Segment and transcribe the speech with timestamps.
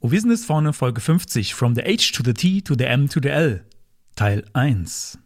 [0.00, 2.84] Oh, wir sind jetzt vorne, Folge 50, From the H to the T to the
[2.84, 3.64] M to the L,
[4.14, 5.18] Teil 1.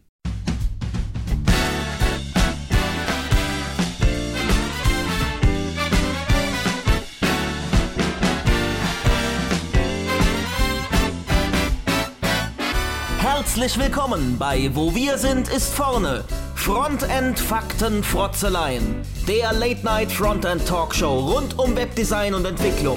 [13.18, 16.24] Herzlich willkommen bei Wo wir sind ist vorne.
[16.54, 19.02] Frontend Fakten Frotzeleien.
[19.28, 22.96] Der Late Night Frontend Talkshow rund um Webdesign und Entwicklung.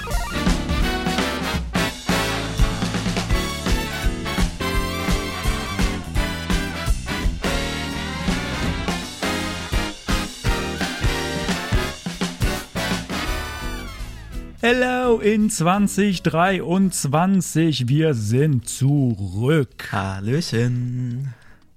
[14.73, 19.89] Hello in 2023, wir sind zurück.
[19.91, 21.33] Hallöchen.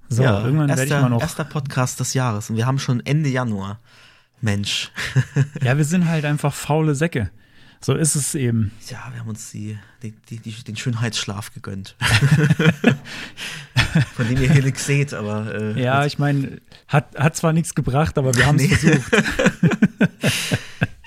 [0.09, 1.20] So, ja, irgendwann werde ich mal noch.
[1.20, 3.81] erster Podcast des Jahres und wir haben schon Ende Januar.
[4.41, 4.92] Mensch.
[5.61, 7.33] Ja, wir sind halt einfach faule Säcke.
[7.81, 8.70] So ist es eben.
[8.89, 11.97] ja, wir haben uns die, die, die, den Schönheitsschlaf gegönnt.
[14.15, 17.75] Von dem ihr hier nichts seht, aber äh, Ja, ich meine, hat, hat zwar nichts
[17.75, 18.77] gebracht, aber wir haben es Nee.
[18.77, 19.12] versucht.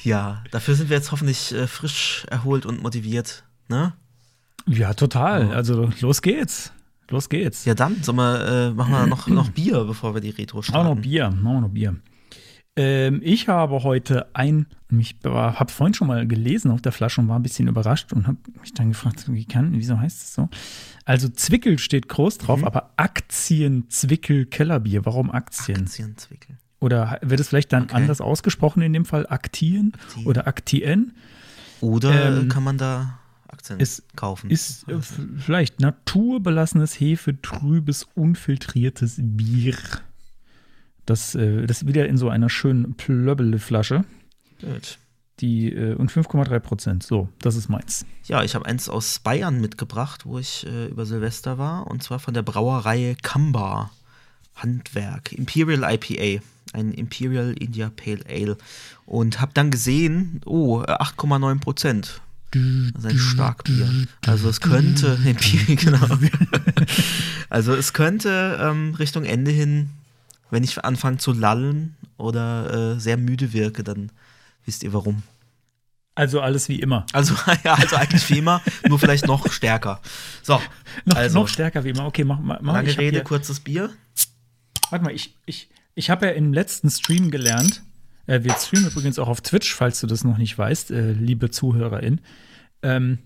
[0.08, 3.44] Ja, dafür sind wir jetzt hoffentlich äh, frisch erholt und motiviert.
[3.68, 3.94] Ne?
[4.66, 5.54] Ja, total.
[5.54, 6.72] Also los geht's.
[7.10, 7.66] Los geht's.
[7.66, 10.64] Ja, dann sollen wir, äh, machen wir noch, noch Bier, bevor wir die Retro Auch
[10.64, 10.90] starten.
[10.90, 11.96] noch Bier, machen wir noch Bier.
[12.76, 17.28] Ähm, ich habe heute ein, ich habe vorhin schon mal gelesen auf der Flasche und
[17.28, 20.50] war ein bisschen überrascht und habe mich dann gefragt, wie kann, wieso heißt es so?
[21.04, 25.06] Also Zwickel steht groß drauf, aber Aktien-Zwickel-Kellerbier.
[25.06, 25.86] Warum Aktien?
[25.86, 26.58] Aktienzwickel.
[26.80, 27.96] Oder wird es vielleicht dann Okay.
[27.96, 29.26] anders ausgesprochen in dem Fall?
[29.28, 30.26] Aktien Aktien.
[30.28, 31.14] oder Aktien?
[31.82, 34.50] Oder Ähm, äh, kann man da Aktien ist- kaufen?
[34.50, 35.00] Ist äh,
[35.38, 39.76] vielleicht naturbelassenes Hefe, trübes, unfiltriertes Bier.
[41.06, 44.04] Das, äh, das wieder in so einer schönen Plöbbele-Flasche.
[44.62, 44.98] Gut.
[45.40, 47.04] Die, äh, und 5,3 Prozent.
[47.04, 48.06] So, das ist meins.
[48.26, 52.20] Ja, ich habe eins aus Bayern mitgebracht, wo ich äh, über Silvester war, und zwar
[52.20, 53.92] von der Brauerei Kamba
[54.56, 56.44] Handwerk, Imperial IPA,
[56.78, 58.58] ein Imperial India Pale Ale.
[59.06, 62.22] Und habe dann gesehen, oh, äh, 8,9 Prozent.
[62.52, 64.08] Das ist ein Starkbier.
[64.26, 65.18] Also es könnte,
[65.68, 66.08] genau.
[67.50, 69.90] Also es könnte ähm, Richtung Ende hin,
[70.50, 74.12] wenn ich anfange zu lallen oder äh, sehr müde wirke, dann
[74.66, 75.24] wisst ihr warum.
[76.16, 77.06] Also alles wie immer.
[77.12, 80.02] Also, ja, also eigentlich wie immer, nur vielleicht noch stärker.
[80.42, 80.60] So,
[81.06, 82.06] Noch, also, noch stärker wie immer.
[82.06, 82.60] Okay, mach mal.
[82.64, 83.92] Lange Rede, kurzes Bier.
[84.90, 87.82] Warte mal, ich, ich, ich habe ja im letzten Stream gelernt,
[88.28, 91.50] äh, wir streamen übrigens auch auf Twitch, falls du das noch nicht weißt, äh, liebe
[91.50, 92.22] Zuhörerin,
[92.84, 93.18] ähm,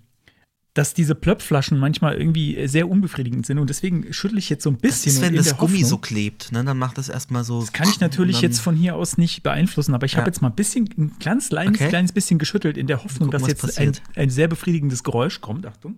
[0.73, 4.75] dass diese Plöpflaschen manchmal irgendwie sehr unbefriedigend sind und deswegen schüttle ich jetzt so ein
[4.75, 7.43] Das bisschen ist, und wenn das Gummi Hoffnung, so klebt, ne, dann macht das erstmal
[7.43, 7.59] so.
[7.59, 10.27] Das kann ich natürlich jetzt von hier aus nicht beeinflussen, aber ich habe Ja.
[10.27, 11.89] jetzt mal ein bisschen, ein ganz kleines, Okay.
[11.89, 15.65] kleines bisschen geschüttelt in der Hoffnung, Gucken, dass jetzt ein, ein sehr befriedigendes Geräusch kommt.
[15.65, 15.97] Achtung.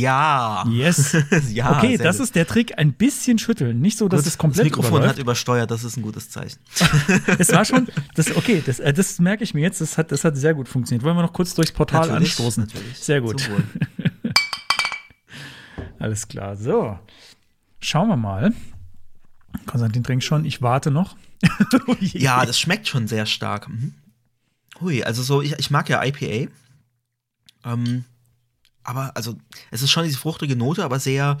[0.00, 0.64] Ja.
[0.68, 1.16] Yes.
[1.52, 1.76] ja.
[1.76, 2.24] okay, das gut.
[2.24, 3.80] ist der Trick, ein bisschen schütteln.
[3.80, 5.14] Nicht so, dass Gut, es komplett Das Mikrofon überläuft.
[5.14, 6.58] hat übersteuert, das ist ein gutes Zeichen.
[7.38, 10.24] Es war schon, das, okay, das, äh, das merke ich mir jetzt, das hat, das
[10.24, 11.04] hat sehr gut funktioniert.
[11.04, 12.64] Wollen wir noch kurz durchs Portal Natürlich, anstoßen?
[12.64, 12.98] natürlich.
[12.98, 13.48] Sehr gut.
[15.98, 16.56] Alles klar.
[16.56, 16.98] So.
[17.80, 18.52] Schauen wir mal.
[19.66, 21.16] Konstantin trinkt schon, ich warte noch.
[21.86, 21.96] Oh.
[22.00, 23.68] Ja, das schmeckt schon sehr stark.
[23.68, 23.94] Mhm.
[24.80, 26.50] Hui, also so, ich, ich mag ja IPA.
[27.64, 28.04] Ähm,
[28.84, 29.36] aber, also,
[29.70, 31.38] es ist schon diese fruchtige Note, aber sehr,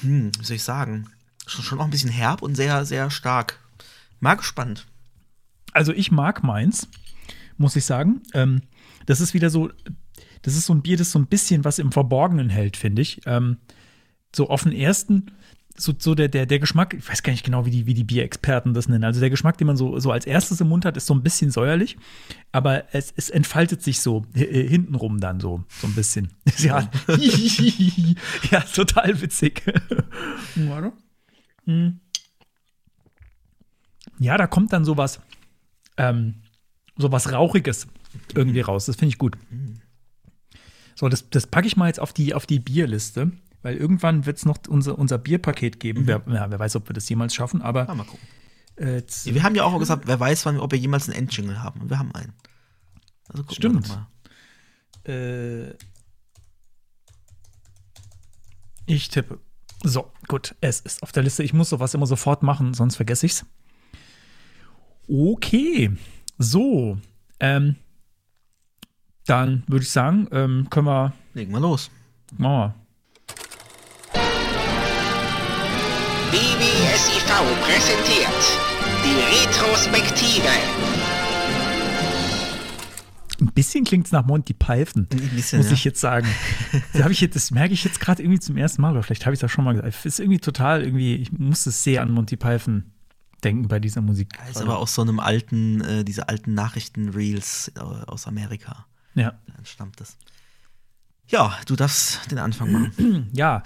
[0.00, 1.10] hm, wie soll ich sagen,
[1.46, 3.58] schon, schon auch ein bisschen herb und sehr, sehr stark.
[4.20, 4.86] Mag spannend.
[5.72, 6.88] Also ich mag meins,
[7.56, 8.22] muss ich sagen.
[8.34, 8.62] Ähm,
[9.06, 9.70] das ist wieder so,
[10.42, 13.20] das ist so ein Bier, das so ein bisschen was im Verborgenen hält, finde ich.
[13.26, 13.58] Ähm,
[14.34, 15.32] so auf den ersten,
[15.78, 18.04] so, so der, der, der Geschmack, ich weiß gar nicht genau, wie die, wie die
[18.04, 19.04] Bierexperten das nennen.
[19.04, 21.22] Also der Geschmack, den man so, so als erstes im Mund hat, ist so ein
[21.22, 21.96] bisschen säuerlich,
[22.50, 26.30] aber es, es entfaltet sich so hintenrum dann so, so ein bisschen.
[26.58, 26.90] ja,
[28.50, 29.62] ja, total witzig.
[30.56, 30.92] Warte.
[31.64, 32.00] Hm.
[34.18, 35.20] Ja, da kommt dann sowas,
[35.96, 36.42] ähm,
[36.96, 37.86] sowas Rauchiges
[38.34, 38.86] irgendwie raus.
[38.86, 39.38] Das finde ich gut.
[40.96, 43.30] So, das, das packe ich mal jetzt auf die, auf die Bierliste,
[43.62, 46.06] weil irgendwann wird es noch unser, unser Bierpaket geben.
[46.06, 48.26] Wer, ja, wer weiß, ob wir das jemals schaffen, aber Ja, mal gucken.
[48.76, 51.62] äh, jetzt, Wir haben ja auch gesagt, wer weiß, wann, ob wir jemals einen Endjingle
[51.62, 51.80] haben.
[51.82, 52.32] Und wir haben einen.
[53.28, 53.88] Also gucken Stimmt.
[53.88, 54.06] wir
[55.04, 55.12] doch mal.
[55.12, 55.74] äh,
[58.86, 59.38] ich tippe.
[59.84, 61.42] So, gut, es ist auf der Liste.
[61.44, 63.44] Ich muss sowas immer sofort machen, sonst vergesse ich's.
[65.08, 65.90] Okay,
[66.38, 66.98] so,
[67.40, 67.76] ähm,
[69.26, 71.90] dann würde ich sagen, ähm, können wir, Legen wir los.
[72.36, 72.74] machen wir.
[76.30, 77.24] BBSIV
[77.62, 78.28] präsentiert
[79.02, 80.48] die Retrospektive.
[83.40, 85.72] Ein bisschen klingt es nach Monty Python, bisschen, muss ja.
[85.72, 86.28] ich jetzt sagen.
[86.92, 89.32] Das, ich jetzt, das merke ich jetzt gerade irgendwie zum ersten Mal, oder vielleicht habe
[89.32, 89.88] ich es auch schon mal gesagt.
[89.88, 92.92] Es ist irgendwie total, irgendwie, ich musste sehr an Monty Python
[93.42, 94.28] denken bei dieser Musik.
[94.50, 98.86] Ist aber aus so einem alten, äh, diese alten Nachrichten-Reels äh, aus Amerika.
[99.14, 99.32] ja.
[99.46, 100.18] Da entstammt das.
[101.30, 103.28] Ja, du darfst den Anfang machen.
[103.34, 103.62] Ja,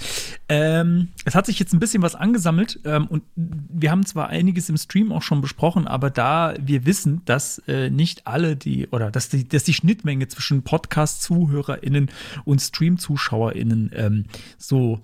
[0.48, 4.68] ähm, es hat sich jetzt ein bisschen was angesammelt ähm, und wir haben zwar einiges
[4.68, 9.10] im Stream auch schon besprochen, aber da wir wissen, dass äh, nicht alle die oder
[9.10, 12.10] dass die, dass die Schnittmenge zwischen Podcast-ZuhörerInnen
[12.44, 14.24] und Stream-ZuschauerInnen ähm,
[14.58, 15.00] so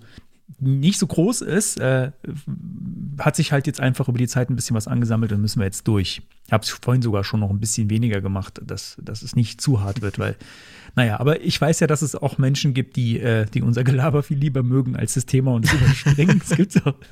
[0.59, 2.11] nicht so groß ist, äh,
[3.19, 5.65] hat sich halt jetzt einfach über die Zeit ein bisschen was angesammelt und müssen wir
[5.65, 6.21] jetzt durch.
[6.47, 9.61] Ich habe es vorhin sogar schon noch ein bisschen weniger gemacht, dass, dass es nicht
[9.61, 10.35] zu hart wird, weil,
[10.95, 14.23] naja, aber ich weiß ja, dass es auch Menschen gibt, die, äh, die unser Gelaber
[14.23, 16.41] viel lieber mögen als das Thema und es überspringen.
[16.43, 16.95] Es gibt's auch.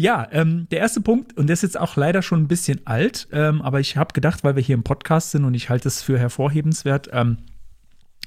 [0.00, 3.26] Ja, ähm, der erste Punkt, und der ist jetzt auch leider schon ein bisschen alt,
[3.32, 6.02] ähm, aber ich habe gedacht, weil wir hier im Podcast sind und ich halte es
[6.02, 7.38] für hervorhebenswert, ähm,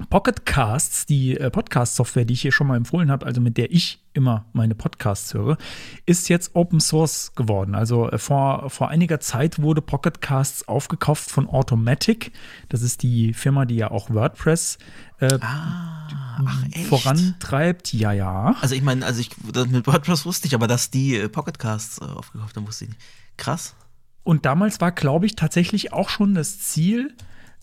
[0.10, 3.72] Pocket Casts, die äh, Podcast-Software, die ich hier schon mal empfohlen habe, also mit der
[3.72, 5.58] ich immer meine Podcasts höre,
[6.06, 7.76] ist jetzt Open Source geworden.
[7.76, 12.32] Also äh, vor, vor einiger Zeit wurde Pocket Casts aufgekauft von Automatic.
[12.70, 14.78] Das ist die Firma, die ja auch WordPress
[15.20, 16.88] äh, Ach, echt?
[16.88, 17.94] vorantreibt.
[17.94, 18.56] Ja, ja.
[18.62, 19.30] Also ich meine, also ich
[19.70, 23.02] mit WordPress wusste ich, aber dass die äh, Pocketcasts äh, aufgekauft haben, wusste ich nicht.
[23.38, 23.76] Krass.
[24.24, 27.16] Und damals war, glaube ich, tatsächlich auch schon das Ziel,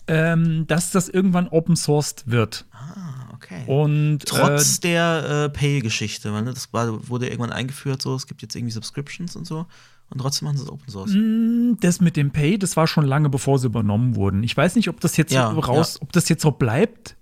[0.09, 2.65] ähm, dass das irgendwann open sourced wird.
[2.71, 3.63] Ah, okay.
[3.67, 8.25] Und Trotz äh, der äh, Pay-Geschichte, weil ne, das war, wurde irgendwann eingeführt, so es
[8.27, 9.65] gibt jetzt irgendwie Subscriptions und so
[10.09, 11.11] und trotzdem machen sie es Open Source.
[11.13, 14.43] Mm, das mit dem Pay, das war schon lange bevor sie übernommen wurden.
[14.43, 16.01] Ich weiß nicht, ob das jetzt Ja, so raus, ja.
[16.01, 17.15] ob das jetzt so bleibt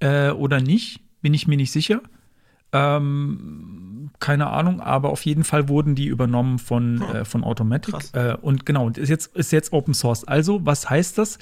[0.00, 2.02] äh, oder nicht, bin ich mir nicht sicher.
[2.70, 7.16] Ähm, keine Ahnung, aber auf jeden Fall wurden die übernommen von, Hm.
[7.16, 7.94] äh, von Automatic.
[8.12, 10.24] Äh, und genau, und ist jetzt, ist jetzt Open Source.
[10.24, 11.38] Also, was heißt das?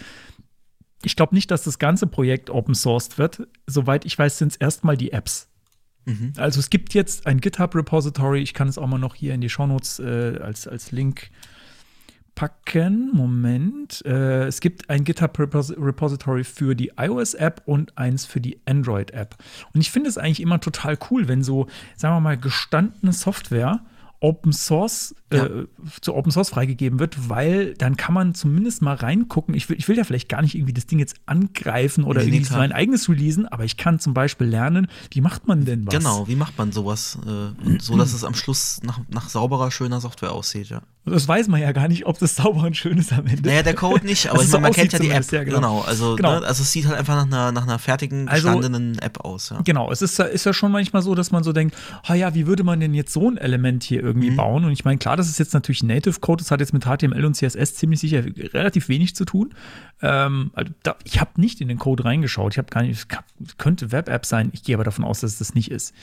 [1.02, 3.46] Ich glaube nicht, dass das ganze Projekt Open Sourced wird.
[3.66, 5.48] Soweit ich weiß, sind es erstmal die Apps.
[6.04, 6.32] Mhm.
[6.37, 9.48] Also es gibt jetzt ein GitHub-Repository, ich kann es auch mal noch hier in die
[9.48, 11.31] Shownotes äh, als, als Link
[12.37, 13.10] packen.
[13.12, 14.04] Moment.
[14.06, 19.37] Äh, es gibt ein GitHub-Repository für die iOS-App und eins für die Android-App.
[19.75, 21.66] Und ich finde es eigentlich immer total cool, wenn so,
[21.96, 23.81] sagen wir mal, gestandene Software
[24.20, 25.44] Open Source Ja.
[25.46, 25.67] äh,
[26.00, 29.55] zu Open Source freigegeben wird, weil dann kann man zumindest mal reingucken.
[29.56, 32.31] Ich will, ich will ja vielleicht gar nicht irgendwie das Ding jetzt angreifen oder Nee,
[32.31, 35.84] nee, irgendwie mein eigenes releasen, aber ich kann zum Beispiel lernen, wie macht man denn
[35.87, 35.94] was?
[35.94, 37.19] Genau, wie macht man sowas?
[37.26, 40.81] Äh, und so, dass es am Schluss nach, nach sauberer, schöner Software aussieht, ja.
[41.08, 43.49] Das weiß man ja gar nicht, ob das sauber und schön ist am Ende.
[43.49, 45.31] Naja, der Code nicht, aber ich meine, man kennt ja die App.
[45.31, 45.56] ja, genau.
[45.58, 45.81] genau.
[45.82, 46.40] also, Genau.
[46.40, 49.50] Ne, also es sieht halt einfach nach einer, nach einer fertigen, Also- gestandenen App aus,
[49.50, 49.61] ja.
[49.64, 51.76] Genau, es ist, ja- ist ja schon manchmal so, dass man so denkt,
[52.06, 54.37] ah ja, wie würde man denn jetzt so ein Element hier irgendwie Mhm.
[54.37, 54.64] bauen?
[54.64, 57.24] Und ich meine, klar, das ist jetzt natürlich Native Code, das hat jetzt mit HTML
[57.24, 58.24] und CSS ziemlich sicher
[58.54, 59.54] relativ wenig zu tun.
[60.02, 63.06] Ähm, also da, ich habe nicht in den Code reingeschaut, ich habe gar nicht,
[63.44, 65.94] es könnte Web-App sein, ich gehe aber davon aus, dass es das nicht ist.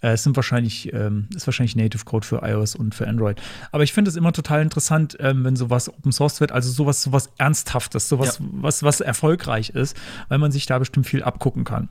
[0.00, 3.40] Äh, es sind wahrscheinlich, ähm, ist wahrscheinlich Native Code für iOS und für Android.
[3.72, 7.02] Aber ich finde es immer total interessant, ähm, wenn sowas Open Source wird, also sowas,
[7.02, 8.46] sowas Ernsthaftes, sowas, Ja.
[8.52, 9.96] was, was erfolgreich ist,
[10.28, 11.88] weil man sich da bestimmt viel abgucken kann.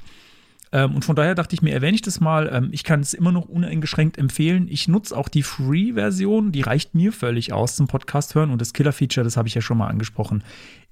[0.72, 2.50] Ähm, und von daher dachte ich mir, erwähne ich das mal.
[2.52, 4.68] Ähm, ich kann es immer noch uneingeschränkt empfehlen.
[4.70, 8.52] Ich nutze auch die Free-Version, die reicht mir völlig aus zum Podcast hören.
[8.52, 10.44] Und das Killer-Feature, das habe ich ja schon mal angesprochen,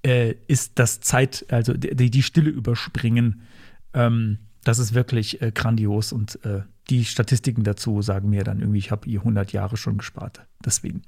[0.06, 3.42] äh, ist das Zeit, also die, die Stille überspringen.
[3.94, 8.80] Ähm, das ist wirklich äh, grandios und äh, die Statistiken dazu sagen mir dann irgendwie,
[8.80, 10.42] ich habe ihr 100 Jahre schon gespart.
[10.64, 11.04] Deswegen.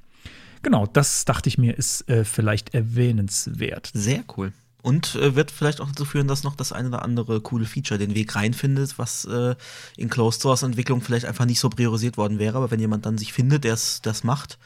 [0.64, 3.92] Genau, das dachte ich mir, ist äh, vielleicht erwähnenswert.
[3.94, 4.54] Sehr cool.
[4.84, 7.98] Und äh, wird vielleicht auch dazu führen, dass noch das eine oder andere coole Feature
[7.98, 9.56] den Weg reinfindet, was äh,
[9.98, 12.58] in Closed Source Entwicklung vielleicht einfach nicht so priorisiert worden wäre.
[12.58, 14.58] Aber wenn jemand dann sich findet, der es das macht,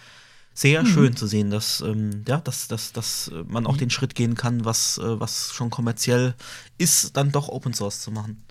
[0.53, 4.35] sehr schön zu sehen, dass, ähm, ja, dass, dass, dass man auch den Schritt gehen
[4.35, 6.35] kann, was, äh, was schon kommerziell
[6.77, 8.43] ist, dann doch Open Source zu machen.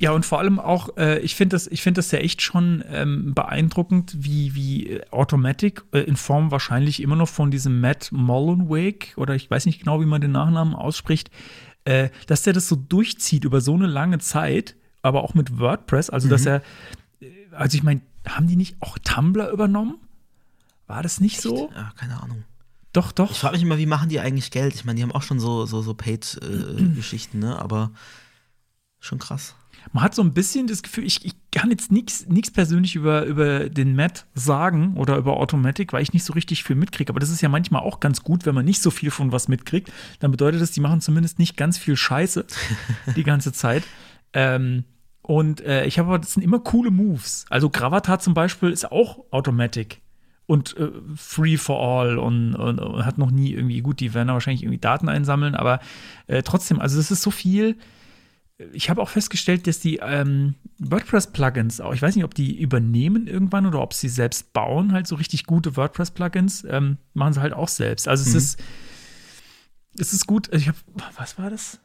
[0.00, 2.82] Ja, und vor allem auch, äh, ich finde das, ich finde das ja echt schon
[2.88, 8.10] ähm, beeindruckend, wie, wie äh, Automatic äh, in Form wahrscheinlich immer noch von diesem Matt
[8.10, 11.30] Mullenweg oder ich weiß nicht genau, wie man den Nachnamen ausspricht,
[11.84, 16.10] äh, dass der das so durchzieht über so eine lange Zeit, aber auch mit WordPress,
[16.10, 16.62] also dass er,
[17.20, 19.96] äh, also ich meine, haben die nicht auch Tumblr übernommen?
[20.86, 21.70] War das nicht so?
[21.74, 22.44] Ja, keine Ahnung.
[22.92, 23.30] Doch, doch.
[23.30, 24.74] Ich frage mich immer, wie machen die eigentlich Geld?
[24.74, 27.58] Ich meine, die haben auch schon so, so, so Paid-Geschichten, ne?
[27.58, 27.90] Aber
[29.00, 29.54] schon krass.
[29.92, 33.68] Man hat so ein bisschen das Gefühl, ich, ich kann jetzt nichts persönlich über, über
[33.68, 37.10] den Matt sagen oder über Automatic, weil ich nicht so richtig viel mitkriege.
[37.10, 39.48] Aber das ist ja manchmal auch ganz gut, wenn man nicht so viel von was
[39.48, 39.92] mitkriegt.
[40.20, 42.46] Dann bedeutet das, die machen zumindest nicht ganz viel Scheiße
[43.16, 43.84] die ganze Zeit.
[44.32, 44.84] Ähm,
[45.22, 47.46] Und äh, ich habe aber, das sind immer coole Moves.
[47.48, 50.02] Also Gravatar zum Beispiel ist auch Automatic
[50.46, 54.28] und äh, Free for All und, und, und, hat noch nie irgendwie, gut, die werden
[54.28, 55.80] da wahrscheinlich irgendwie Daten einsammeln, aber
[56.26, 57.76] äh, trotzdem, also das ist so viel.
[58.72, 63.26] Ich habe auch festgestellt, dass die ähm, WordPress-Plugins auch, ich weiß nicht, ob die übernehmen
[63.26, 67.52] irgendwann oder ob sie selbst bauen, halt so richtig gute WordPress-Plugins, ähm, machen sie halt
[67.52, 68.06] auch selbst.
[68.06, 68.36] Also mhm.
[68.36, 68.62] es ist,
[69.98, 70.78] es ist gut, ich habe,
[71.16, 71.80] was war das?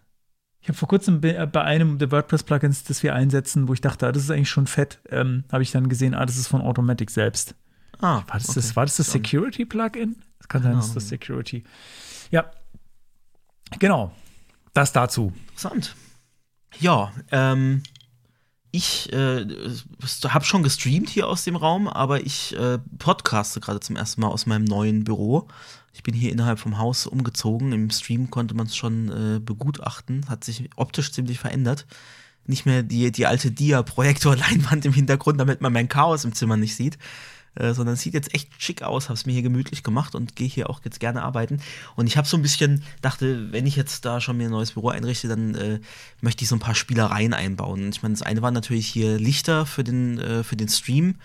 [0.62, 4.12] Ich habe vor kurzem bei einem der WordPress-Plugins, das wir einsetzen, wo ich dachte, ah,
[4.12, 7.10] das ist eigentlich schon fett, ähm, habe ich dann gesehen, ah, das ist von Automatic
[7.10, 7.56] selbst.
[8.00, 8.60] Ah, war das okay.
[8.60, 10.18] das, war das, das Security-Plugin?
[10.38, 11.64] Das kann sein, das ist das Security.
[12.30, 12.52] Ja,
[13.80, 14.12] genau.
[14.74, 15.34] Das dazu.
[15.48, 15.96] Interessant.
[16.78, 17.84] Ja, ähm,
[18.72, 19.46] ich äh,
[20.28, 24.28] habe schon gestreamt hier aus dem Raum, aber ich äh, podcaste gerade zum ersten Mal
[24.28, 25.48] aus meinem neuen Büro.
[25.94, 27.72] Ich bin hier innerhalb vom Haus umgezogen.
[27.72, 30.30] Im Stream konnte man es schon äh, begutachten.
[30.30, 31.88] Hat sich optisch ziemlich verändert.
[32.46, 36.76] Nicht mehr die, die alte Dia-Projektor-Leinwand im Hintergrund, damit man mein Chaos im Zimmer nicht
[36.76, 36.98] sieht.
[37.56, 40.36] Äh, sondern es sieht jetzt echt schick aus, habe es mir hier gemütlich gemacht und
[40.36, 41.62] gehe hier auch jetzt gerne arbeiten.
[41.96, 44.72] Und ich habe so ein bisschen, dachte, wenn ich jetzt da schon mir ein neues
[44.74, 45.80] Büro einrichte, dann äh,
[46.22, 47.90] möchte ich so ein paar Spielereien einbauen.
[47.90, 51.16] Ich meine, das eine war natürlich hier Lichter für den, äh, für den Stream.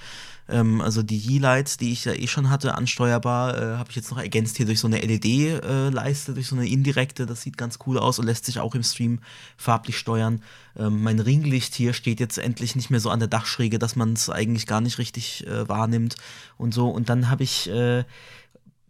[0.48, 4.10] Ähm, also die Ye-Lights, die ich ja eh schon hatte, ansteuerbar, äh, habe ich jetzt
[4.10, 7.26] noch ergänzt hier durch so eine LED-Leiste, äh, durch so eine indirekte.
[7.26, 9.20] Das sieht ganz cool aus und lässt sich auch im Stream
[9.56, 10.42] farblich steuern.
[10.76, 14.12] Ähm, mein Ringlicht hier steht jetzt endlich nicht mehr so an der Dachschräge, dass man
[14.12, 16.16] es eigentlich gar nicht richtig äh, wahrnimmt
[16.58, 16.88] und so.
[16.88, 18.04] Und dann habe ich äh,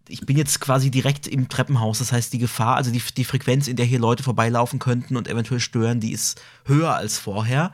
[0.08, 1.98] ich bin jetzt quasi direkt im Treppenhaus.
[1.98, 5.28] Das heißt, die Gefahr, also die, die Frequenz, in der hier Leute vorbeilaufen könnten und
[5.28, 7.72] eventuell stören, die ist höher als vorher.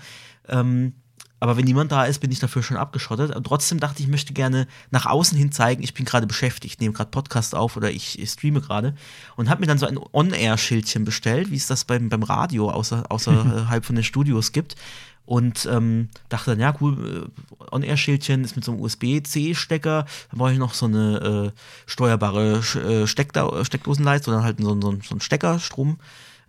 [0.49, 0.95] Ähm,
[1.41, 3.35] aber wenn niemand da ist, bin ich dafür schon abgeschottet.
[3.35, 6.81] Und trotzdem dachte ich, ich möchte gerne nach außen hin zeigen, ich bin gerade beschäftigt,
[6.81, 8.95] nehme gerade Podcast auf oder ich, ich streame gerade.
[9.37, 13.05] Und habe mir dann so ein On-Air-Schildchen bestellt, wie es das beim, beim Radio außer,
[13.09, 14.77] außerhalb von den Studios gibt.
[15.25, 20.05] Und ähm, dachte dann, ja, cool, äh, On-Air-Schildchen ist mit so einem USB-C-Stecker.
[20.31, 25.11] Dann brauche ich noch so eine äh, steuerbare äh, Steckdosenleiste oder halt so, so, so
[25.11, 25.99] einen Steckerstrom.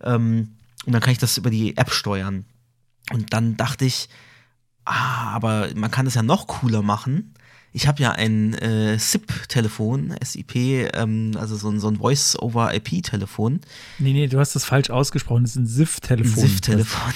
[0.02, 0.50] Ähm,
[0.84, 2.44] und dann kann ich das über die App steuern.
[3.10, 4.08] Und dann dachte ich,
[4.84, 7.34] ah, aber man kann das ja noch cooler machen.
[7.74, 10.54] Ich habe ja ein äh, SIP-Telefon, SIP,
[10.94, 13.60] ähm, also so ein, so ein Voice-over-IP-Telefon.
[13.98, 15.44] Nee, nee, du hast das falsch ausgesprochen.
[15.44, 16.42] Das ist ein SIF-Telefon.
[16.42, 17.12] SIF-Telefon.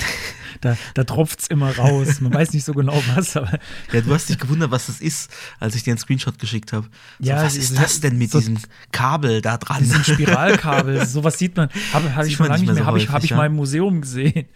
[0.60, 2.20] Da, da tropft es immer raus.
[2.20, 3.58] Man weiß nicht so genau was, aber.
[3.92, 6.88] Ja, du hast dich gewundert, was das ist, als ich dir einen Screenshot geschickt habe.
[7.18, 8.58] So, ja, was ist das denn mit so diesem
[8.92, 9.82] Kabel da dran?
[9.82, 11.68] Diesem Spiralkabel, sowas sieht man.
[11.92, 13.36] Habe hab ich schon lange nicht mehr, so habe ich, hab ich ja?
[13.36, 14.46] mal im Museum gesehen.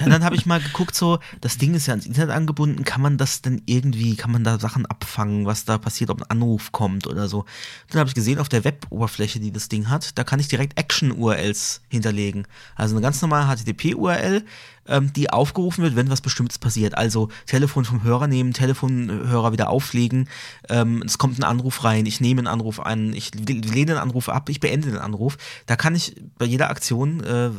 [0.00, 3.00] Ja, dann habe ich mal geguckt, so, das Ding ist ja ans Internet angebunden, kann
[3.00, 6.72] man das denn irgendwie, kann man da Sachen abfangen, was da passiert, ob ein Anruf
[6.72, 7.44] kommt oder so.
[7.90, 10.78] Dann habe ich gesehen, auf der Web-Oberfläche, die das Ding hat, da kann ich direkt
[10.78, 12.46] Action-URLs hinterlegen.
[12.76, 14.44] Also eine ganz normale HTTP-URL,
[14.86, 16.96] ähm, die aufgerufen wird, wenn was Bestimmtes passiert.
[16.96, 20.28] Also Telefon vom Hörer nehmen, Telefonhörer wieder auflegen,
[20.68, 24.28] ähm, es kommt ein Anruf rein, ich nehme einen Anruf an, ich lehne den Anruf
[24.28, 25.36] ab, ich beende den Anruf.
[25.66, 27.50] Da kann ich bei jeder Aktion äh,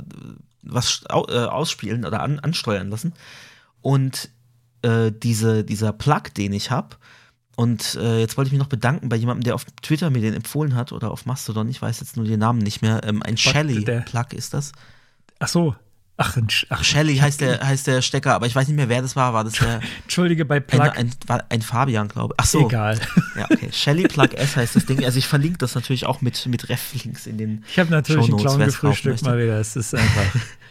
[0.62, 3.14] was äh, ausspielen oder an, ansteuern lassen.
[3.82, 4.30] Und
[4.82, 6.98] äh, diese, dieser Plug, den ich habe,
[7.56, 10.34] und äh, jetzt wollte ich mich noch bedanken bei jemandem, der auf Twitter mir den
[10.34, 13.02] empfohlen hat oder auf Mastodon, ich weiß jetzt nur den Namen nicht mehr.
[13.06, 14.74] Ähm, ein Shelly-Plug ist das.
[15.40, 15.76] Ach so,
[16.18, 16.38] Ach,
[16.70, 19.34] ach Shelly heißt der, heißt der Stecker, aber ich weiß nicht mehr, wer das war.
[19.34, 19.82] War das der.
[20.04, 20.82] Entschuldige, bei Plug.
[20.82, 22.44] Ein, ein, ein Fabian, glaube ich.
[22.44, 22.68] Ach so.
[22.68, 23.00] Egal.
[23.38, 23.70] Ja, okay.
[23.72, 25.04] Shelly Plug S heißt das Ding.
[25.04, 27.66] Also ich verlinke das natürlich auch mit, mit Ref-Links in den.
[27.70, 29.60] Ich habe natürlich einen Clown gefrühstückt mal wieder.
[29.60, 30.36] Es ist einfach.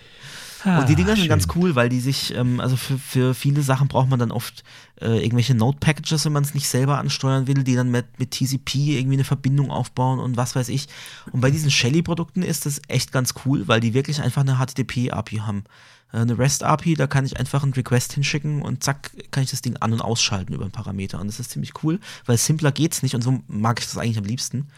[0.64, 1.22] Ah, und die Dinger schön.
[1.22, 4.30] sind ganz cool, weil die sich, ähm, also für, für viele Sachen braucht man dann
[4.30, 4.64] oft
[5.00, 8.98] äh, irgendwelche Node-Packages, wenn man es nicht selber ansteuern will, die dann mit, mit TCP
[8.98, 10.88] irgendwie eine Verbindung aufbauen und was weiß ich.
[11.32, 15.38] Und bei diesen Shelly-Produkten ist das echt ganz cool, weil die wirklich einfach eine HTTP-API
[15.38, 15.64] haben.
[16.12, 19.62] Äh, eine REST-API, da kann ich einfach einen Request hinschicken und zack, kann ich das
[19.62, 21.20] Ding an- und ausschalten über einen Parameter.
[21.20, 24.18] Und das ist ziemlich cool, weil simpler geht's nicht und so mag ich das eigentlich
[24.18, 24.68] am liebsten.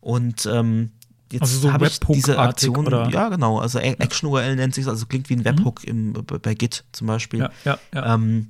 [0.00, 0.92] Und ähm,
[1.32, 3.08] jetzt also so habe ich diese Aktion, oder?
[3.10, 6.14] ja genau, also Action URL nennt sich also klingt wie ein Webhook mhm.
[6.14, 7.40] im, bei Git zum Beispiel.
[7.40, 8.14] Ja, ja, ja.
[8.14, 8.48] Ähm,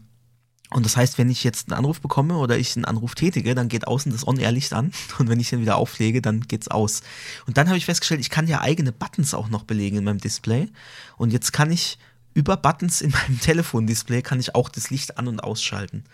[0.70, 3.68] und das heißt, wenn ich jetzt einen Anruf bekomme oder ich einen Anruf tätige, dann
[3.68, 7.02] geht außen das On-Air-Licht an und wenn ich den wieder auflege, dann geht's aus.
[7.46, 10.18] Und dann habe ich festgestellt, ich kann ja eigene Buttons auch noch belegen in meinem
[10.18, 10.68] Display.
[11.16, 11.98] Und jetzt kann ich
[12.34, 16.04] über Buttons in meinem Telefondisplay kann ich auch das Licht an- und ausschalten.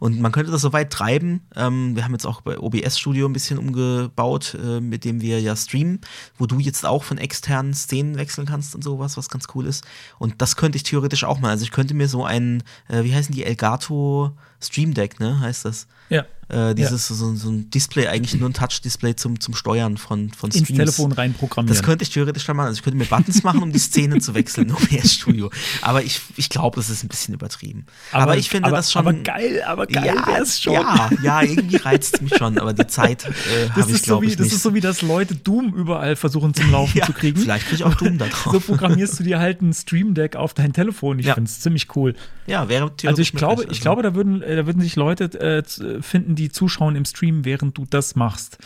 [0.00, 1.42] Und man könnte das so weit treiben.
[1.54, 5.40] Ähm, wir haben jetzt auch bei OBS Studio ein bisschen umgebaut, äh, mit dem wir
[5.40, 6.00] ja streamen,
[6.36, 9.84] wo du jetzt auch von externen Szenen wechseln kannst und sowas, was ganz cool ist.
[10.18, 11.50] Und das könnte ich theoretisch auch mal.
[11.50, 15.64] Also ich könnte mir so einen, äh, wie heißen die, Elgato Stream Deck, ne, heißt
[15.64, 15.86] das.
[16.08, 16.24] Ja.
[16.54, 20.50] Äh, dieses so, so ein Display, eigentlich nur ein Touch-Display zum, zum Steuern von, von
[20.50, 20.78] Ins Streams.
[20.78, 21.74] Telefon reinprogrammieren.
[21.76, 22.68] Das könnte ich theoretisch dann machen.
[22.68, 25.50] Also ich könnte mir Buttons machen, um die Szene zu wechseln im OBS Studio.
[25.82, 27.86] Aber ich, ich glaube, das ist ein bisschen übertrieben.
[28.12, 29.00] Aber, ich finde aber, das schon.
[29.00, 30.74] Aber geil, aber geil ja, wär's schon.
[30.74, 33.30] Ja, ja, irgendwie reizt es mich schon, aber die Zeit äh,
[33.74, 34.54] Das habe ich, ist, so glaube wie, ich, das nicht.
[34.56, 37.40] ist so wie, dass Leute Doom überall versuchen zum Laufen ja, zu kriegen.
[37.40, 38.52] Vielleicht kriege ich auch Doom da drauf.
[38.52, 41.18] So programmierst du dir halt ein Stream Deck auf dein Telefon.
[41.18, 41.34] Ich Ja.
[41.34, 42.14] finde es ziemlich cool.
[42.46, 45.24] ja, wäre theoretisch Also ich glaube, ich glaube, da würden, äh, da würden sich Leute
[45.40, 45.62] äh,
[46.02, 48.58] finden, die zuschauen im Stream, während du das machst.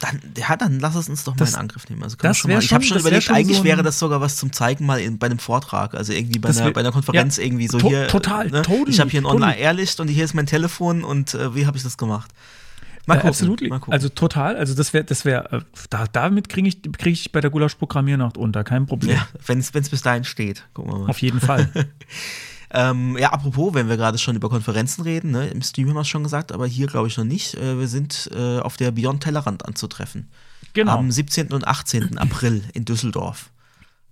[0.00, 2.02] Dann, ja, dann lass es uns doch Das- mal in Angriff nehmen.
[2.02, 4.36] Also das schon mal, ich habe schon- überlegt, schon eigentlich so wäre das sogar was
[4.36, 5.94] zum Zeigen mal in, bei einem Vortrag.
[5.94, 8.08] Also irgendwie bei einer, wär- bei einer Konferenz ja, irgendwie so to- hier.
[8.08, 8.62] total, ne?
[8.62, 9.42] totally, Ich habe hier ein totally.
[9.44, 12.30] Online-Airlicht und hier ist mein Telefon und äh, wie habe ich das gemacht?
[13.06, 13.28] Mal Äh, gucken.
[13.30, 13.60] absolut.
[13.68, 13.92] Mal gucken.
[13.94, 14.56] Also total.
[14.56, 15.60] Also das wäre, das wäre, äh,
[15.90, 18.64] da, damit kriege ich, krieg ich bei der Gulasch-Programmiernacht unter.
[18.64, 19.16] Kein Problem.
[19.16, 20.64] ja, wenn es bis dahin steht.
[20.74, 21.08] Gucken wir mal.
[21.10, 21.70] Auf jeden Fall.
[22.70, 26.00] Ähm, ja, apropos, wenn wir gerade schon über Konferenzen reden, ne, im Stream haben wir
[26.00, 27.54] es schon gesagt, aber hier glaube ich noch nicht.
[27.54, 30.28] Äh, wir sind äh, auf der Beyond Tellerrand anzutreffen.
[30.72, 30.98] Genau.
[30.98, 31.52] Am 17.
[31.52, 32.18] und 18.
[32.18, 33.50] April in Düsseldorf.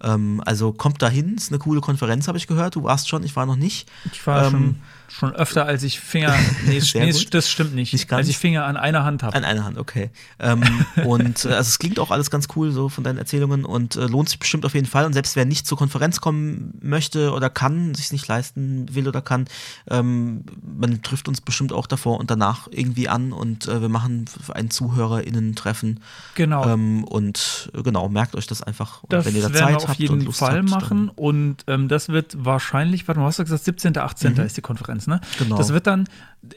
[0.03, 2.77] Ähm, also kommt dahin, ist eine coole Konferenz, habe ich gehört.
[2.77, 3.89] Du warst schon, ich war noch nicht.
[4.13, 4.77] Ich war Ähm, schon,
[5.13, 6.35] schon öfter, als ich Finger.
[6.67, 7.93] Nee, nee das stimmt nicht.
[7.93, 9.37] Nicht als ich Finger an einer Hand habe.
[9.37, 10.11] An einer Hand, okay.
[10.39, 10.63] Ähm,
[11.05, 14.07] und äh, also es klingt auch alles ganz cool so von deinen Erzählungen und äh,
[14.07, 15.07] lohnt sich bestimmt auf jeden Fall.
[15.07, 19.23] Und selbst wer nicht zur Konferenz kommen möchte oder kann, sich nicht leisten will oder
[19.23, 19.47] kann,
[19.91, 24.27] ähm, man trifft uns bestimmt auch davor und danach irgendwie an und äh, wir machen
[24.55, 26.01] ein ZuhörerInnen-Treffen.
[26.35, 26.67] Genau.
[26.67, 29.03] Ähm, und äh, genau, merkt euch das einfach.
[29.03, 31.09] Und Das wenn ihr da Zeit wir auf habt jeden und Lust Fall habt, machen.
[31.09, 34.37] Und ähm, das wird wahrscheinlich, warte mal, was hast du gesagt, 17., 18.
[34.39, 35.17] ist die Konferenz, ne?
[35.17, 35.45] Mhm.
[35.45, 35.57] Genau.
[35.57, 36.07] Das wird dann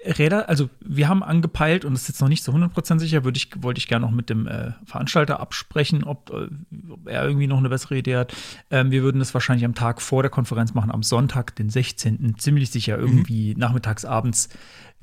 [0.04, 3.38] Räder, also wir haben angepeilt und das ist jetzt noch nicht so 100% sicher, würde
[3.38, 6.48] ich, wollte ich gerne noch mit dem äh, Veranstalter absprechen, ob, äh,
[6.90, 8.34] ob er irgendwie noch eine bessere Idee hat.
[8.72, 12.36] Ähm, wir würden das wahrscheinlich am Tag vor der Konferenz machen, am Sonntag, den 16.,
[12.40, 14.50] ziemlich sicher irgendwie nachmittags, abends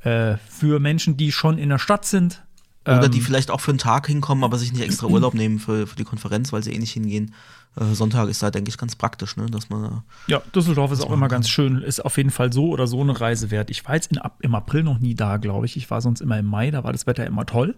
[0.01, 2.43] äh, für Menschen, die schon in der Stadt sind.
[2.87, 5.59] Oder die Ähm, vielleicht auch für einen Tag hinkommen, aber sich nicht extra Urlaub nehmen
[5.59, 7.35] für, für die Konferenz, weil sie eh nicht hingehen.
[7.81, 9.47] Äh, Sonntag ist da, denke ich, ganz praktisch, ne?
[9.47, 11.37] dass man Ja, Düsseldorf ist auch immer kann.
[11.37, 11.79] ganz schön.
[11.83, 13.71] Ist auf jeden Fall so oder so eine Reise wert.
[13.71, 15.77] Ich war jetzt in, Ap- im April noch nie da, glaube ich.
[15.77, 17.75] Ich war sonst immer im Mai, da war das Wetter immer toll.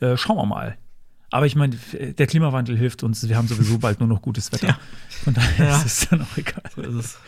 [0.00, 0.76] Äh, schauen wir mal.
[1.30, 1.76] Aber ich meine,
[2.16, 3.28] der Klimawandel hilft uns.
[3.28, 4.68] Wir haben sowieso bald nur noch gutes Wetter.
[4.68, 4.78] Ja.
[5.24, 5.76] Von daher Ja.
[5.76, 6.62] ist es dann auch egal.
[6.74, 7.18] so ist es.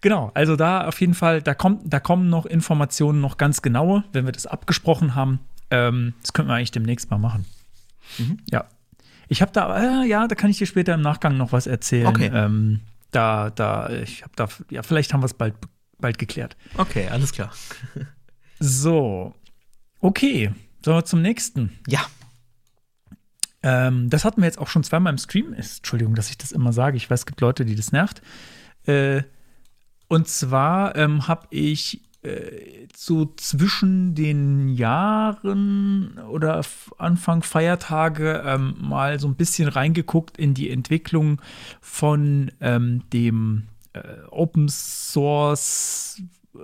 [0.00, 4.04] Genau, also da auf jeden Fall, da, kommt, da kommen noch Informationen, noch ganz genaue,
[4.12, 5.40] wenn wir das abgesprochen haben.
[5.74, 7.44] Ähm, das könnten wir eigentlich demnächst mal machen.
[8.18, 8.38] Mhm.
[8.50, 8.66] Ja.
[9.28, 12.06] Ich habe da, äh, ja, da kann ich dir später im Nachgang noch was erzählen.
[12.06, 12.30] Okay.
[12.32, 15.54] Ähm, da, da, ich habe da, ja, vielleicht haben wir es bald,
[15.98, 16.56] bald geklärt.
[16.76, 17.52] Okay, alles klar.
[18.60, 19.34] So,
[20.00, 21.76] okay, sollen wir zum nächsten.
[21.88, 22.06] Ja,
[23.62, 25.54] Ähm, das hatten wir jetzt auch schon zweimal im Stream.
[25.54, 26.96] Entschuldigung, dass ich das immer sage.
[26.96, 28.20] Ich weiß, es gibt Leute, die das nervt.
[28.86, 29.22] Äh,
[30.06, 32.02] und zwar ähm, habe ich
[32.96, 36.62] so zwischen den Jahren oder
[36.98, 41.40] Anfang Feiertage ähm, mal so ein bisschen reingeguckt in die Entwicklung
[41.80, 46.22] von ähm, dem äh, Open Source
[46.54, 46.58] äh,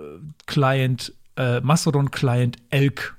[0.45, 3.15] Client, äh, Mastodon Client Elk.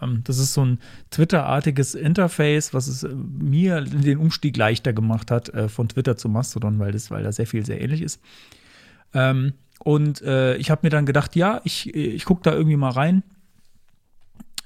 [0.00, 0.78] Ähm, das ist so ein
[1.10, 6.28] Twitter-artiges Interface, was es äh, mir den Umstieg leichter gemacht hat äh, von Twitter zu
[6.28, 8.20] Mastodon, weil das, weil da sehr viel sehr ähnlich ist.
[9.14, 12.90] Ähm, und äh, ich habe mir dann gedacht, ja, ich, ich gucke da irgendwie mal
[12.90, 13.22] rein,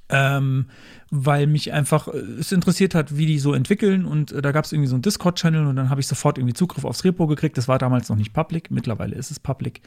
[0.08, 0.66] ähm,
[1.10, 4.04] weil mich einfach es interessiert hat, wie die so entwickeln.
[4.04, 6.54] Und äh, da gab es irgendwie so einen Discord-Channel und dann habe ich sofort irgendwie
[6.54, 7.56] Zugriff aufs Repo gekriegt.
[7.56, 9.80] Das war damals noch nicht public, mittlerweile ist es public.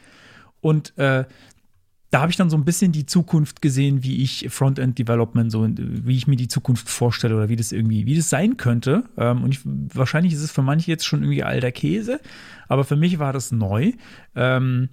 [0.60, 1.24] Und äh,
[2.10, 6.16] da habe ich dann so ein bisschen die Zukunft gesehen, wie ich Frontend-Development, so wie
[6.16, 9.04] ich mir die Zukunft vorstelle oder wie das irgendwie, wie das sein könnte.
[9.16, 12.20] Ähm, und ich, wahrscheinlich ist es für manche jetzt schon irgendwie alter Käse,
[12.68, 13.92] aber für mich war das neu.
[14.34, 14.88] Ähm,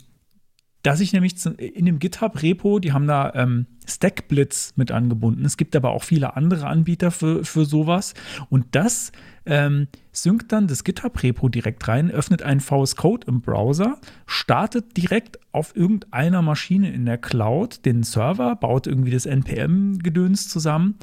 [0.83, 5.45] dass ich nämlich in dem GitHub-Repo, die haben da ähm, Stackblitz mit angebunden.
[5.45, 8.13] Es gibt aber auch viele andere Anbieter für, für sowas.
[8.49, 9.13] Und das
[9.45, 15.39] ähm, synkt dann das GitHub-Repo direkt rein, öffnet einen VS Code im Browser, startet direkt
[15.53, 20.95] auf irgendeiner Maschine in der Cloud den Server, baut irgendwie das NPM-Gedöns zusammen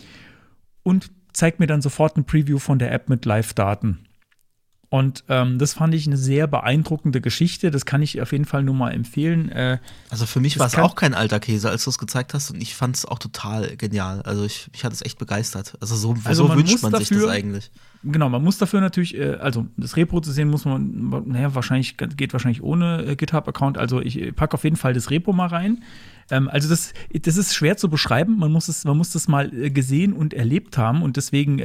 [0.82, 4.00] und zeigt mir dann sofort ein Preview von der App mit Live-Daten.
[4.90, 7.70] Und ähm, das fand ich eine sehr beeindruckende Geschichte.
[7.70, 9.48] Das kann ich auf jeden Fall nur mal empfehlen.
[9.48, 9.78] Äh,
[10.10, 12.50] also für mich Das war es auch kein alter Käse, als du es gezeigt hast
[12.50, 14.20] und ich fand es auch total genial.
[14.22, 15.78] Also ich, mich hat es echt begeistert.
[15.80, 17.70] Also so, Also so man wünscht man sich das dafür- eigentlich.
[18.02, 21.98] Genau, man muss dafür natürlich, äh, also das Repo zu sehen, muss man, naja, wahrscheinlich
[21.98, 23.76] geht wahrscheinlich ohne äh, GitHub-Account.
[23.76, 25.84] Also ich äh, packe auf jeden Fall das Repo mal rein.
[26.30, 28.38] Ähm, also das, das ist schwer zu beschreiben.
[28.38, 31.60] Man muss es, man muss das mal gesehen und erlebt haben und deswegen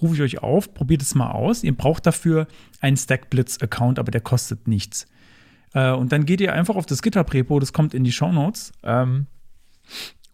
[0.00, 1.64] rufe ich euch auf, probiert es mal aus.
[1.64, 2.46] Ihr braucht dafür
[2.80, 5.06] einen Stackblitz-Account, aber der kostet nichts.
[5.72, 8.72] Und dann geht ihr einfach auf das GitHub-Repo, das kommt in die Show Notes.
[8.84, 9.26] Ähm,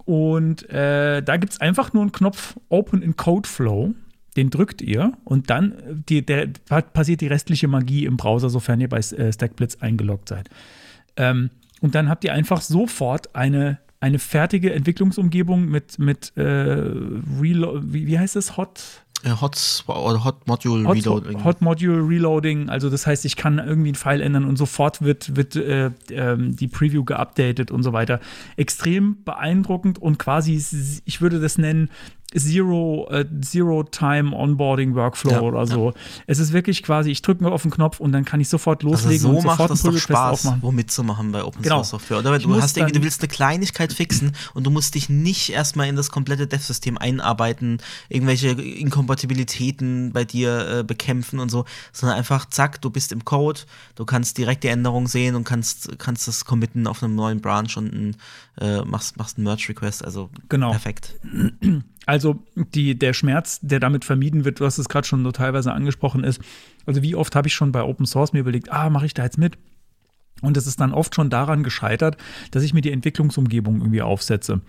[0.05, 3.94] Und da gibt es einfach nur einen Knopf Open in Codeflow.
[4.40, 6.48] Den drückt ihr und dann äh, die, der,
[6.94, 10.48] passiert die restliche Magie im Browser, sofern ihr bei äh, StackBlitz eingeloggt seid.
[11.18, 11.50] Ähm,
[11.83, 18.07] und dann habt ihr einfach sofort eine, eine fertige Entwicklungsumgebung mit, mit äh, Relo wie,
[18.07, 18.57] wie heißt es?
[18.57, 19.05] Hot?
[19.42, 21.44] Hot, Hot Module Hot, Reloading.
[21.44, 25.37] Hot Module Reloading, also das heißt, ich kann irgendwie einen Pfeil ändern und sofort wird,
[25.37, 28.20] wird äh, ähm, die Preview geupdatet und so weiter.
[28.57, 30.55] Extrem beeindruckend und quasi,
[31.05, 31.90] ich würde das nennen,
[32.37, 35.90] Zero, äh, Zero Time Onboarding Workflow ja, oder so.
[35.90, 35.95] Ja.
[36.27, 38.85] Es ist wirklich quasi, ich drücke nur auf den Knopf und dann kann ich sofort
[38.85, 40.62] also loslegen also so und sofort macht das doch Spaß, aufmachen.
[40.62, 41.77] wo mitzumachen bei Open genau.
[41.77, 42.19] Source Software.
[42.19, 45.88] Oder du hast irgendwie, du willst eine Kleinigkeit fixen und du musst dich nicht erstmal
[45.88, 52.47] in das komplette Dev-System einarbeiten, irgendwelche Inkompatibilitäten bei dir äh, bekämpfen und so, sondern einfach
[52.47, 53.61] zack, du bist im Code,
[53.97, 57.77] du kannst direkt die Änderungen sehen und kannst, kannst das committen auf einem neuen Branch
[57.77, 58.16] und ein,
[58.61, 60.05] äh, machst, machst einen Merge-Request.
[60.05, 60.70] Also genau.
[60.70, 61.18] perfekt.
[62.07, 65.73] Also die, der Schmerz, der damit vermieden wird, du hast es gerade schon so teilweise
[65.73, 66.40] angesprochen, ist,
[66.85, 69.23] also wie oft habe ich schon bei Open Source mir überlegt, ah, mache ich da
[69.23, 69.59] jetzt mit?
[70.42, 72.16] Und es ist dann oft schon daran gescheitert,
[72.51, 74.61] dass ich mir die Entwicklungsumgebung irgendwie aufsetze.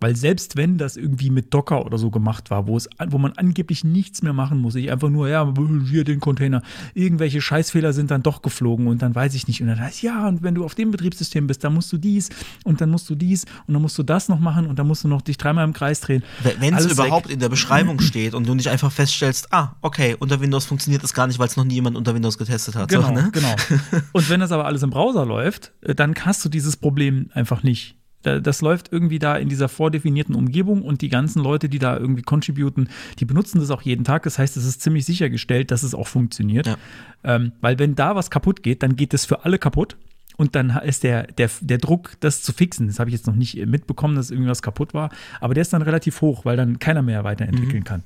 [0.00, 3.32] Weil selbst wenn das irgendwie mit Docker oder so gemacht war, wo, es, wo man
[3.32, 5.52] angeblich nichts mehr machen muss, ich einfach nur, ja,
[5.88, 6.62] hier den Container,
[6.94, 9.60] irgendwelche Scheißfehler sind dann doch geflogen und dann weiß ich nicht.
[9.60, 12.30] Und dann heißt, ja, und wenn du auf dem Betriebssystem bist, dann musst du dies
[12.64, 15.04] und dann musst du dies und dann musst du das noch machen und dann musst
[15.04, 16.22] du noch dich dreimal im Kreis drehen.
[16.58, 17.34] Wenn es überhaupt weg.
[17.34, 21.12] in der Beschreibung steht und du nicht einfach feststellst, ah, okay, unter Windows funktioniert das
[21.12, 22.88] gar nicht, weil es noch nie jemand unter Windows getestet hat.
[22.88, 23.30] Genau, so, ne?
[23.32, 23.54] genau.
[24.12, 27.62] Und wenn das aber alles im Browser läuft, äh, dann hast du dieses Problem einfach
[27.62, 27.99] nicht.
[28.22, 32.22] Das läuft irgendwie da in dieser vordefinierten Umgebung und die ganzen Leute, die da irgendwie
[32.22, 34.24] contributen, die benutzen das auch jeden Tag.
[34.24, 36.66] Das heißt, es ist ziemlich sichergestellt, dass es auch funktioniert.
[36.66, 36.76] Ja.
[37.24, 39.96] Ähm, weil wenn da was kaputt geht, dann geht es für alle kaputt.
[40.36, 43.34] Und dann ist der, der, der Druck, das zu fixen, das habe ich jetzt noch
[43.34, 47.02] nicht mitbekommen, dass irgendwas kaputt war, aber der ist dann relativ hoch, weil dann keiner
[47.02, 47.84] mehr weiterentwickeln mhm.
[47.84, 48.02] kann.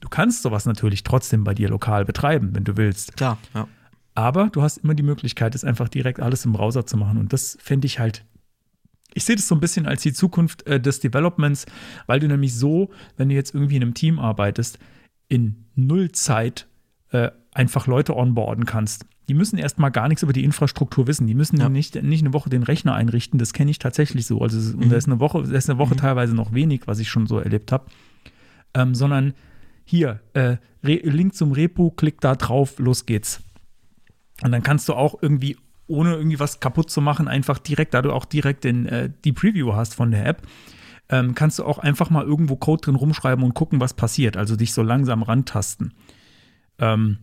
[0.00, 3.14] Du kannst sowas natürlich trotzdem bei dir lokal betreiben, wenn du willst.
[3.16, 3.68] Klar, ja.
[4.14, 7.18] Aber du hast immer die Möglichkeit, es einfach direkt alles im Browser zu machen.
[7.18, 8.24] Und das fände ich halt
[9.14, 11.66] ich sehe das so ein bisschen als die Zukunft äh, des Developments,
[12.06, 14.78] weil du nämlich so, wenn du jetzt irgendwie in einem Team arbeitest,
[15.28, 16.66] in Nullzeit
[17.10, 19.06] äh, einfach Leute onboarden kannst.
[19.28, 21.26] Die müssen erstmal gar nichts über die Infrastruktur wissen.
[21.26, 21.68] Die müssen ja.
[21.68, 23.38] nicht, nicht eine Woche den Rechner einrichten.
[23.38, 24.40] Das kenne ich tatsächlich so.
[24.40, 24.88] Also mhm.
[24.88, 25.98] da ist eine Woche, da ist eine Woche mhm.
[25.98, 27.86] teilweise noch wenig, was ich schon so erlebt habe.
[28.74, 29.34] Ähm, sondern
[29.84, 33.40] hier, äh, Link zum Repo, klick da drauf, los geht's.
[34.42, 35.56] Und dann kannst du auch irgendwie
[35.90, 39.32] ohne irgendwie was kaputt zu machen, einfach direkt, da du auch direkt den, äh, die
[39.32, 40.42] Preview hast von der App,
[41.08, 44.36] ähm, kannst du auch einfach mal irgendwo Code drin rumschreiben und gucken, was passiert.
[44.36, 45.92] Also dich so langsam rantasten.
[46.78, 47.18] Ähm,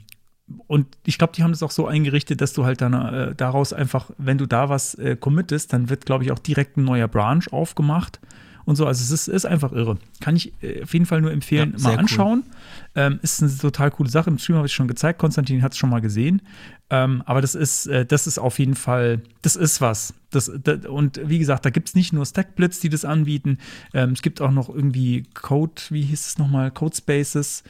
[0.68, 3.74] und ich glaube, die haben das auch so eingerichtet, dass du halt dann äh, daraus
[3.74, 7.08] einfach, wenn du da was äh, committest, dann wird, glaube ich, auch direkt ein neuer
[7.08, 8.20] Branch aufgemacht
[8.68, 8.86] und so.
[8.86, 9.98] Also es ist, ist einfach irre.
[10.20, 12.44] Kann ich äh, auf jeden Fall nur empfehlen, ja, mal anschauen.
[12.46, 12.54] Cool.
[12.96, 14.30] Ähm, ist eine total coole Sache.
[14.30, 15.20] Im Stream habe ich schon gezeigt.
[15.20, 16.42] Konstantin hat es schon mal gesehen.
[16.90, 20.14] Ähm, aber das ist, äh, das ist auf jeden Fall, das ist was.
[20.32, 23.58] Das, das und wie gesagt, da gibt es nicht nur Stackblitz, die das anbieten.
[23.94, 26.70] Ähm, es gibt auch noch irgendwie Code, wie hieß es nochmal?
[26.70, 27.64] Codespaces.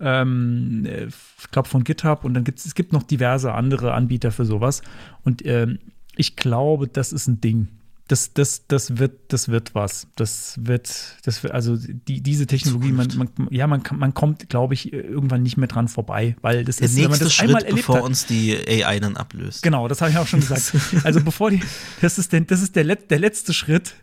[0.00, 4.32] Ähm, äh, ich glaube von GitHub und dann gibt es gibt noch diverse andere Anbieter
[4.32, 4.82] für sowas.
[5.22, 5.78] Und ähm,
[6.16, 7.68] ich glaube, das ist ein Ding
[8.10, 10.08] das, das, das wird, das wird was.
[10.16, 14.74] Das wird, das wird, also die, diese Technologie, man, man, ja, man, man kommt, glaube
[14.74, 17.62] ich, irgendwann nicht mehr dran vorbei, weil das Der ist, wenn man das Schritt, einmal
[17.62, 19.62] erlebt bevor hat, uns die AI dann ablöst.
[19.62, 20.72] Genau, das habe ich auch schon gesagt.
[21.04, 21.60] also bevor die,
[22.00, 23.94] das ist, der, das ist der, Let, der letzte Schritt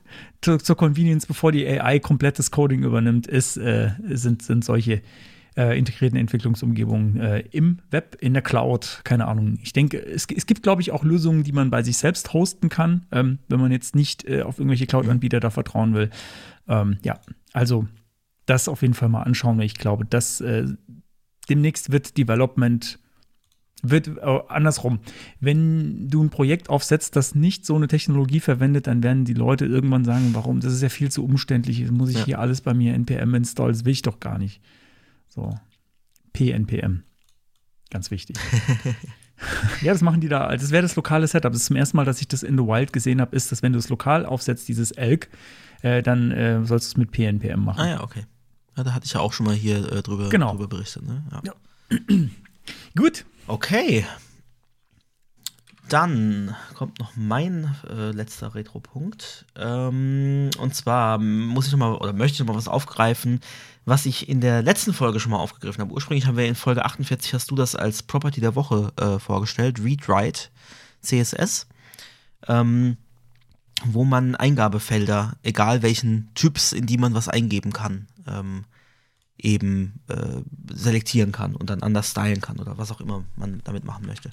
[0.41, 5.01] zur, zur Convenience, bevor die AI komplettes Coding übernimmt, ist, äh, sind, sind solche
[5.57, 9.57] äh, integrierten Entwicklungsumgebungen äh, im Web, in der Cloud, keine Ahnung.
[9.63, 12.69] Ich denke, es, es gibt, glaube ich, auch Lösungen, die man bei sich selbst hosten
[12.69, 16.11] kann, ähm, wenn man jetzt nicht äh, auf irgendwelche Cloud-Anbieter da vertrauen will.
[16.67, 17.19] Ähm, ja,
[17.53, 17.87] also
[18.45, 20.65] das auf jeden Fall mal anschauen, weil ich glaube, dass äh,
[21.49, 22.99] demnächst wird Development
[23.81, 24.99] wird äh, andersrum.
[25.39, 29.65] Wenn du ein Projekt aufsetzt, das nicht so eine Technologie verwendet, dann werden die Leute
[29.65, 30.59] irgendwann sagen, warum?
[30.59, 31.89] Das ist ja viel zu umständlich.
[31.91, 32.25] Muss ich ja.
[32.25, 33.73] hier alles bei mir npm installen.
[33.73, 34.61] Das will ich doch gar nicht.
[35.27, 35.53] So.
[36.33, 37.03] PNPM.
[37.89, 38.37] Ganz wichtig.
[39.81, 40.49] ja, das machen die da.
[40.55, 41.51] Das wäre das lokale Setup.
[41.51, 43.63] Das ist zum ersten Mal, dass ich das in The Wild gesehen habe, ist, dass
[43.63, 45.29] wenn du es lokal aufsetzt, dieses Elk,
[45.81, 47.79] äh, dann äh, sollst du es mit PNPM machen.
[47.79, 48.25] Ah ja, okay.
[48.75, 50.51] Ja, da hatte ich ja auch schon mal hier äh, drüber, genau.
[50.51, 51.03] drüber berichtet.
[51.03, 51.23] Ne?
[51.31, 51.41] Ja.
[51.45, 51.97] Ja.
[52.95, 53.25] Gut.
[53.47, 54.05] Okay.
[55.89, 59.45] Dann kommt noch mein äh, letzter Retro-Punkt.
[59.55, 63.39] Ähm, und zwar muss ich noch mal oder möchte ich noch mal was aufgreifen,
[63.85, 65.93] was ich in der letzten Folge schon mal aufgegriffen habe.
[65.93, 69.79] Ursprünglich haben wir in Folge 48 hast du das als Property der Woche äh, vorgestellt,
[69.81, 70.49] Read Write
[71.01, 71.67] CSS.
[72.47, 72.97] Ähm,
[73.85, 78.65] wo man Eingabefelder, egal welchen Typs, in die man was eingeben kann, ähm,
[79.37, 80.41] eben äh,
[80.73, 84.31] selektieren kann und dann anders stylen kann oder was auch immer man damit machen möchte.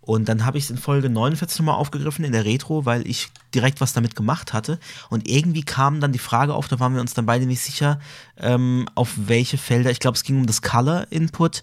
[0.00, 3.28] Und dann habe ich es in Folge 49 nochmal aufgegriffen in der Retro, weil ich
[3.54, 4.78] direkt was damit gemacht hatte.
[5.10, 8.00] Und irgendwie kam dann die Frage auf, da waren wir uns dann beide nicht sicher,
[8.38, 9.90] ähm, auf welche Felder.
[9.90, 11.62] Ich glaube, es ging um das Color Input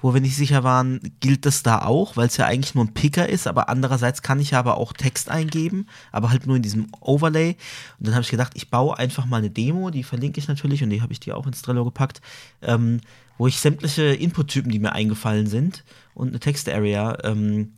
[0.00, 2.94] wo wir nicht sicher waren, gilt das da auch, weil es ja eigentlich nur ein
[2.94, 6.62] Picker ist, aber andererseits kann ich ja aber auch Text eingeben, aber halt nur in
[6.62, 7.56] diesem Overlay.
[7.98, 10.82] Und dann habe ich gedacht, ich baue einfach mal eine Demo, die verlinke ich natürlich
[10.82, 12.20] und die habe ich dir auch ins Trello gepackt,
[12.62, 13.00] ähm,
[13.38, 15.84] wo ich sämtliche Input-Typen, die mir eingefallen sind
[16.18, 17.72] und eine Text-Area ähm,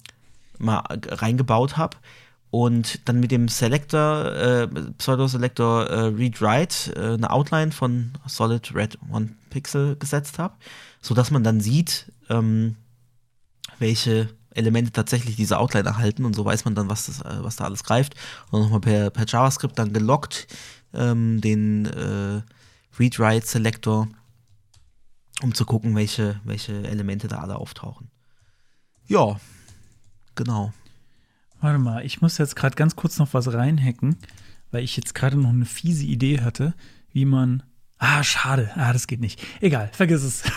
[0.58, 1.96] mal reingebaut habe
[2.50, 8.98] und dann mit dem Selector, äh, Pseudo-Selector äh, Read-Write äh, eine Outline von Solid Red
[9.10, 10.54] One Pixel gesetzt habe
[11.00, 12.76] so dass man dann sieht, ähm,
[13.78, 17.56] welche Elemente tatsächlich diese Outline erhalten und so weiß man dann, was, das, äh, was
[17.56, 18.14] da alles greift.
[18.50, 20.48] Und nochmal per, per JavaScript dann gelockt
[20.92, 22.42] ähm, den äh,
[22.98, 24.08] Read-Write-Selector,
[25.42, 28.10] um zu gucken, welche, welche Elemente da alle auftauchen.
[29.10, 29.40] Ja,
[30.36, 30.72] genau.
[31.60, 34.16] Warte mal, ich muss jetzt gerade ganz kurz noch was reinhacken,
[34.70, 36.74] weil ich jetzt gerade noch eine fiese Idee hatte,
[37.12, 37.64] wie man
[37.98, 38.70] Ah, schade.
[38.76, 39.42] Ah, das geht nicht.
[39.60, 40.42] Egal, vergiss es.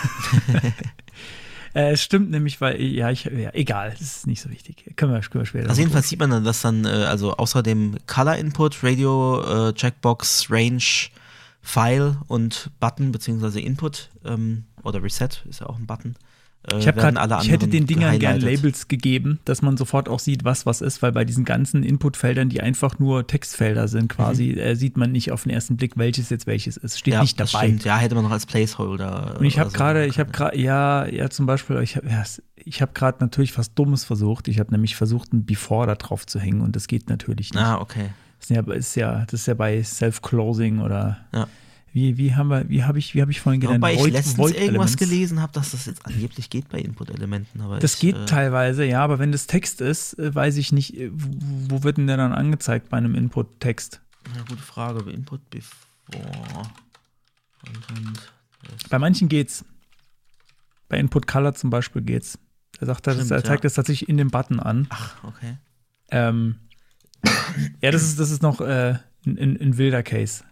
[1.74, 4.92] äh, es stimmt nämlich, weil, ja, ich, ja, egal, das ist nicht so wichtig.
[4.96, 5.68] Können wir, können wir später.
[5.68, 9.72] Also jedenfalls sieht man dann, dass dann, äh, also außer dem Color Input, Radio, äh,
[9.74, 10.80] Checkbox, Range,
[11.60, 16.14] File und Button, beziehungsweise Input ähm, oder Reset ist ja auch ein Button,
[16.78, 20.64] ich, grad, ich hätte den Dingern gerne Labels gegeben, dass man sofort auch sieht, was
[20.64, 24.58] was ist, weil bei diesen ganzen Inputfeldern, die einfach nur Textfelder sind, quasi, mhm.
[24.58, 26.98] äh, sieht man nicht auf den ersten Blick, welches jetzt welches ist.
[26.98, 27.66] Steht ja, nicht dabei.
[27.66, 27.84] Stimmt.
[27.84, 29.36] Ja, hätte man noch als Placeholder.
[29.38, 32.24] Und ich habe gerade, so ich habe gerade, ja, ja, zum Beispiel, ich habe ja,
[32.56, 34.48] ich hab gerade natürlich was Dummes versucht.
[34.48, 37.62] Ich habe nämlich versucht, ein Before da drauf zu hängen und das geht natürlich nicht.
[37.62, 38.10] Ah, okay.
[38.40, 41.46] Das ist ja, ist ja, das ist ja bei Self-Closing oder ja.
[41.94, 43.80] Wie, wie haben wir, wie habe ich, wie habe ich vorhin gelernt?
[43.80, 47.62] Wobei ich Void, letztens Void irgendwas gelesen habe, dass das jetzt angeblich geht bei Input-Elementen.
[47.78, 50.98] Das ich, geht äh, teilweise, ja, aber wenn das Text ist, äh, weiß ich nicht,
[50.98, 54.00] äh, wo wird denn der dann angezeigt bei einem Input-Text?
[54.34, 55.08] Ja, gute Frage.
[55.08, 56.64] Input before.
[58.90, 59.64] Bei manchen geht's.
[60.88, 62.40] Bei Input Color zum Beispiel geht's.
[62.80, 63.68] Er sagt, Stimmt, er zeigt ja.
[63.68, 64.88] das tatsächlich in dem Button an.
[64.90, 65.58] Ach, okay.
[66.10, 66.56] Ähm,
[67.80, 70.42] ja, das ist, das ist noch äh, ein, ein wilder Case.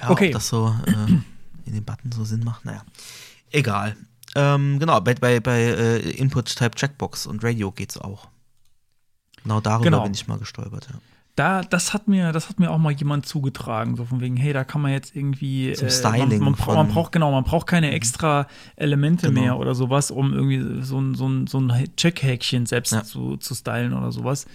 [0.00, 0.28] Ja, okay.
[0.28, 1.12] ob das so äh,
[1.66, 2.82] in den Button so Sinn macht, naja.
[3.50, 3.96] Egal.
[4.34, 8.28] Ähm, genau, bei, bei, bei äh, Input Type Checkbox und Radio geht's auch.
[9.44, 10.02] Genau darüber genau.
[10.02, 10.98] bin ich mal gestolpert, ja.
[11.36, 14.52] Da, das hat mir, das hat mir auch mal jemand zugetragen, so von wegen, hey,
[14.52, 16.40] da kann man jetzt irgendwie Zum äh, Styling.
[16.40, 17.94] Man, man, man, braucht, genau, man braucht keine mhm.
[17.94, 19.40] extra Elemente genau.
[19.40, 23.02] mehr oder sowas, um irgendwie so ein, so ein, so ein Checkhäkchen selbst ja.
[23.02, 24.46] zu, zu stylen oder sowas.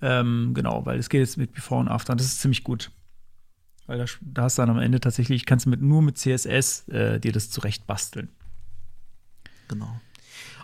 [0.00, 2.16] Ähm, genau, weil es geht jetzt mit Before und After.
[2.16, 2.90] Das ist ziemlich gut.
[3.86, 6.88] Weil da, da hast du dann am Ende tatsächlich, kannst du mit, nur mit CSS
[6.88, 8.28] äh, dir das zurecht basteln.
[9.68, 10.00] Genau.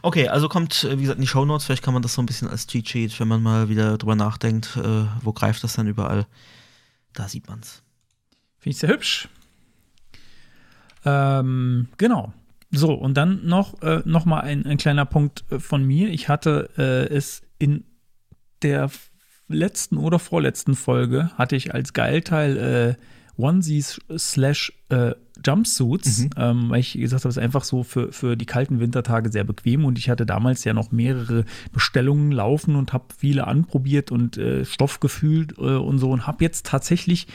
[0.03, 1.65] Okay, also kommt, äh, wie gesagt, in die Show Notes.
[1.67, 4.17] Vielleicht kann man das so ein bisschen als Cheat Sheet, wenn man mal wieder drüber
[4.17, 6.27] nachdenkt, äh, wo greift das dann überall.
[7.13, 7.83] Da sieht man's.
[8.59, 9.29] Finde ich sehr hübsch.
[11.05, 12.33] Ähm, genau.
[12.71, 16.09] So, und dann noch, äh, noch mal ein, ein kleiner Punkt äh, von mir.
[16.09, 17.85] Ich hatte äh, es in
[18.63, 18.91] der
[19.49, 23.03] letzten oder vorletzten Folge hatte ich als Geilteil äh,
[23.37, 25.13] Onesies slash äh,
[25.45, 26.31] Jumpsuits, mhm.
[26.37, 29.45] ähm, weil ich gesagt habe, es ist einfach so für, für die kalten Wintertage sehr
[29.45, 34.37] bequem und ich hatte damals ja noch mehrere Bestellungen laufen und habe viele anprobiert und
[34.37, 37.27] äh, Stoff gefühlt äh, und so und habe jetzt tatsächlich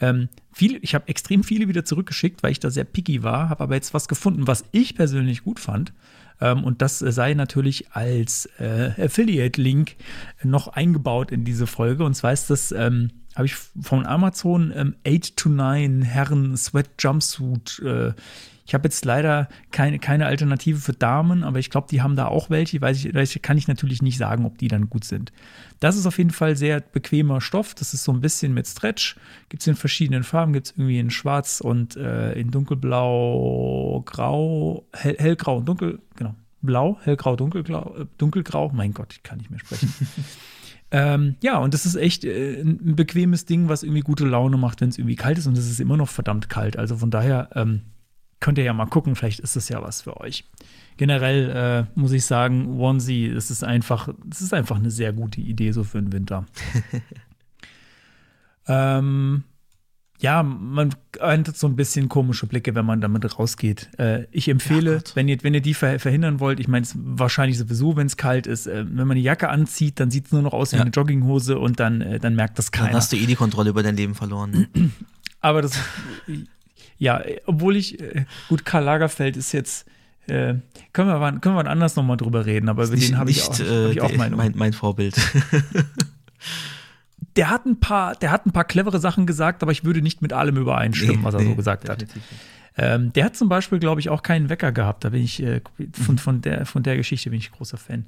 [0.00, 3.64] ähm, viele, ich habe extrem viele wieder zurückgeschickt, weil ich da sehr picky war, habe
[3.64, 5.92] aber jetzt was gefunden, was ich persönlich gut fand.
[6.40, 9.96] Ähm, und das sei natürlich als äh, Affiliate-Link
[10.44, 12.04] noch eingebaut in diese Folge.
[12.04, 16.90] Und zwar ist das, ähm, habe ich von Amazon ähm, 8 to 9 Herren Sweat
[16.98, 17.80] Jumpsuit.
[17.84, 18.12] Äh,
[18.66, 22.26] ich habe jetzt leider keine, keine Alternative für Damen, aber ich glaube, die haben da
[22.26, 22.80] auch welche.
[22.80, 25.32] Weiß ich, weiß kann ich natürlich nicht sagen, ob die dann gut sind.
[25.78, 27.74] Das ist auf jeden Fall sehr bequemer Stoff.
[27.76, 29.16] Das ist so ein bisschen mit Stretch.
[29.48, 30.52] Gibt es in verschiedenen Farben.
[30.52, 36.34] Gibt es irgendwie in Schwarz und äh, in Dunkelblau, Grau, hell, Hellgrau und Dunkel, genau.
[36.60, 38.72] Blau, Hellgrau, Dunkelgrau, äh, Dunkelgrau.
[38.74, 39.94] Mein Gott, ich kann nicht mehr sprechen.
[40.90, 44.80] Ähm, ja, und das ist echt äh, ein bequemes Ding, was irgendwie gute Laune macht,
[44.80, 45.46] wenn es irgendwie kalt ist.
[45.46, 46.76] Und es ist immer noch verdammt kalt.
[46.76, 47.82] Also von daher ähm,
[48.40, 50.44] könnt ihr ja mal gucken, vielleicht ist das ja was für euch.
[50.96, 51.50] Generell
[51.94, 55.72] äh, muss ich sagen, Onesie, es ist einfach, es ist einfach eine sehr gute Idee
[55.72, 56.46] so für den Winter.
[58.66, 59.44] ähm,
[60.20, 63.88] ja, man erntet so ein bisschen komische Blicke, wenn man damit rausgeht.
[63.98, 66.94] Äh, ich empfehle, Ja, wenn, ihr, wenn ihr die ver verhindern wollt, ich meine, es
[66.98, 70.32] wahrscheinlich sowieso, wenn es kalt ist, äh, wenn man eine Jacke anzieht, dann sieht es
[70.32, 70.82] nur noch aus wie Ja.
[70.82, 72.96] eine Jogginghose und dann, äh, dann merkt das Dann keiner.
[72.96, 74.66] hast du eh die Kontrolle über dein Leben verloren.
[75.40, 75.78] Aber das,
[76.98, 79.86] ja, äh, obwohl ich, äh, gut, Karl Lagerfeld ist jetzt,
[80.26, 80.54] äh,
[80.92, 83.42] können, wir, wann- können wir wann anders nochmal drüber reden, aber über den habe ich
[83.44, 85.14] auch, äh, hab ich auch mein, mein Vorbild.
[87.38, 90.20] Der hat ein paar, der hat ein paar clevere Sachen gesagt, aber ich würde nicht
[90.20, 92.04] mit allem übereinstimmen, Nee, was er nee, so gesagt hat.
[92.76, 95.04] Ähm, der hat zum Beispiel, glaube ich, auch keinen Wecker gehabt.
[95.04, 95.60] Da bin ich äh,
[95.92, 98.04] von, von, der, von der Geschichte bin ich großer Fan.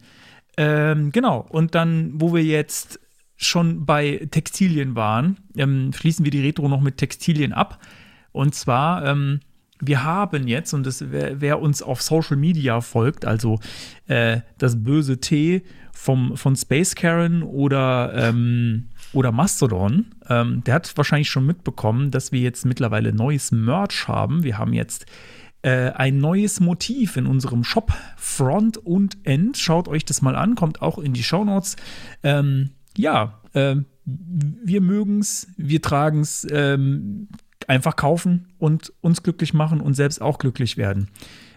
[0.56, 1.46] Ähm, genau.
[1.48, 3.00] Und dann, wo wir jetzt
[3.36, 7.80] schon bei Textilien waren, ähm, schließen wir die Retro noch mit Textilien ab.
[8.32, 9.40] Und zwar, ähm,
[9.80, 13.58] wir haben jetzt, und das, wer, wer uns auf Social Media folgt, also
[14.06, 15.62] äh, das böse T
[15.92, 22.32] vom, von Space Karen oder, ähm, oder Mastodon, ähm, der hat wahrscheinlich schon mitbekommen, dass
[22.32, 24.44] wir jetzt mittlerweile neues Merch haben.
[24.44, 25.06] Wir haben jetzt
[25.62, 29.56] äh, ein neues Motiv in unserem Shop, Front und End.
[29.58, 31.76] Schaut euch das mal an, kommt auch in die Shownotes.
[32.22, 37.28] Ähm, ja, ähm, wir mögen es, wir tragen es, ähm,
[37.70, 41.08] einfach kaufen und uns glücklich machen und selbst auch glücklich werden.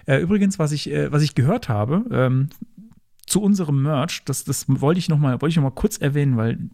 [0.06, 2.49] Äh, übrigens, was ich, äh, was ich gehört habe, ähm,
[3.26, 6.69] zu unserem Merch, das, das wollte ich noch mal, wollte ich noch kurz erwähnen, weil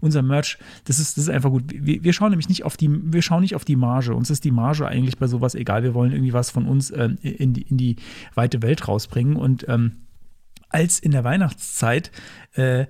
[0.00, 1.64] unser Merch, das ist, das ist einfach gut.
[1.68, 4.14] Wir, wir schauen nämlich nicht auf die, wir schauen nicht auf die Marge.
[4.14, 5.82] Uns ist die Marge eigentlich bei sowas egal.
[5.82, 7.96] Wir wollen irgendwie was von uns ähm, in, die, in die
[8.34, 9.36] weite Welt rausbringen.
[9.36, 10.06] Und ähm,
[10.70, 12.10] als in der Weihnachtszeit
[12.54, 12.86] äh,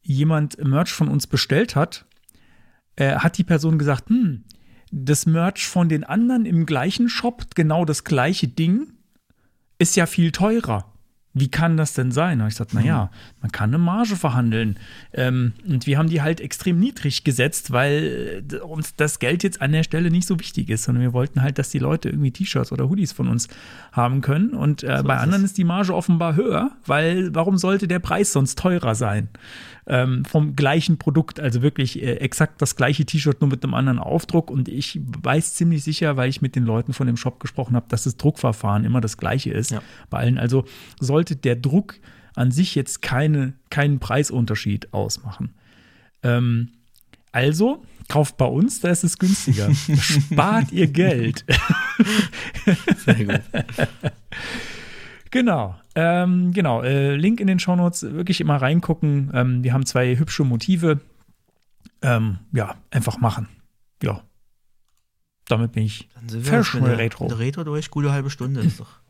[0.00, 2.06] jemand Merch von uns bestellt hat,
[2.96, 4.44] äh, hat die Person gesagt, hm,
[5.04, 8.94] das Merch von den anderen im gleichen Shop, genau das gleiche Ding,
[9.78, 10.90] ist ja viel teurer.
[11.38, 12.38] Wie kann das denn sein?
[12.38, 13.10] Habe ich gesagt, naja,
[13.42, 14.78] man kann eine Marge verhandeln.
[15.12, 19.60] Ähm, und wir haben die halt extrem niedrig gesetzt, weil äh, uns das Geld jetzt
[19.60, 22.30] an der Stelle nicht so wichtig ist, sondern wir wollten halt, dass die Leute irgendwie
[22.30, 23.48] T-Shirts oder Hoodies von uns
[23.92, 24.54] haben können.
[24.54, 25.50] Und äh, bei ist anderen es.
[25.50, 29.28] ist die Marge offenbar höher, weil warum sollte der Preis sonst teurer sein?
[29.88, 33.98] Ähm, vom gleichen Produkt, also wirklich äh, exakt das gleiche T-Shirt, nur mit einem anderen
[34.00, 34.50] Aufdruck.
[34.50, 37.86] Und ich weiß ziemlich sicher, weil ich mit den Leuten von dem Shop gesprochen habe,
[37.88, 39.80] dass das Druckverfahren immer das gleiche ist Ja.
[40.10, 40.38] bei allen.
[40.38, 40.64] Also
[40.98, 41.98] sollte der Druck
[42.34, 45.54] an sich jetzt keine, keinen Preisunterschied ausmachen.
[46.22, 46.70] Ähm,
[47.32, 49.74] also kauft bei uns, da ist es günstiger.
[49.74, 51.44] Spart ihr Geld.
[53.04, 53.40] Sehr gut.
[55.30, 56.82] Genau, ähm, genau.
[56.82, 59.30] Äh, Link in den Shownotes, wirklich immer reingucken.
[59.34, 61.00] Ähm, wir haben zwei hübsche Motive.
[62.00, 63.48] Ähm, ja, einfach machen.
[64.02, 64.22] Ja.
[65.48, 67.26] Damit bin ich Dann sind wir Retro.
[67.26, 67.90] Retro durch.
[67.90, 69.00] Gute halbe Stunde ist doch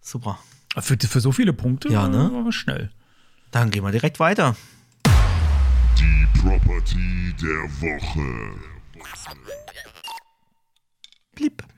[0.00, 0.38] super.
[0.80, 2.30] Für, für so viele Punkte Ja, ne?
[2.32, 2.90] war schnell.
[3.50, 4.56] Dann gehen wir direkt weiter.
[5.98, 8.56] Die Property der Woche.
[11.34, 11.62] Blieb.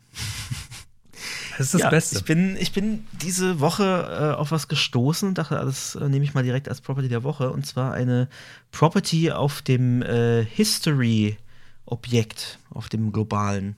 [1.56, 2.16] Das ist das ja, Beste.
[2.16, 6.24] Ich bin, ich bin diese Woche äh, auf was gestoßen und dachte, das äh, nehme
[6.24, 7.52] ich mal direkt als Property der Woche.
[7.52, 8.28] Und zwar eine
[8.72, 13.76] Property auf dem äh, History-Objekt, auf dem globalen.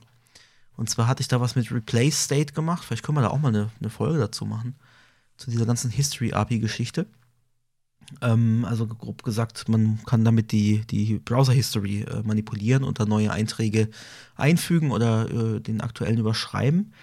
[0.75, 2.83] Und zwar hatte ich da was mit Replace State gemacht.
[2.83, 4.73] Vielleicht können wir da auch mal eine, eine Folge dazu machen.
[5.37, 7.05] Zu dieser ganzen History-API-Geschichte.
[8.21, 13.31] Ähm, also grob gesagt, man kann damit die, die Browser-History äh, manipulieren und da neue
[13.31, 13.89] Einträge
[14.35, 16.93] einfügen oder äh, den aktuellen überschreiben.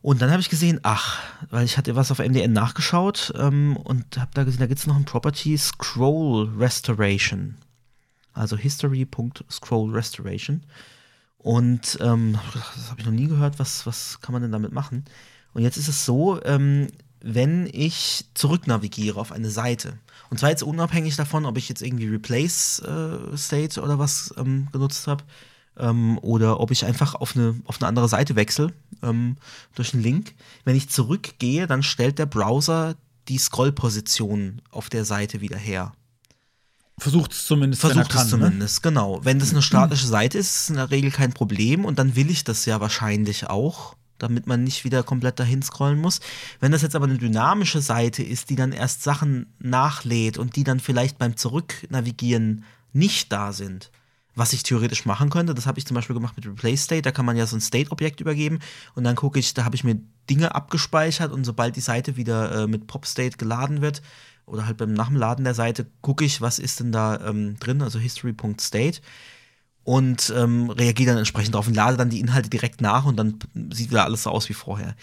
[0.00, 1.18] Und dann habe ich gesehen, ach,
[1.50, 4.86] weil ich hatte was auf MDN nachgeschaut ähm, und habe da gesehen, da gibt es
[4.86, 7.56] noch ein Property Scroll Restoration.
[8.34, 10.62] Also history.scroll restoration.
[11.38, 15.04] Und ähm, das habe ich noch nie gehört, was, was kann man denn damit machen?
[15.52, 16.88] Und jetzt ist es so, ähm,
[17.24, 19.98] wenn ich zurücknavigiere auf eine Seite,
[20.30, 24.68] und zwar jetzt unabhängig davon, ob ich jetzt irgendwie Replace äh, State oder was ähm,
[24.72, 25.24] genutzt habe,
[25.78, 29.36] ähm, oder ob ich einfach auf eine, auf eine andere Seite wechsle ähm,
[29.74, 30.34] durch einen Link.
[30.64, 32.94] Wenn ich zurückgehe, dann stellt der Browser
[33.28, 35.92] die Scrollposition auf der Seite wieder her.
[36.98, 37.82] Versucht es zumindest.
[37.84, 38.30] er Versucht es ne?
[38.30, 39.24] zumindest, genau.
[39.24, 42.16] Wenn das eine statische Seite ist, ist es in der Regel kein Problem und dann
[42.16, 46.20] will ich das ja wahrscheinlich auch, damit man nicht wieder komplett dahin scrollen muss.
[46.60, 50.64] Wenn das jetzt aber eine dynamische Seite ist, die dann erst Sachen nachlädt und die
[50.64, 53.90] dann vielleicht beim Zurücknavigieren nicht da sind,
[54.36, 57.12] was ich theoretisch machen könnte, das habe ich zum Beispiel gemacht mit Replace State, da
[57.12, 58.58] kann man ja so ein State-Objekt übergeben
[58.94, 62.64] und dann gucke ich, da habe ich mir Dinge abgespeichert und sobald die Seite wieder
[62.64, 64.02] äh, mit Pop-State geladen wird,
[64.46, 67.98] oder halt beim Nachladen der Seite gucke ich, was ist denn da ähm, drin, also
[67.98, 69.00] history.state
[69.84, 73.38] und ähm, reagiere dann entsprechend darauf und lade dann die Inhalte direkt nach und dann
[73.70, 74.94] sieht wieder alles so aus wie vorher.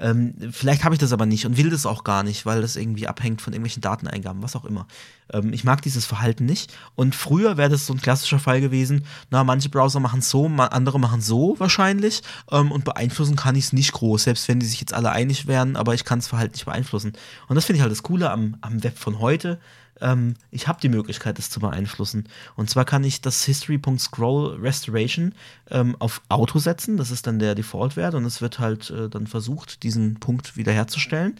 [0.00, 2.76] Ähm, vielleicht habe ich das aber nicht und will das auch gar nicht, weil das
[2.76, 4.86] irgendwie abhängt von irgendwelchen Dateneingaben, was auch immer.
[5.32, 6.72] Ähm, ich mag dieses Verhalten nicht.
[6.94, 11.00] Und früher wäre das so ein klassischer Fall gewesen, na, manche Browser machen so, andere
[11.00, 14.80] machen so wahrscheinlich ähm, und beeinflussen kann ich es nicht groß, selbst wenn die sich
[14.80, 17.14] jetzt alle einig wären, aber ich kann das Verhalten nicht beeinflussen.
[17.48, 19.58] Und das finde ich halt das Coole am, am Web von heute,
[20.00, 22.28] ähm, ich habe die Möglichkeit, das zu beeinflussen.
[22.56, 25.34] Und zwar kann ich das History.scroll Restoration
[25.70, 26.96] ähm, auf Auto setzen.
[26.96, 31.36] Das ist dann der Default-Wert und es wird halt äh, dann versucht, diesen Punkt wiederherzustellen.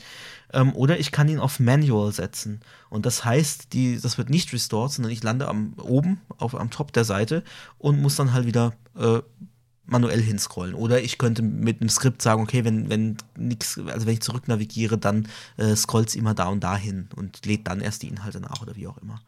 [0.53, 2.61] Ähm, oder ich kann ihn auf Manual setzen.
[2.91, 6.71] Und das heißt, die, das wird nicht restored, sondern ich lande am, oben auf, am
[6.71, 7.43] Top der Seite
[7.79, 9.21] und muss dann halt wieder äh,
[9.89, 10.75] manuell hinscrollen.
[10.75, 14.47] Oder ich könnte mit einem Skript sagen, okay, wenn, wenn nix, also wenn ich zurück
[14.49, 18.41] navigiere, dann äh, scrollt es immer da und dahin und lädt dann erst die Inhalte
[18.41, 19.21] nach oder wie auch immer.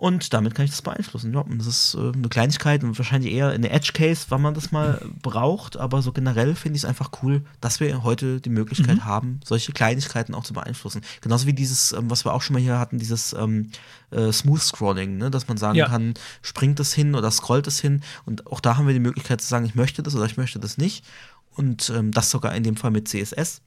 [0.00, 1.34] Und damit kann ich das beeinflussen.
[1.34, 4.98] Ja, das ist äh, eine Kleinigkeit und wahrscheinlich eher eine Edge-Case, wann man das mal
[5.22, 5.76] braucht.
[5.76, 9.04] Aber so generell finde ich es einfach cool, dass wir heute die Möglichkeit mhm.
[9.04, 11.02] haben, solche Kleinigkeiten auch zu beeinflussen.
[11.20, 13.72] Genauso wie dieses, ähm, was wir auch schon mal hier hatten, dieses ähm,
[14.10, 15.30] äh, Smooth Scrolling, ne?
[15.30, 15.86] dass man sagen ja.
[15.86, 18.02] kann, springt das hin oder scrollt es hin.
[18.24, 20.58] Und auch da haben wir die Möglichkeit zu sagen, ich möchte das oder ich möchte
[20.58, 21.04] das nicht.
[21.50, 23.60] Und ähm, das sogar in dem Fall mit CSS.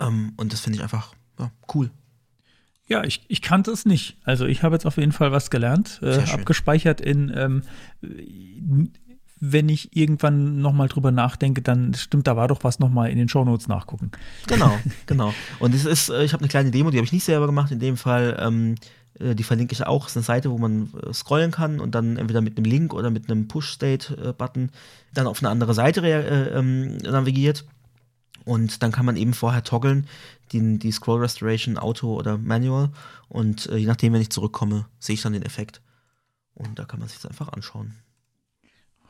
[0.00, 1.90] Ähm, und das finde ich einfach ja, cool.
[2.88, 4.16] Ja, ich, ich kannte es nicht.
[4.24, 7.62] Also ich habe jetzt auf jeden Fall was gelernt, äh, abgespeichert in, ähm,
[9.38, 13.28] wenn ich irgendwann nochmal drüber nachdenke, dann stimmt, da war doch was nochmal in den
[13.28, 14.10] Shownotes nachgucken.
[14.46, 15.34] Genau, genau.
[15.58, 17.70] Und es ist, äh, ich habe eine kleine Demo, die habe ich nicht selber gemacht,
[17.70, 18.76] in dem Fall, ähm,
[19.18, 20.06] äh, die verlinke ich auch.
[20.06, 22.94] Es ist eine Seite, wo man äh, scrollen kann und dann entweder mit einem Link
[22.94, 24.70] oder mit einem Push-State-Button
[25.12, 27.64] dann auf eine andere Seite äh, ähm, navigiert.
[28.44, 30.06] Und dann kann man eben vorher toggeln,
[30.52, 32.90] die, die Scroll Restoration Auto oder Manual.
[33.28, 35.82] Und äh, je nachdem, wenn ich zurückkomme, sehe ich dann den Effekt.
[36.54, 37.94] Und da kann man sich das einfach anschauen.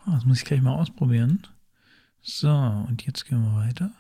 [0.05, 1.47] Ah, das muss ich gleich mal ausprobieren.
[2.23, 3.91] So, und jetzt gehen wir weiter.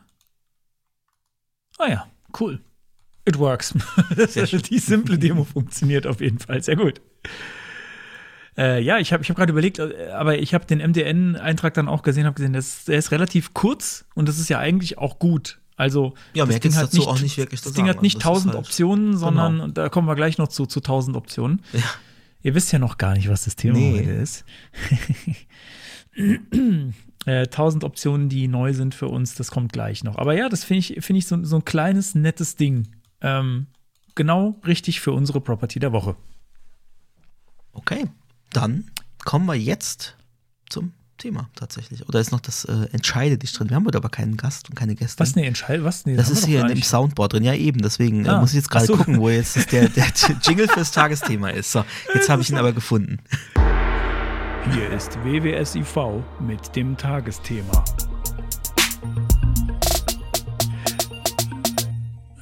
[1.78, 2.07] Ah ja,
[2.41, 2.61] cool.
[3.24, 3.74] It works.
[4.70, 6.62] die simple Demo funktioniert auf jeden Fall.
[6.62, 7.01] Sehr gut.
[8.57, 11.89] Äh, ja, ich habe ich hab gerade überlegt, äh, aber ich habe den MDN-Eintrag dann
[11.89, 15.18] auch gesehen, habe gesehen, das, der ist relativ kurz und das ist ja eigentlich auch
[15.18, 15.61] gut.
[15.77, 18.64] Also ja, das Ding hat nicht, auch nicht wirklich das Ding hat nicht tausend halt
[18.64, 19.68] Optionen, sondern genau.
[19.68, 21.62] da kommen wir gleich noch zu zu tausend Optionen.
[21.72, 21.83] Ja.
[22.43, 23.99] Ihr wisst ja noch gar nicht, was das Thema nee.
[23.99, 24.45] heute ist.
[27.27, 30.16] äh, tausend Optionen, die neu sind für uns, das kommt gleich noch.
[30.16, 32.89] Aber ja, das finde ich, find ich so, so ein kleines, nettes Ding.
[33.20, 33.66] Ähm,
[34.14, 36.16] genau richtig für unsere Property der Woche.
[37.72, 38.07] Okay,
[38.53, 38.91] dann
[39.24, 40.16] kommen wir jetzt
[40.70, 42.09] zum Thema tatsächlich.
[42.09, 43.71] Oder ist noch das äh, Entscheide dich drin?
[43.71, 45.21] Wir haben heute aber keinen Gast und keine Gäste.
[45.21, 45.85] Was, ne, Entscheide?
[45.85, 46.07] Was?
[46.07, 47.45] Nee, das ist hier in dem Soundboard drin.
[47.45, 47.81] Ja, eben.
[47.83, 48.37] Deswegen äh, ah.
[48.37, 48.97] äh, muss ich jetzt gerade so.
[48.97, 50.07] gucken, wo jetzt der, der
[50.43, 51.73] Jingle fürs Tagesthema ist.
[51.73, 53.19] So, jetzt habe ich ihn aber gefunden.
[54.73, 57.85] Hier ist WWSIV mit dem Tagesthema.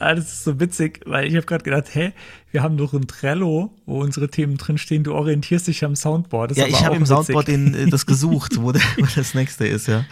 [0.04, 2.12] Ah, das ist so witzig, weil ich habe gerade gedacht, hä,
[2.50, 5.02] wir haben doch ein Trello, wo unsere Themen drinstehen.
[5.02, 6.50] Du orientierst dich am Soundboard.
[6.50, 9.66] Das ja, ich habe im Soundboard den, äh, das gesucht, wo, der, wo das nächste
[9.66, 10.04] ist, ja.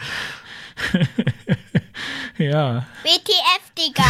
[2.38, 2.86] ja.
[3.02, 4.02] WTF, Digga.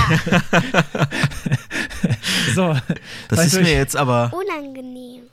[2.54, 2.76] so.
[3.28, 4.32] Das ist mir jetzt aber.
[4.32, 5.22] Unangenehm.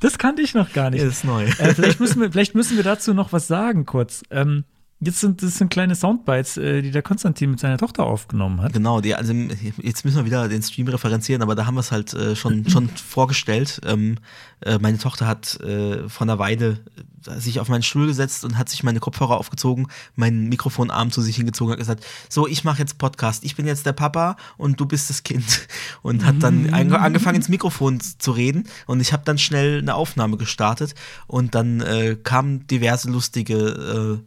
[0.00, 1.04] das kannte ich noch gar nicht.
[1.04, 1.44] Das ist neu.
[1.44, 4.22] Äh, vielleicht, müssen wir, vielleicht müssen wir dazu noch was sagen, kurz.
[4.30, 4.64] Ähm,
[5.00, 8.72] Jetzt sind das sind kleine Soundbites, äh, die der Konstantin mit seiner Tochter aufgenommen hat.
[8.72, 11.92] Genau, die, also jetzt müssen wir wieder den Stream referenzieren, aber da haben wir es
[11.92, 13.80] halt äh, schon, schon vorgestellt.
[13.86, 14.16] Ähm,
[14.60, 16.80] äh, meine Tochter hat äh, vor einer Weile
[17.28, 19.86] äh, sich auf meinen Stuhl gesetzt und hat sich meine Kopfhörer aufgezogen,
[20.16, 23.86] meinen Mikrofonarm zu sich hingezogen und gesagt, so, ich mache jetzt Podcast, ich bin jetzt
[23.86, 25.44] der Papa und du bist das Kind.
[26.02, 26.94] Und hat dann mhm.
[26.94, 30.94] angefangen ins Mikrofon zu reden und ich habe dann schnell eine Aufnahme gestartet
[31.26, 34.22] und dann äh, kamen diverse lustige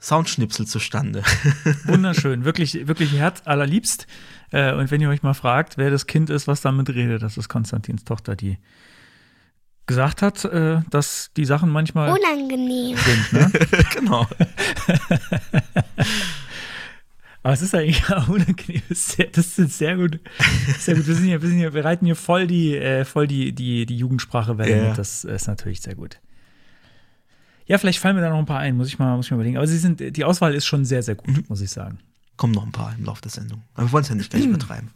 [0.00, 1.22] Soundschnipsel zustande.
[1.84, 4.06] Wunderschön, wirklich, wirklich herzallerliebst.
[4.52, 7.36] Äh, und wenn ihr euch mal fragt, wer das Kind ist, was damit redet, das
[7.36, 8.58] ist Konstantins Tochter, die
[9.86, 13.32] gesagt hat, äh, dass die Sachen manchmal unangenehm sind.
[13.32, 13.50] Ne?
[13.94, 14.26] genau.
[17.42, 18.82] Aber es ist eigentlich auch unangenehm.
[18.88, 20.20] Das ist sehr gut.
[20.78, 21.06] Sehr gut.
[21.06, 23.86] Wir, sind hier, wir, sind hier, wir reiten hier voll die, äh, voll die, die,
[23.86, 24.88] die Jugendsprache Welle ja.
[24.90, 24.98] mit.
[24.98, 26.20] Das ist natürlich sehr gut.
[27.68, 29.36] Ja, vielleicht fallen mir da noch ein paar ein, muss ich mal, muss ich mal
[29.36, 29.58] überlegen.
[29.58, 31.44] Aber sie sind, die Auswahl ist schon sehr, sehr gut, mhm.
[31.48, 31.98] muss ich sagen.
[32.36, 33.62] Kommen noch ein paar im Laufe der Sendung.
[33.74, 34.90] Aber wir wollen es ja nicht gleich übertreiben.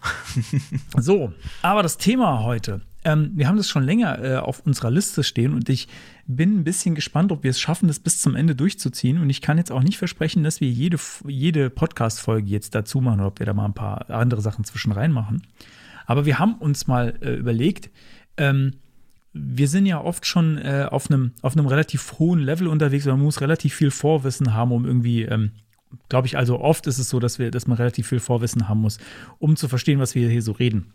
[0.96, 2.80] so, aber das Thema heute.
[3.04, 5.88] Ähm, wir haben das schon länger äh, auf unserer Liste stehen und ich
[6.26, 9.18] bin ein bisschen gespannt, ob wir es schaffen, das bis zum Ende durchzuziehen.
[9.18, 13.20] Und ich kann jetzt auch nicht versprechen, dass wir jede, jede Podcast-Folge jetzt dazu machen
[13.20, 15.42] oder ob wir da mal ein paar andere Sachen zwischen rein machen.
[16.06, 17.90] Aber wir haben uns mal äh, überlegt,
[18.36, 18.74] ähm,
[19.32, 23.06] wir sind ja oft schon äh, auf einem auf einem relativ hohen Level unterwegs.
[23.06, 25.52] Man muss relativ viel Vorwissen haben, um irgendwie, ähm,
[26.08, 28.80] glaube ich, also oft ist es so, dass wir, dass man relativ viel Vorwissen haben
[28.80, 28.98] muss,
[29.38, 30.92] um zu verstehen, was wir hier so reden.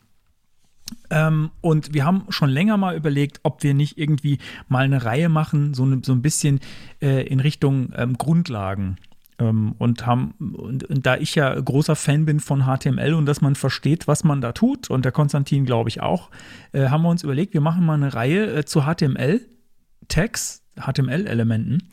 [1.09, 5.29] Ähm, und wir haben schon länger mal überlegt, ob wir nicht irgendwie mal eine Reihe
[5.29, 6.59] machen, so, ne, so ein bisschen
[7.01, 8.97] äh, in Richtung ähm, Grundlagen.
[9.39, 13.41] Ähm, und haben, und, und, da ich ja großer Fan bin von HTML und dass
[13.41, 16.31] man versteht, was man da tut, und der Konstantin glaube ich auch,
[16.71, 21.83] äh, haben wir uns überlegt, wir machen mal eine Reihe äh, zu HTML-Tags, HTML-Elementen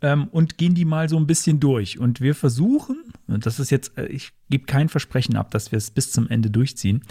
[0.00, 1.98] ähm, und gehen die mal so ein bisschen durch.
[1.98, 2.96] Und wir versuchen,
[3.26, 6.28] und das ist jetzt, äh, ich gebe kein Versprechen ab, dass wir es bis zum
[6.28, 7.02] Ende durchziehen,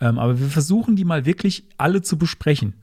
[0.00, 2.74] ähm, aber wir versuchen die mal wirklich alle zu besprechen.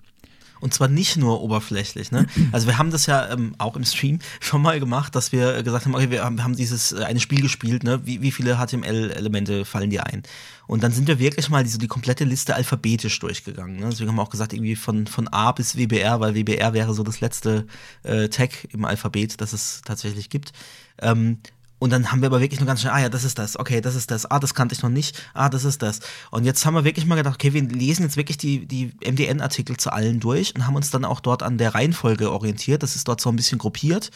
[0.61, 2.11] Und zwar nicht nur oberflächlich.
[2.11, 2.25] Ne?
[2.51, 5.85] Also wir haben das ja ähm, auch im Stream schon mal gemacht, dass wir gesagt
[5.85, 8.01] haben, okay, wir haben, wir haben dieses äh, eine Spiel gespielt, ne?
[8.05, 10.23] wie, wie viele HTML-Elemente fallen dir ein?
[10.67, 13.77] Und dann sind wir wirklich mal diese, die komplette Liste alphabetisch durchgegangen.
[13.77, 13.89] Ne?
[13.89, 17.03] Deswegen haben wir auch gesagt, irgendwie von, von A bis WBR, weil WBR wäre so
[17.03, 17.65] das letzte
[18.03, 20.53] äh, Tag im Alphabet, das es tatsächlich gibt.
[21.01, 21.39] Ähm,
[21.79, 23.79] und dann haben wir aber wirklich nur ganz schnell, ah ja, das ist das, okay,
[23.79, 26.01] das ist das, ah, das kannte ich noch nicht, ah, das ist das.
[26.29, 29.77] Und jetzt haben wir wirklich mal gedacht, okay, wir lesen jetzt wirklich die, die MDN-Artikel
[29.77, 32.83] zu allen durch und haben uns dann auch dort an der Reihenfolge orientiert.
[32.83, 34.11] Das ist dort so ein bisschen gruppiert,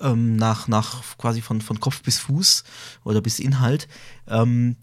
[0.00, 2.64] ähm, nach, nach quasi von, von Kopf bis Fuß
[3.02, 3.88] oder bis Inhalt.
[4.28, 4.76] Ähm,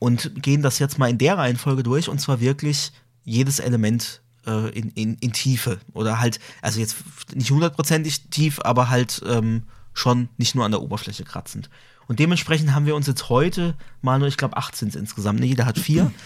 [0.00, 2.92] und gehen das jetzt mal in der Reihenfolge durch und zwar wirklich
[3.24, 5.78] jedes Element äh, in, in, in Tiefe.
[5.92, 6.96] Oder halt, also jetzt
[7.34, 9.62] nicht hundertprozentig tief, aber halt ähm,
[9.98, 11.70] schon nicht nur an der Oberfläche kratzend.
[12.06, 15.40] Und dementsprechend haben wir uns jetzt heute mal nur, ich glaube, acht sind es insgesamt.
[15.40, 15.46] Ne?
[15.46, 16.10] Jeder hat vier.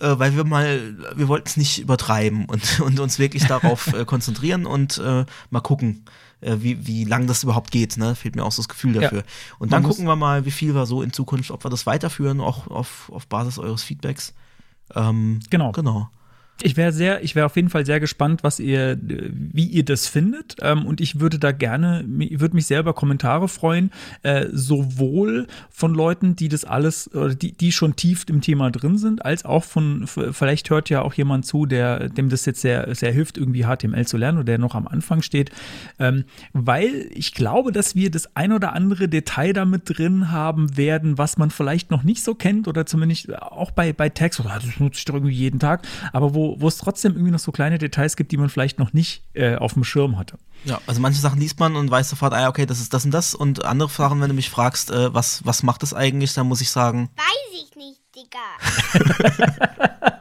[0.00, 4.04] Äh, weil wir mal, wir wollten es nicht übertreiben und, und uns wirklich darauf äh,
[4.04, 6.04] konzentrieren und äh, mal gucken,
[6.40, 7.96] äh, wie, wie lang das überhaupt geht.
[7.96, 8.14] Ne?
[8.14, 9.18] Fehlt mir auch so das Gefühl dafür.
[9.18, 9.24] Ja.
[9.58, 12.40] Und dann gucken wir mal, wie viel wir so in Zukunft, ob wir das weiterführen,
[12.40, 14.34] auch auf, auf Basis eures Feedbacks.
[14.94, 15.72] Ähm, genau.
[15.72, 16.10] Genau.
[16.60, 20.08] Ich wäre sehr, ich wäre auf jeden Fall sehr gespannt, was ihr, wie ihr das
[20.08, 20.56] findet.
[20.60, 23.92] Ähm, und ich würde da gerne, würde mich sehr über Kommentare freuen,
[24.22, 28.98] äh, sowohl von Leuten, die das alles, oder die, die schon tief im Thema drin
[28.98, 32.92] sind, als auch von, vielleicht hört ja auch jemand zu, der, dem das jetzt sehr,
[32.92, 35.52] sehr hilft, irgendwie HTML zu lernen oder der noch am Anfang steht.
[36.00, 41.18] Ähm, weil ich glaube, dass wir das ein oder andere Detail damit drin haben werden,
[41.18, 44.80] was man vielleicht noch nicht so kennt oder zumindest auch bei, bei Tags, oder das
[44.80, 47.78] nutze ich doch irgendwie jeden Tag, aber wo wo, es trotzdem irgendwie noch so kleine
[47.78, 50.38] Details gibt, die man vielleicht noch nicht äh, auf dem Schirm hatte.
[50.64, 53.12] Ja, also manche Sachen liest man und weiß sofort, ah, okay, das ist das und
[53.12, 53.34] das.
[53.34, 56.60] Und andere Sachen, wenn du mich fragst, äh, was, was macht das eigentlich, dann muss
[56.60, 57.10] ich sagen.
[57.16, 58.38] Weiß ich nicht, Digga.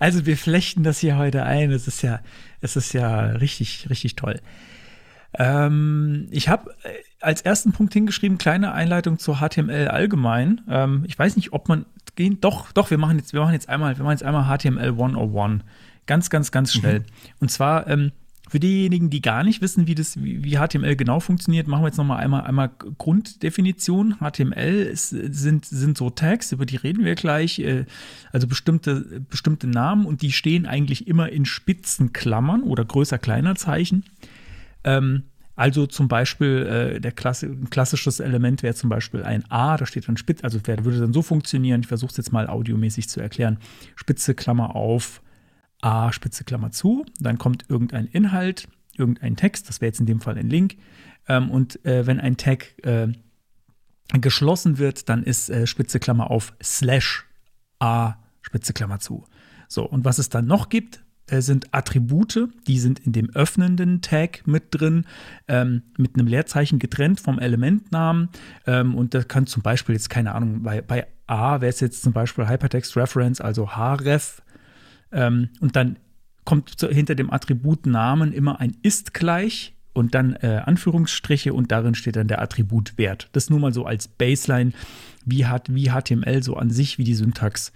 [0.00, 1.70] also wir flechten das hier heute ein.
[1.70, 2.20] Es ist ja,
[2.60, 4.40] es ist ja richtig, richtig toll.
[5.38, 10.62] Ähm, ich habe äh, als ersten Punkt hingeschrieben, kleine Einleitung zur HTML allgemein.
[10.68, 11.86] Ähm, ich weiß nicht, ob man
[12.16, 12.38] gehen.
[12.40, 15.62] Doch, doch, wir machen jetzt, wir machen jetzt einmal, wir machen jetzt einmal HTML 101.
[16.06, 17.00] Ganz, ganz, ganz schnell.
[17.00, 17.04] Mhm.
[17.40, 18.12] Und zwar, ähm,
[18.48, 21.88] für diejenigen, die gar nicht wissen, wie, das, wie, wie HTML genau funktioniert, machen wir
[21.88, 24.16] jetzt nochmal einmal, einmal Grunddefinition.
[24.20, 27.86] HTML ist, sind, sind so Tags, über die reden wir gleich, äh,
[28.32, 34.04] also bestimmte, bestimmte Namen und die stehen eigentlich immer in Spitzenklammern oder größer kleiner Zeichen.
[34.84, 35.24] Ähm,
[35.56, 39.86] also zum Beispiel äh, der Klasse, ein klassisches Element wäre zum Beispiel ein A, da
[39.86, 43.20] steht dann Spitze, also würde dann so funktionieren, ich versuche es jetzt mal audiomäßig zu
[43.20, 43.58] erklären,
[43.96, 45.22] Spitze Klammer auf,
[45.80, 50.20] A, Spitze Klammer zu, dann kommt irgendein Inhalt, irgendein Text, das wäre jetzt in dem
[50.20, 50.76] Fall ein Link,
[51.26, 53.08] ähm, und äh, wenn ein Tag äh,
[54.12, 57.26] geschlossen wird, dann ist äh, Spitze Klammer auf Slash
[57.78, 59.24] A, Spitze Klammer zu.
[59.68, 64.46] So, und was es dann noch gibt, sind Attribute, die sind in dem öffnenden Tag
[64.46, 65.04] mit drin,
[65.48, 68.28] ähm, mit einem Leerzeichen getrennt vom Elementnamen.
[68.66, 72.02] Ähm, und das kann zum Beispiel jetzt, keine Ahnung, bei, bei A wäre es jetzt
[72.02, 74.42] zum Beispiel Hypertext Reference, also href.
[75.12, 75.98] Ähm, und dann
[76.44, 81.72] kommt zu, hinter dem Attribut Namen immer ein ist gleich und dann äh, Anführungsstriche und
[81.72, 83.28] darin steht dann der Attributwert.
[83.32, 84.72] Das nur mal so als Baseline,
[85.24, 87.72] wie, hat, wie HTML so an sich, wie die Syntax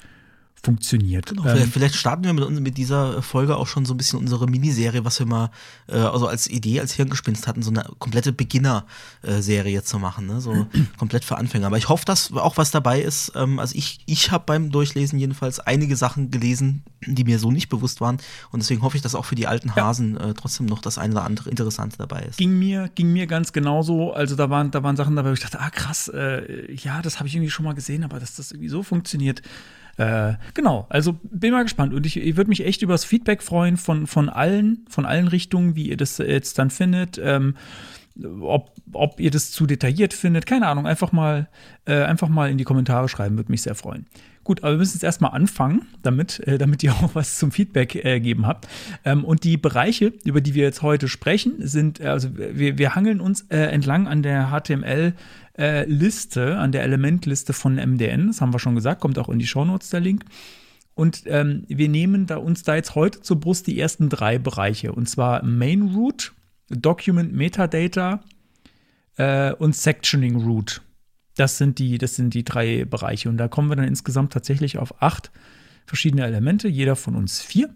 [0.63, 1.27] funktioniert.
[1.27, 4.19] Genau, ähm, vielleicht, starten wir mit, uns, mit dieser Folge auch schon so ein bisschen
[4.19, 5.51] unsere Miniserie, was wir mal
[5.89, 10.41] äh, also als Idee, als Hirngespinst hatten, so eine komplette Beginner-Serie zu machen, ne?
[10.41, 10.67] so
[10.99, 11.67] komplett für Anfänger.
[11.67, 13.33] Aber ich hoffe, dass auch was dabei ist.
[13.35, 17.71] Ähm, also ich, ich habe beim Durchlesen jedenfalls einige Sachen gelesen, die mir so nicht
[17.71, 18.19] bewusst waren.
[18.51, 20.31] Und deswegen hoffe ich, dass auch für die alten Hasen ja.
[20.31, 22.37] äh, trotzdem noch das eine oder andere Interessante dabei ist.
[22.37, 24.13] Ging mir, ging mir ganz genauso.
[24.13, 27.19] Also da waren, da waren Sachen dabei, wo ich dachte, ah krass, äh, ja, das
[27.19, 29.41] habe ich irgendwie schon mal gesehen, aber dass das irgendwie so funktioniert.
[30.01, 33.43] Äh, genau, also bin mal gespannt und ich, ich würde mich echt über das Feedback
[33.43, 37.21] freuen von, von allen, von allen Richtungen, wie ihr das jetzt dann findet.
[37.23, 37.55] Ähm,
[38.41, 41.49] ob, ob ihr das zu detailliert findet, keine Ahnung, einfach mal,
[41.85, 44.07] äh, einfach mal in die Kommentare schreiben, würde mich sehr freuen.
[44.43, 47.95] Gut, aber wir müssen jetzt erstmal anfangen, damit, äh, damit ihr auch was zum Feedback
[47.95, 48.69] äh, geben habt.
[49.05, 53.21] Ähm, und die Bereiche, über die wir jetzt heute sprechen, sind, also wir, wir hangeln
[53.21, 55.15] uns äh, entlang an der HTML-Liste,
[55.61, 58.29] äh, an der Elementliste von MDN.
[58.29, 60.25] Das haben wir schon gesagt, kommt auch in die Shownotes der Link.
[60.95, 64.93] Und ähm, wir nehmen da uns da jetzt heute zur Brust die ersten drei Bereiche.
[64.93, 66.33] Und zwar Main Root,
[66.69, 68.23] Document Metadata
[69.17, 70.83] äh, und Sectioning Root.
[71.37, 73.29] Das sind, die, das sind die drei Bereiche.
[73.29, 75.31] Und da kommen wir dann insgesamt tatsächlich auf acht
[75.87, 77.75] verschiedene Elemente, jeder von uns vier.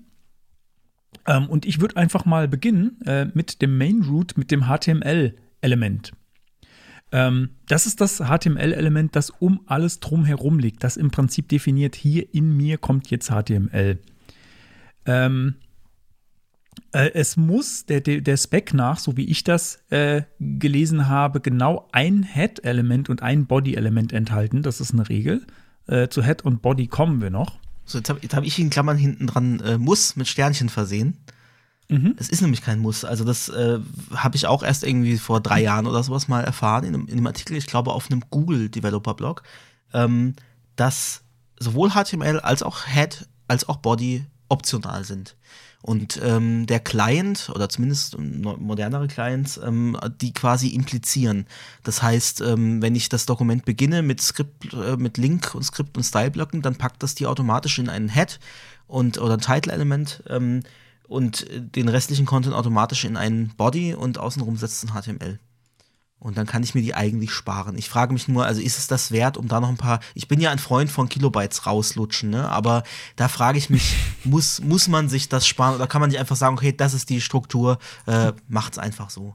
[1.26, 6.12] Ähm, und ich würde einfach mal beginnen äh, mit dem Main Root, mit dem HTML-Element.
[7.14, 12.34] Ähm, das ist das HTML-Element, das um alles drumherum liegt, das im Prinzip definiert, hier
[12.34, 14.00] in mir kommt jetzt HTML.
[15.06, 15.54] Ähm,
[16.90, 21.40] äh, es muss der, der, der Spec nach, so wie ich das äh, gelesen habe,
[21.40, 24.62] genau ein Head-Element und ein Body-Element enthalten.
[24.62, 25.46] Das ist eine Regel.
[25.86, 27.60] Äh, zu Head und Body kommen wir noch.
[27.84, 31.18] So, jetzt habe hab ich in Klammern hinten dran äh, muss mit Sternchen versehen.
[31.88, 32.14] Mhm.
[32.18, 33.04] Es ist nämlich kein Muss.
[33.04, 33.78] Also, das äh,
[34.14, 37.12] habe ich auch erst irgendwie vor drei Jahren oder sowas mal erfahren, in einem, in
[37.14, 39.42] einem Artikel, ich glaube, auf einem Google-Developer-Blog,
[39.92, 40.34] ähm,
[40.76, 41.22] dass
[41.58, 45.36] sowohl HTML als auch Head als auch Body optional sind.
[45.82, 51.46] Und ähm, der Client oder zumindest modernere Clients, ähm, die quasi implizieren.
[51.82, 55.98] Das heißt, ähm, wenn ich das Dokument beginne mit Skript, äh, mit Link und Skript
[55.98, 58.40] und Styleblöcken, dann packt das die automatisch in einen Head
[58.86, 60.62] und oder ein Title-Element ähm,
[61.08, 65.38] und den restlichen Content automatisch in einen Body und außenrum setzt ein HTML.
[66.24, 67.76] Und dann kann ich mir die eigentlich sparen.
[67.76, 70.00] Ich frage mich nur, also ist es das wert, um da noch ein paar.
[70.14, 72.48] Ich bin ja ein Freund von Kilobytes rauslutschen, ne?
[72.48, 72.82] Aber
[73.16, 73.94] da frage ich mich,
[74.24, 77.10] muss, muss man sich das sparen oder kann man nicht einfach sagen, okay, das ist
[77.10, 79.34] die Struktur, äh, macht's einfach so.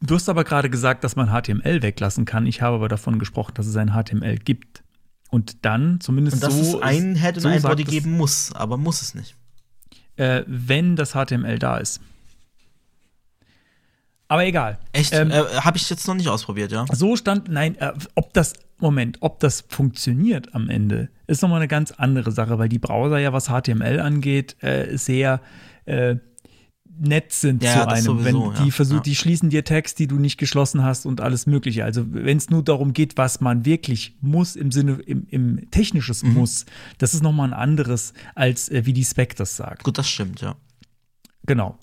[0.00, 2.44] Du hast aber gerade gesagt, dass man HTML weglassen kann.
[2.44, 4.84] Ich habe aber davon gesprochen, dass es ein HTML gibt.
[5.30, 6.58] Und dann zumindest und dass so.
[6.58, 9.37] Dass es ein Head und so ein Body geben muss, aber muss es nicht.
[10.18, 12.00] Äh, wenn das HTML da ist.
[14.28, 14.78] Aber egal.
[14.92, 15.14] Echt?
[15.14, 16.84] Ähm, äh, Habe ich jetzt noch nicht ausprobiert, ja?
[16.92, 21.68] So stand, nein, äh, ob das, Moment, ob das funktioniert am Ende, ist nochmal eine
[21.68, 25.40] ganz andere Sache, weil die Browser ja, was HTML angeht, äh, sehr
[25.86, 26.16] äh,
[27.00, 28.04] nett sind ja, zu einem.
[28.04, 29.02] Sowieso, wenn die ja, versuchen, ja.
[29.02, 31.84] die schließen dir Text, die du nicht geschlossen hast und alles Mögliche.
[31.84, 36.22] Also wenn es nur darum geht, was man wirklich muss im Sinne im, im technisches
[36.22, 36.34] mhm.
[36.34, 36.66] muss,
[36.98, 39.84] das ist nochmal ein anderes als äh, wie die Spec das sagt.
[39.84, 40.56] Gut, das stimmt, ja.
[41.46, 41.78] Genau.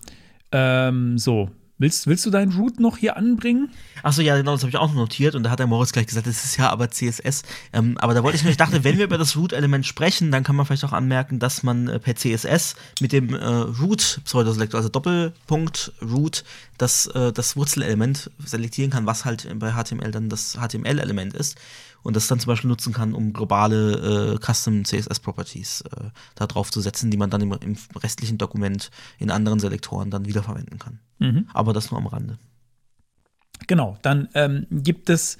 [0.51, 3.69] Ähm, so, Willst, willst du deinen Root noch hier anbringen?
[4.01, 6.25] Achso, ja, genau, das habe ich auch notiert und da hat der Moritz gleich gesagt,
[6.25, 7.43] das ist ja aber CSS.
[7.73, 10.45] Ähm, aber da wollte ich nur, ich dachte, wenn wir über das Root-Element sprechen, dann
[10.45, 14.89] kann man vielleicht auch anmerken, dass man äh, per CSS mit dem äh, Root-Pseudoselektor, also
[14.89, 16.45] Doppelpunkt Root,
[16.77, 21.57] das, äh, das Wurzelelement selektieren kann, was halt bei HTML dann das HTML-Element ist
[22.05, 26.45] und das dann zum Beispiel nutzen kann, um globale äh, Custom CSS Properties äh, da
[26.45, 30.77] drauf zu setzen, die man dann im, im, restlichen Dokument in anderen Selektoren dann wiederverwenden
[30.77, 30.99] kann.
[31.17, 31.49] Mhm.
[31.51, 32.37] Aber das nur am Rande.
[33.65, 35.39] Genau, dann ähm, gibt es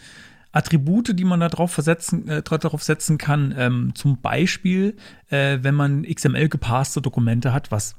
[0.54, 3.54] Attribute, die man da drauf, versetzen, äh, darauf setzen kann.
[3.56, 4.98] Ähm, zum Beispiel,
[5.30, 7.96] äh, wenn man XML gepasste Dokumente hat, was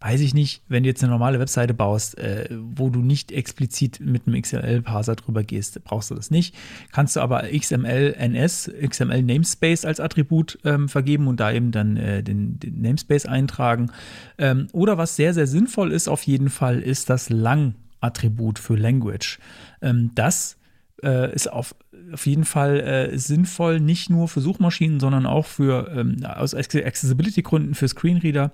[0.00, 4.00] weiß ich nicht, wenn du jetzt eine normale Webseite baust, äh, wo du nicht explizit
[4.00, 6.54] mit einem XML-Parser drüber gehst, brauchst du das nicht.
[6.92, 12.58] Kannst du aber XML-NS, XML-Namespace als Attribut ähm, vergeben und da eben dann äh, den,
[12.58, 13.90] den, Namespace eintragen.
[14.38, 19.38] Ähm, oder was sehr, sehr sinnvoll ist auf jeden Fall, ist das Lang-Attribut für Language.
[19.82, 20.58] Ähm, das
[21.02, 21.74] äh, ist auf,
[22.12, 27.74] auf jeden Fall äh, sinnvoll, nicht nur für Suchmaschinen, sondern auch für ähm, aus Accessibility-Gründen
[27.74, 28.52] für Screenreader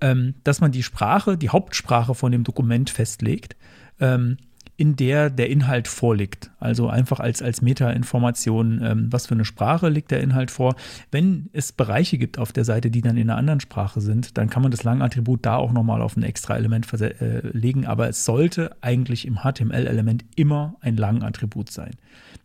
[0.00, 3.56] ähm, dass man die Sprache, die Hauptsprache von dem Dokument festlegt,
[4.00, 4.36] ähm,
[4.76, 6.50] in der der Inhalt vorliegt.
[6.58, 10.74] Also einfach als, als Meta-Information, ähm, was für eine Sprache liegt der Inhalt vor.
[11.12, 14.50] Wenn es Bereiche gibt auf der Seite, die dann in einer anderen Sprache sind, dann
[14.50, 18.24] kann man das Langattribut da auch nochmal auf ein extra Element äh, legen, aber es
[18.24, 21.92] sollte eigentlich im HTML-Element immer ein Langattribut sein.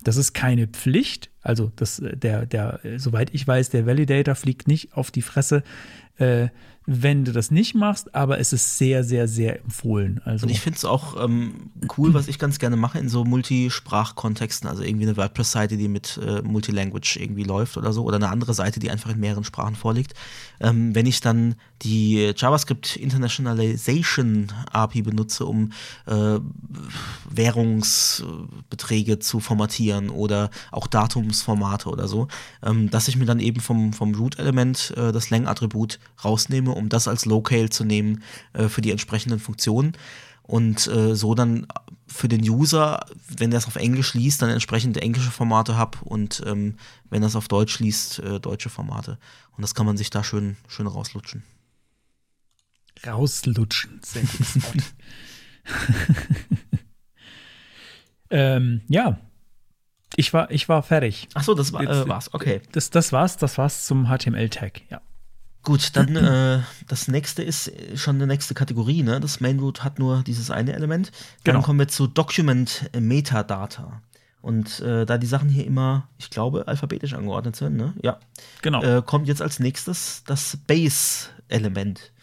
[0.03, 4.93] Das ist keine Pflicht, also das, der, der, soweit ich weiß, der Validator fliegt nicht
[4.93, 5.63] auf die Fresse,
[6.17, 6.49] äh,
[6.91, 10.21] wenn du das nicht machst, aber es ist sehr, sehr, sehr empfohlen.
[10.25, 13.23] Also und ich finde es auch ähm, cool, was ich ganz gerne mache in so
[13.23, 18.29] Multisprachkontexten, also irgendwie eine WordPress-Seite, die mit äh, Multilanguage irgendwie läuft oder so, oder eine
[18.29, 20.15] andere Seite, die einfach in mehreren Sprachen vorliegt.
[20.59, 25.71] Ähm, wenn ich dann die JavaScript Internationalization API benutze, um
[26.07, 26.39] äh,
[27.29, 32.27] Währungsbeträge zu formatieren oder auch Datumsformate oder so,
[32.63, 37.07] ähm, dass ich mir dann eben vom, vom Root-Element äh, das Lang-Attribut rausnehme, um das
[37.07, 38.23] als Locale zu nehmen
[38.53, 39.93] äh, für die entsprechenden Funktionen
[40.41, 41.67] und äh, so dann
[42.07, 43.05] für den User
[43.37, 46.75] wenn das auf Englisch liest, dann entsprechend englische Formate habe und ähm,
[47.09, 49.17] wenn das auf Deutsch liest, äh, deutsche Formate.
[49.55, 51.43] Und das kann man sich da schön, schön rauslutschen.
[53.05, 54.01] Rauslutschen.
[54.03, 54.83] Sehr gutes Wort.
[58.29, 59.19] ähm, ja.
[60.15, 61.29] Ich war, ich war fertig.
[61.33, 62.33] Ach so, das war, äh, war's.
[62.33, 62.61] Okay.
[62.71, 65.01] Das, das war's, das war's zum HTML-Tag, ja.
[65.63, 69.19] Gut, dann äh, das nächste ist äh, schon eine nächste Kategorie, ne?
[69.19, 71.11] Das Main Root hat nur dieses eine Element.
[71.43, 71.65] Dann Genau.
[71.65, 74.01] kommen wir zu Document Metadata.
[74.41, 77.93] Und äh, da die Sachen hier immer, ich glaube, alphabetisch angeordnet sind, ne?
[78.01, 78.19] Ja.
[78.61, 78.81] Genau.
[78.81, 82.13] Äh, kommt jetzt als nächstes das Base-Element.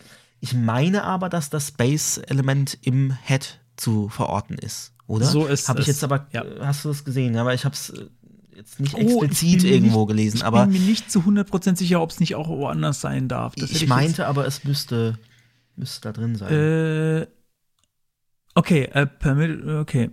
[0.41, 5.27] Ich meine aber, dass das Base-Element im Head zu verorten ist, oder?
[5.27, 6.43] So ist Habe ich es, jetzt aber, ja.
[6.43, 7.35] äh, hast du das gesehen?
[7.35, 7.93] Ja, aber ich habe es
[8.57, 11.77] jetzt nicht Oh, ich explizit irgendwo nicht- gelesen, ich aber bin mir nicht zu 100%
[11.77, 13.55] sicher, ob es nicht auch woanders sein darf.
[13.55, 15.19] Das ich jetzt- meinte aber, es müsste,
[15.77, 16.53] müsste da drin sein.
[16.53, 17.27] Äh,
[18.55, 20.11] okay, a permit, okay.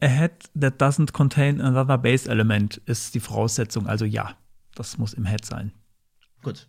[0.00, 3.86] A head that doesn't contain another base element ist die Voraussetzung.
[3.86, 4.36] Also ja,
[4.74, 5.72] das muss im Head sein.
[6.42, 6.68] Gut,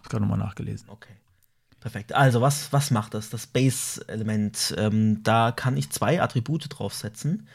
[0.00, 0.88] Ich habe nochmal nachgelesen.
[0.88, 1.12] okay.
[1.78, 2.12] Perfekt.
[2.14, 3.28] Also, was, was macht das?
[3.30, 4.72] Das Base-Element.
[4.78, 7.48] Ähm, da kann ich zwei Attribute draufsetzen.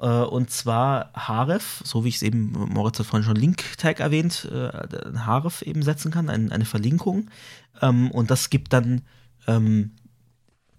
[0.00, 4.48] Äh, und zwar Href, so wie ich es eben, Moritz hat vorhin schon Link-Tag erwähnt,
[4.50, 4.70] äh,
[5.26, 7.30] Href eben setzen kann, ein, eine Verlinkung.
[7.82, 9.02] Ähm, und das gibt dann
[9.46, 9.92] ähm,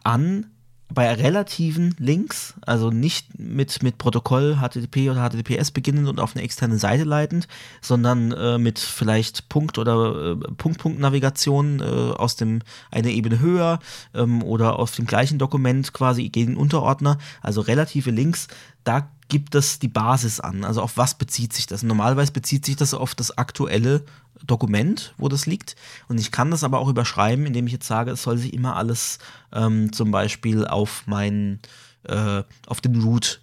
[0.03, 0.47] an
[0.93, 6.43] bei relativen Links, also nicht mit, mit Protokoll HTTP oder HTTPS beginnend und auf eine
[6.43, 7.47] externe Seite leitend,
[7.81, 12.59] sondern äh, mit vielleicht Punkt- oder äh, Punkt-Punkt-Navigation äh, aus dem
[12.91, 13.79] eine Ebene höher
[14.13, 18.47] ähm, oder auf dem gleichen Dokument quasi gegen Unterordner, also relative Links,
[18.83, 20.65] da gibt es die Basis an.
[20.65, 21.83] Also auf was bezieht sich das?
[21.83, 24.03] Normalerweise bezieht sich das auf das aktuelle
[24.45, 25.77] Dokument, wo das liegt.
[26.09, 28.75] Und ich kann das aber auch überschreiben, indem ich jetzt sage, es soll sich immer
[28.75, 29.19] alles
[29.53, 31.61] ähm, zum Beispiel auf meinen,
[32.03, 33.39] äh, auf den Root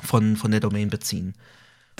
[0.00, 1.34] von, von der Domain beziehen.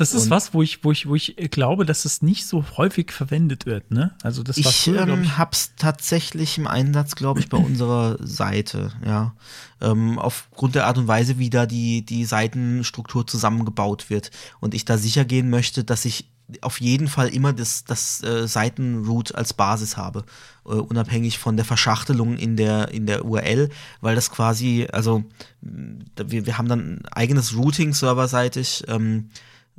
[0.00, 2.64] Das ist Und- was, wo ich, wo ich, wo ich glaube, dass es nicht so
[2.78, 4.14] häufig verwendet wird, ne?
[4.22, 8.92] Also das war Ich, früher, ähm, hab's tatsächlich im Einsatz, glaube ich, bei unserer Seite,
[9.04, 9.34] ja.
[9.82, 14.30] Ähm, aufgrund der Art und Weise, wie da die, die Seitenstruktur zusammengebaut wird.
[14.60, 16.30] Und ich da sicher gehen möchte, dass ich
[16.62, 20.24] auf jeden Fall immer das, das äh, Seitenroot als Basis habe,
[20.64, 23.68] äh, unabhängig von der Verschachtelung in der, in der URL,
[24.00, 25.22] weil das quasi, also
[25.60, 29.28] wir, wir haben dann ein eigenes Routing serverseitig, ähm,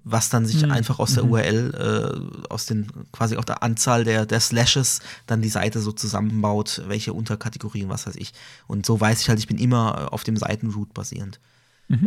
[0.04, 4.26] was dann sich einfach aus der URL, äh, aus den quasi auch der Anzahl der,
[4.26, 8.34] der Slashes dann die Seite so zusammenbaut, welche Unterkategorien, was weiß ich.
[8.68, 11.40] Und so weiß ich halt, ich bin immer äh, auf dem Seitenroot basierend.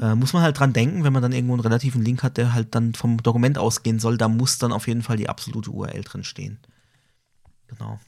[0.01, 2.55] Äh, muss man halt dran denken, wenn man dann irgendwo einen relativen Link hat, der
[2.55, 6.03] halt dann vom Dokument ausgehen soll, da muss dann auf jeden Fall die absolute URL
[6.03, 6.59] drin stehen.
[7.68, 8.01] Genau.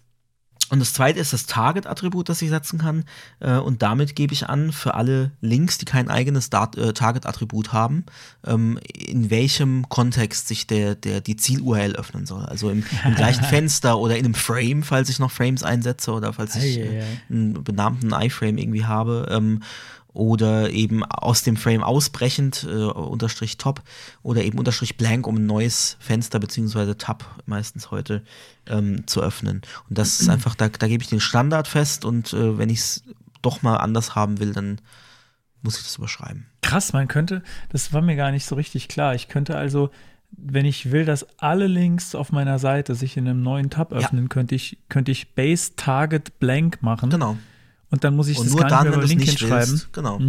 [0.68, 3.04] Und das zweite ist das Target-Attribut, das ich setzen kann.
[3.40, 8.04] Äh, und damit gebe ich an, für alle Links, die kein eigenes äh, Target-Attribut haben,
[8.44, 12.44] ähm, in welchem Kontext sich der, der, die Ziel-URL öffnen soll.
[12.44, 16.32] Also im, im gleichen Fenster oder in einem Frame, falls ich noch Frames einsetze oder
[16.32, 19.28] falls ich äh, einen benannten iFrame irgendwie habe.
[19.30, 19.62] Ähm,
[20.16, 23.82] oder eben aus dem Frame ausbrechend, äh, unterstrich top,
[24.22, 28.22] oder eben unterstrich blank, um ein neues Fenster beziehungsweise Tab meistens heute
[28.66, 29.60] ähm, zu öffnen.
[29.88, 32.78] Und das ist einfach, da, da gebe ich den Standard fest und äh, wenn ich
[32.78, 33.04] es
[33.42, 34.80] doch mal anders haben will, dann
[35.62, 36.46] muss ich das überschreiben.
[36.62, 39.14] Krass, man könnte, das war mir gar nicht so richtig klar.
[39.14, 39.90] Ich könnte also,
[40.30, 44.30] wenn ich will, dass alle Links auf meiner Seite sich in einem neuen Tab öffnen,
[44.30, 47.10] könnte ich, könnte ich Base Target Blank machen.
[47.10, 47.36] Genau.
[47.90, 49.10] Und dann muss ich Und das nur gar dann, nicht mehr wenn du beim es
[49.10, 49.82] Link nicht hinschreiben.
[49.92, 50.20] Genau.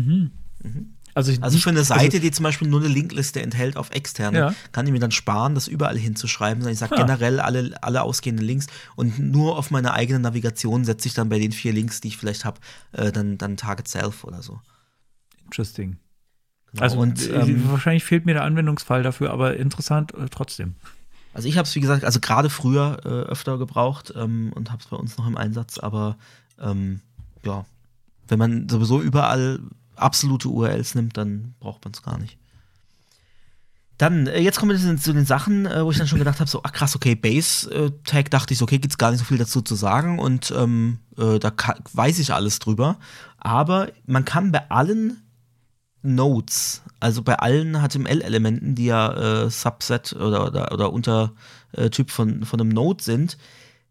[1.14, 4.38] Also, ich- Also für eine Seite, die zum Beispiel nur eine Linkliste enthält auf externe,
[4.38, 4.54] Ja.
[4.72, 6.98] kann ich mir dann sparen, das überall hinzuschreiben, sondern ich sage Ah.
[7.02, 11.40] generell alle, alle ausgehenden Links und nur auf meine eigene Navigation setze ich dann bei
[11.40, 12.60] den vier Links, die ich vielleicht habe,
[12.92, 14.60] äh, dann, dann Target Self oder so.
[15.46, 15.98] Interesting.
[16.72, 16.84] Genau.
[16.84, 20.76] Also, und äh, ähm, wahrscheinlich fehlt mir der Anwendungsfall dafür, aber interessant äh, trotzdem.
[21.34, 24.84] also ich habe es wie gesagt, also gerade früher äh, öfter gebraucht ähm, und habe
[24.84, 26.18] es bei uns noch im Einsatz, aber
[26.60, 27.02] ähm,
[27.48, 27.66] ja,
[28.28, 29.60] wenn man sowieso überall
[29.96, 32.38] absolute URLs nimmt, dann braucht man es gar nicht.
[33.98, 36.48] Dann, äh, jetzt kommen wir zu den, Sachen, äh, wo ich dann schon gedacht habe,
[36.50, 39.74] so, ach krass, okay, Base-Tag dachte ich, okay, gibt's gar nicht so viel dazu zu
[39.76, 41.52] sagen und ähm, äh, da
[41.94, 43.00] weiß ich alles drüber.
[43.40, 45.24] Aber man kann bei allen
[46.04, 52.62] Nodes, also bei allen HTML-Elementen, die ja äh, Subset oder, oder, oder Untertyp von, von
[52.62, 53.40] einem Node sind,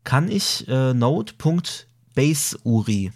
[0.04, 3.10] kann ich äh, Node.baseURI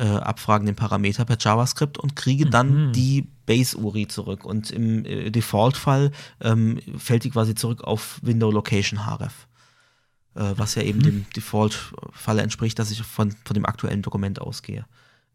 [0.00, 4.46] äh, abfragen, den Parameter per JavaScript und kriege dann die Base-URI zurück.
[4.46, 9.46] Und im äh, Default-Fall ähm, fällt die quasi zurück auf Window Location href.
[10.34, 14.86] Äh, was ja eben dem Default-Fall entspricht, dass ich von, von dem aktuellen Dokument ausgehe.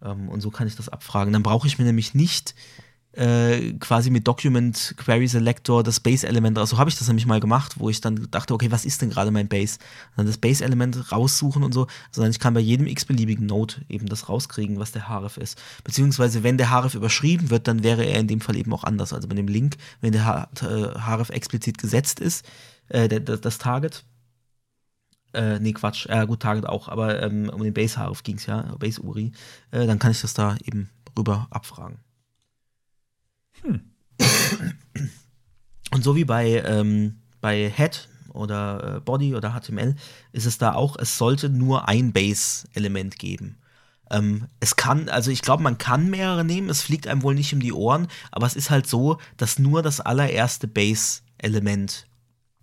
[0.01, 1.31] Ähm, und so kann ich das abfragen.
[1.31, 2.55] Dann brauche ich mir nämlich nicht
[3.15, 6.69] äh, quasi mit Document Query Selector das Base-Element raus.
[6.69, 9.09] So habe ich das nämlich mal gemacht, wo ich dann dachte, okay, was ist denn
[9.09, 9.77] gerade mein Base?
[10.11, 14.07] Und dann das Base-Element raussuchen und so, sondern ich kann bei jedem x-beliebigen Node eben
[14.07, 15.61] das rauskriegen, was der Href ist.
[15.83, 19.13] Beziehungsweise, wenn der Href überschrieben wird, dann wäre er in dem Fall eben auch anders.
[19.13, 22.45] Also bei dem Link, wenn der äh, Href explizit gesetzt ist,
[22.89, 24.03] äh, das Target,
[25.33, 28.75] äh, nee, Quatsch, äh, gut, Target auch, aber ähm, um den Base-Href ging es ja,
[28.77, 29.31] Base-Uri,
[29.71, 32.04] äh, dann kann ich das da eben rüber abfragen.
[35.91, 39.95] Und so wie bei, ähm, bei Head oder äh, Body oder HTML
[40.33, 43.57] ist es da auch, es sollte nur ein Base-Element geben.
[44.11, 47.53] Ähm, es kann, also ich glaube, man kann mehrere nehmen, es fliegt einem wohl nicht
[47.53, 52.07] um die Ohren, aber es ist halt so, dass nur das allererste Base-Element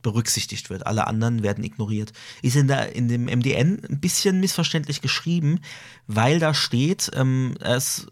[0.03, 0.87] berücksichtigt wird.
[0.87, 2.13] Alle anderen werden ignoriert.
[2.43, 5.61] Ist in, der, in dem MDN ein bisschen missverständlich geschrieben,
[6.07, 8.07] weil da steht, ähm, es,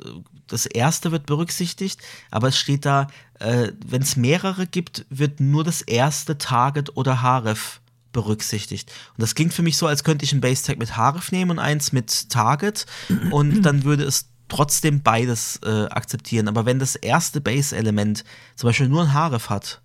[0.47, 5.65] das erste wird berücksichtigt, aber es steht da, äh, wenn es mehrere gibt, wird nur
[5.65, 7.81] das erste Target oder Href
[8.13, 8.91] berücksichtigt.
[9.17, 11.59] Und das klingt für mich so, als könnte ich ein Base-Tag mit Href nehmen und
[11.59, 12.87] eins mit Target
[13.31, 16.49] und dann würde es trotzdem beides äh, akzeptieren.
[16.49, 18.25] Aber wenn das erste Base-Element
[18.57, 19.81] zum Beispiel nur ein Href hat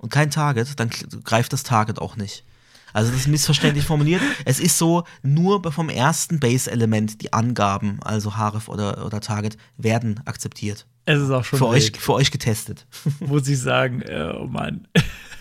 [0.00, 0.90] und kein Target, dann
[1.24, 2.44] greift das Target auch nicht.
[2.92, 4.20] Also das ist missverständlich formuliert.
[4.44, 10.20] Es ist so, nur vom ersten Base-Element die Angaben, also Href oder, oder Target, werden
[10.24, 10.86] akzeptiert.
[11.04, 12.86] Es ist auch schon Für euch, für euch getestet.
[13.20, 14.88] wo sie sagen, äh, oh Mann.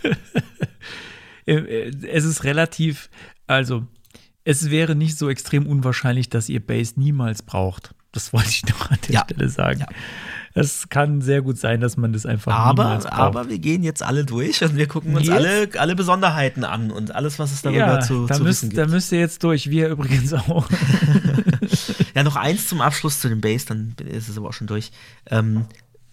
[1.45, 3.10] Äh, es ist relativ,
[3.47, 3.88] also
[4.43, 7.95] es wäre nicht so extrem unwahrscheinlich, dass ihr Base niemals braucht.
[8.12, 9.24] Das wollte ich noch an der Ja.
[9.24, 9.80] Stelle sagen.
[9.80, 9.88] Ja.
[10.54, 13.12] Es kann sehr gut sein, dass man das einfach Aber, braucht.
[13.12, 15.36] aber wir gehen jetzt alle durch und wir gucken uns Jetzt?
[15.38, 18.76] alle, alle Besonderheiten an und alles, was es darüber ja, zu, da, zu müsst, wissen
[18.76, 18.93] da gibt.
[18.93, 20.68] müsst ihr jetzt durch, wir übrigens auch.
[22.16, 24.91] Ja, noch eins zum Abschluss zu dem Base, dann ist es aber auch schon durch.
[25.30, 25.66] Ähm,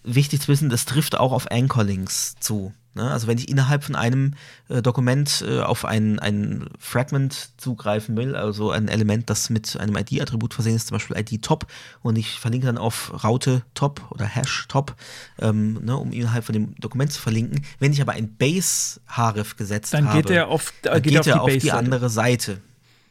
[0.07, 2.73] wichtig zu wissen, das trifft auch auf Anchor-Links zu.
[2.95, 3.09] Ne?
[3.11, 4.33] Also wenn ich innerhalb von einem
[4.69, 9.95] äh, Dokument äh, auf ein, ein Fragment zugreifen will, also ein Element, das mit einem
[9.95, 11.67] ID-Attribut versehen ist, zum Beispiel ID-Top,
[12.01, 14.95] und ich verlinke dann auf Raute Top oder Hash Top,
[15.39, 17.63] ähm, ne, um innerhalb von dem Dokument zu verlinken.
[17.79, 21.19] Wenn ich aber ein Base-Href gesetzt Dann habe, geht er auf, äh, dann geht geht,
[21.19, 21.77] auf er die auf die Base-Seite.
[21.77, 22.61] andere Seite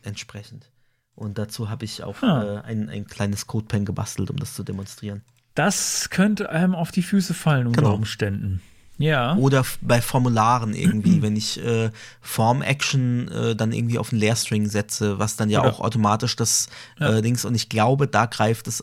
[0.03, 0.70] entsprechend.
[1.14, 2.61] Und dazu habe ich auch Ah.
[2.66, 5.22] ein, ein kleines Codepen gebastelt, um das zu demonstrieren.
[5.57, 7.94] Das könnte einem auf die Füße fallen unter Genau.
[7.94, 8.62] Umständen.
[8.98, 9.34] Ja.
[9.36, 11.90] Oder bei Formularen irgendwie, wenn ich äh,
[12.22, 16.68] Form-Action äh, dann irgendwie auf einen Leerstring setze, was dann ja Oder- auch automatisch das
[16.98, 17.16] Ja.
[17.16, 18.82] äh, Dings, und ich glaube, da greift es,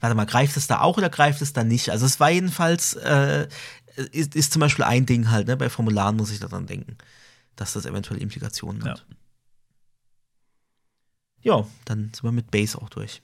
[0.00, 1.90] warte mal, greift es da auch oder greift es da nicht?
[1.90, 3.48] Also es war jedenfalls, äh,
[4.12, 5.56] ist, ist zum Beispiel ein Ding halt, ne?
[5.56, 6.96] bei Formularen muss ich daran denken,
[7.56, 8.92] dass das eventuell Implikationen Ja.
[8.92, 9.06] hat.
[11.42, 13.20] Ja, dann sind wir mit Base auch durch.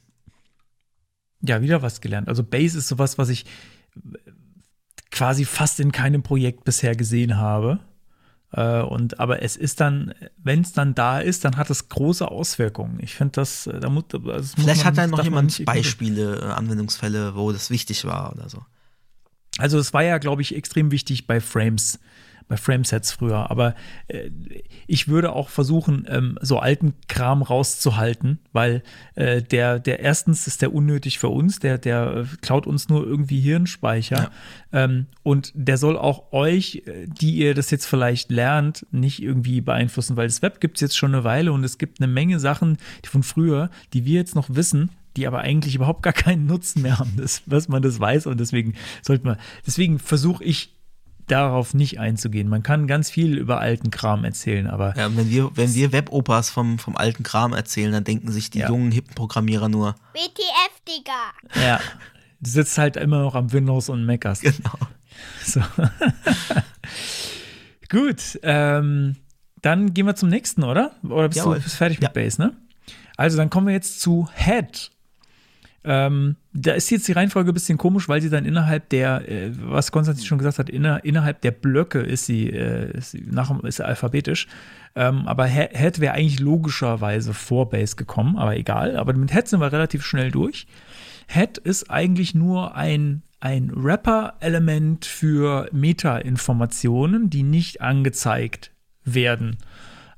[1.43, 2.29] Ja, wieder was gelernt.
[2.29, 3.45] Also Base ist sowas, was ich
[5.11, 7.81] quasi fast in keinem Projekt bisher gesehen habe.
[8.53, 12.29] Äh, Und aber es ist dann, wenn es dann da ist, dann hat es große
[12.29, 12.99] Auswirkungen.
[13.01, 15.65] Ich finde das, äh, da muss, das muss Vielleicht man- hat da noch jemand.
[15.65, 18.65] Beispiele, äh, Anwendungsfälle, wo das wichtig war oder so.
[19.59, 21.99] Also es war ja, glaube ich, extrem wichtig bei Frames,
[22.51, 23.51] bei Framesets früher.
[23.51, 23.75] Aber
[24.09, 24.29] äh,
[24.87, 28.83] ich würde auch versuchen, ähm, so alten Kram rauszuhalten, weil
[29.15, 33.07] äh, der, der erstens ist der unnötig für uns, der, der äh, klaut uns nur
[33.07, 34.31] irgendwie Hirnspeicher.
[34.73, 39.61] Ähm, und der soll auch euch, äh, die ihr das jetzt vielleicht lernt, nicht irgendwie
[39.61, 42.41] beeinflussen, weil das Web gibt es jetzt schon eine Weile und es gibt eine Menge
[42.41, 46.83] Sachen von früher, die wir jetzt noch wissen, die aber eigentlich überhaupt gar keinen Nutzen
[46.83, 50.80] mehr haben, das, was man das weiß und deswegen sollte man, deswegen versuche ich
[51.31, 52.49] darauf nicht einzugehen.
[52.49, 56.51] Man kann ganz viel über alten Kram erzählen, aber Ja, wenn wir, wenn wir Web-Opas
[56.51, 58.69] vom, vom alten Kram erzählen, dann denken sich die Ja.
[58.69, 61.67] jungen, hippen Programmierer nur, WTF, Digga.
[61.67, 61.81] ja,
[62.41, 64.43] du sitzt halt immer noch am Windows und meckerst.
[64.43, 64.79] genau.
[65.45, 65.61] So.
[67.91, 69.17] Gut, ähm,
[69.63, 70.93] dann gehen wir zum nächsten, oder?
[71.03, 71.57] Oder bist Jawohl.
[71.57, 72.09] du bist fertig Ja.
[72.09, 72.53] mit Base, ne?
[73.17, 74.91] Also dann kommen wir jetzt zu Head.
[75.83, 79.51] Ähm, da ist jetzt die Reihenfolge ein bisschen komisch, weil sie dann innerhalb der, äh,
[79.63, 83.63] was Konstantin schon gesagt hat, inner, innerhalb der Blöcke ist sie, äh, ist, sie nach,
[83.65, 84.47] ist alphabetisch.
[84.95, 88.97] Ähm, aber He- Head wäre eigentlich logischerweise vor Base gekommen, aber egal.
[88.97, 90.67] Aber mit Head sind wir relativ schnell durch.
[91.29, 98.73] Head ist eigentlich nur ein, ein Wrapper-Element für Meta-Informationen, die nicht angezeigt
[99.05, 99.57] werden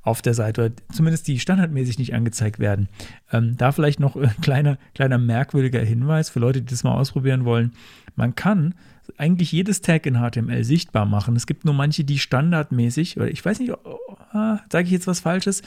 [0.03, 2.88] auf der Seite, oder zumindest die standardmäßig nicht angezeigt werden.
[3.32, 7.44] Ähm, da vielleicht noch ein kleiner, kleiner merkwürdiger Hinweis für Leute, die das mal ausprobieren
[7.44, 7.72] wollen.
[8.16, 8.74] Man kann
[9.16, 11.36] eigentlich jedes Tag in HTML sichtbar machen.
[11.36, 15.07] Es gibt nur manche, die standardmäßig, oder ich weiß nicht, oh, ah, sage ich jetzt
[15.07, 15.62] was Falsches,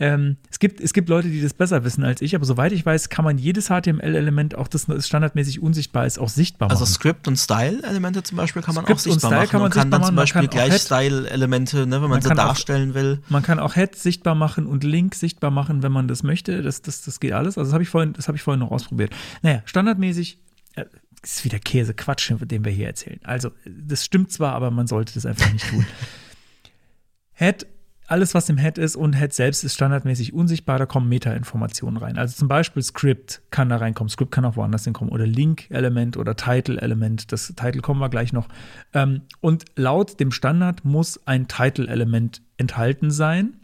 [0.00, 2.86] ähm, es, gibt, es gibt Leute, die das besser wissen als ich, aber soweit ich
[2.86, 6.78] weiß, kann man jedes HTML-Element, auch das standardmäßig unsichtbar ist, auch sichtbar machen.
[6.80, 9.48] Also Script- und Style-Elemente zum Beispiel kann man Script auch sichtbar machen.
[9.48, 12.22] kann man und kann dann zum machen, man Beispiel gleich Style-Elemente, ne, wenn man, Man
[12.22, 13.20] sie kann auch- darstellen will.
[13.28, 16.62] Man kann auch Head sichtbar machen und Link sichtbar machen, wenn man das möchte.
[16.62, 17.58] Das, das, das geht alles.
[17.58, 19.12] Also das habe ich vorhin, das habe ich vorhin noch ausprobiert.
[19.42, 20.38] Naja, standardmäßig
[20.76, 20.84] äh,
[21.24, 23.18] ist wieder Käse, Quatsch, den wir hier erzählen.
[23.24, 25.84] Also das stimmt zwar, aber man sollte das einfach nicht tun.
[27.32, 27.66] Head,
[28.08, 32.16] alles was im Head ist und Head selbst ist standardmäßig unsichtbar, da kommen Meta-Informationen rein.
[32.16, 35.12] Also zum Beispiel Script kann da reinkommen, Script kann auch woanders hinkommen.
[35.12, 38.48] Oder Link-Element oder Title-Element, das Title kommen wir gleich noch.
[38.94, 43.58] Ähm, und laut dem Standard muss ein Title-Element enthalten sein,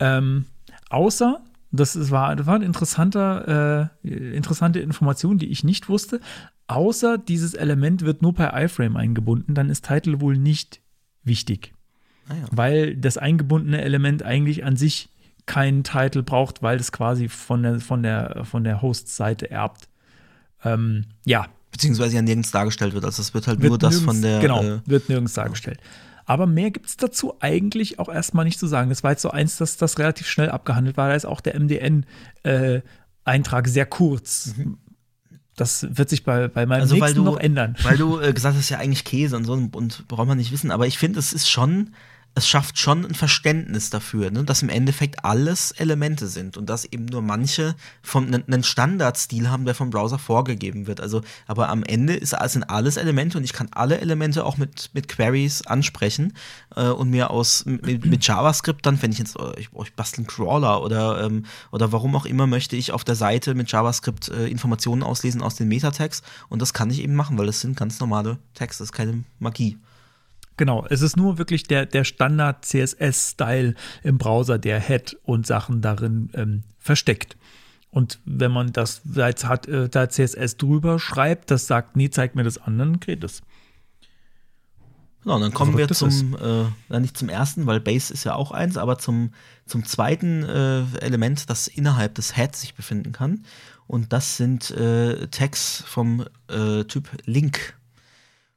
[0.00, 0.46] ähm,
[0.90, 1.40] außer,
[1.70, 6.20] das ist, war, das war eine interessanter, äh, interessante Information, die ich nicht wusste,
[6.66, 10.80] außer dieses Element wird nur per iFrame eingebunden, dann ist Title wohl nicht
[11.22, 11.73] wichtig
[12.28, 12.46] Ah ja.
[12.50, 15.08] weil das eingebundene Element eigentlich an sich
[15.46, 19.88] keinen Titel braucht, weil es quasi von der, von der, von der Host-Seite erbt.
[20.64, 23.04] Ähm, ja, Beziehungsweise ja nirgends dargestellt wird.
[23.04, 24.40] Also es wird halt wird nur das nirgends, von der.
[24.40, 25.80] Genau, äh, wird nirgends dargestellt.
[26.24, 28.88] Aber mehr gibt es dazu eigentlich auch erstmal nicht zu sagen.
[28.88, 31.08] Das war jetzt so eins, dass das relativ schnell abgehandelt war.
[31.08, 34.54] Da ist auch der MDN-Eintrag sehr kurz.
[35.56, 37.76] Das wird sich bei, bei meinem Also weil nächsten du, noch ändern.
[37.82, 40.70] weil du äh, gesagt hast, ja eigentlich Käse und so und braucht man nicht wissen,
[40.70, 41.90] aber ich finde, es ist schon,
[42.36, 46.84] es schafft schon ein Verständnis dafür, ne, dass im Endeffekt alles Elemente sind und dass
[46.84, 51.00] eben nur manche vom ne, einen Standardstil haben, der vom Browser vorgegeben wird.
[51.00, 54.90] Also, aber am Ende ist, sind alles Elemente und ich kann alle Elemente auch mit,
[54.94, 56.32] mit Queries ansprechen
[56.74, 59.94] äh, und mir aus mit, mit JavaScript dann, wenn ich jetzt, äh, ich, oh, ich
[59.94, 63.70] bastel einen Crawler oder, ähm, oder warum auch immer, möchte ich auf der Seite mit
[63.70, 67.60] JavaScript äh, Informationen auslesen aus den Metatext und das kann ich eben machen, weil das
[67.60, 69.78] sind ganz normale Texte, das ist keine Magie.
[70.56, 76.30] Genau, es ist nur wirklich der, der Standard-CSS-Style im Browser, der Head und Sachen darin
[76.34, 77.36] ähm, versteckt.
[77.90, 82.10] Und wenn man das da jetzt hat, äh, da CSS drüber schreibt, das sagt, nee,
[82.10, 83.42] zeig mir das an, dann geht es.
[85.22, 88.76] Genau, dann kommen wir zum, äh, nicht zum ersten, weil Base ist ja auch eins,
[88.76, 89.32] aber zum,
[89.64, 93.44] zum zweiten äh, Element, das innerhalb des Heads sich befinden kann.
[93.86, 97.74] Und das sind äh, Tags vom äh, Typ Link.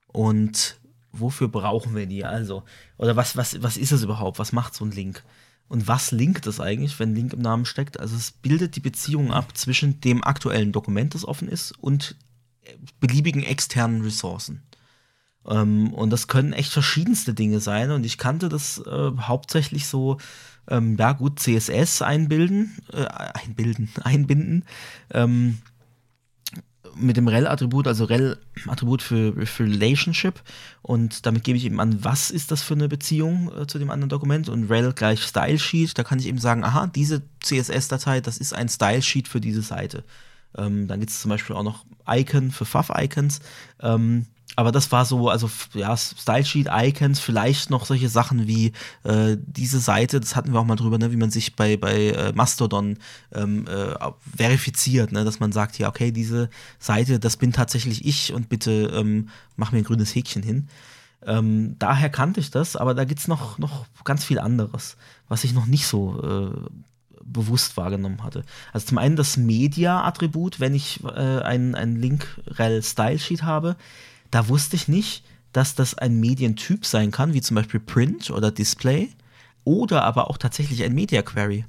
[0.08, 0.78] Und
[1.12, 2.26] wofür brauchen wir die?
[2.26, 2.64] Also,
[2.98, 4.40] oder was, was, was ist es überhaupt?
[4.40, 5.24] Was macht so ein Link?
[5.70, 8.00] Und was linkt es eigentlich, wenn Link im Namen steckt?
[8.00, 12.16] Also es bildet die Beziehung ab zwischen dem aktuellen Dokument, das offen ist, und
[12.64, 14.64] äh, beliebigen externen Ressourcen.
[15.46, 17.92] Ähm, und das können echt verschiedenste Dinge sein.
[17.92, 20.18] Und ich kannte das äh, hauptsächlich so,
[20.70, 24.66] ähm, ja gut, CSS einbilden, äh, einbilden, einbinden.
[25.12, 25.60] Ähm,
[27.00, 30.42] mit dem rel-Attribut, also rel-Attribut für, Relationship.
[30.82, 33.90] Und damit gebe ich eben an, was ist das für eine Beziehung äh, zu dem
[33.90, 34.50] anderen Dokument.
[34.50, 38.54] Und rel gleich Style Sheet, da kann ich eben sagen, aha, diese CSS-Datei, das ist
[38.54, 40.04] ein Style Sheet für diese Seite.
[40.58, 43.42] Ähm, dann gibt es zum Beispiel auch noch Icon für Fav-Icons.
[43.82, 44.26] Ähm,
[44.58, 49.38] aber das war so, also ja, Style Sheet, Icons, vielleicht noch solche Sachen wie äh,
[49.40, 52.34] diese Seite, das hatten wir auch mal drüber, ne, wie man sich bei, bei äh,
[52.34, 52.98] Mastodon
[53.36, 53.94] ähm, äh,
[54.36, 56.50] verifiziert, ne, dass man sagt, ja, okay, diese
[56.80, 60.68] Seite, das bin tatsächlich ich und bitte ähm, mach mir ein grünes Häkchen hin.
[61.24, 64.98] Ähm, daher kannte ich das, aber da gibt es noch, noch ganz viel anderes,
[65.28, 66.50] was ich noch nicht so äh,
[67.24, 68.44] bewusst wahrgenommen hatte.
[68.74, 73.76] Also zum einen das Media-Attribut, wenn ich äh, ein, ein Link-Rel-Style-Sheet habe,
[74.32, 75.24] da wusste ich nicht,
[75.54, 79.10] dass das ein Medientyp sein kann, wie zum Beispiel Print oder Display,
[79.64, 81.66] oder aber auch tatsächlich ein Media-Query.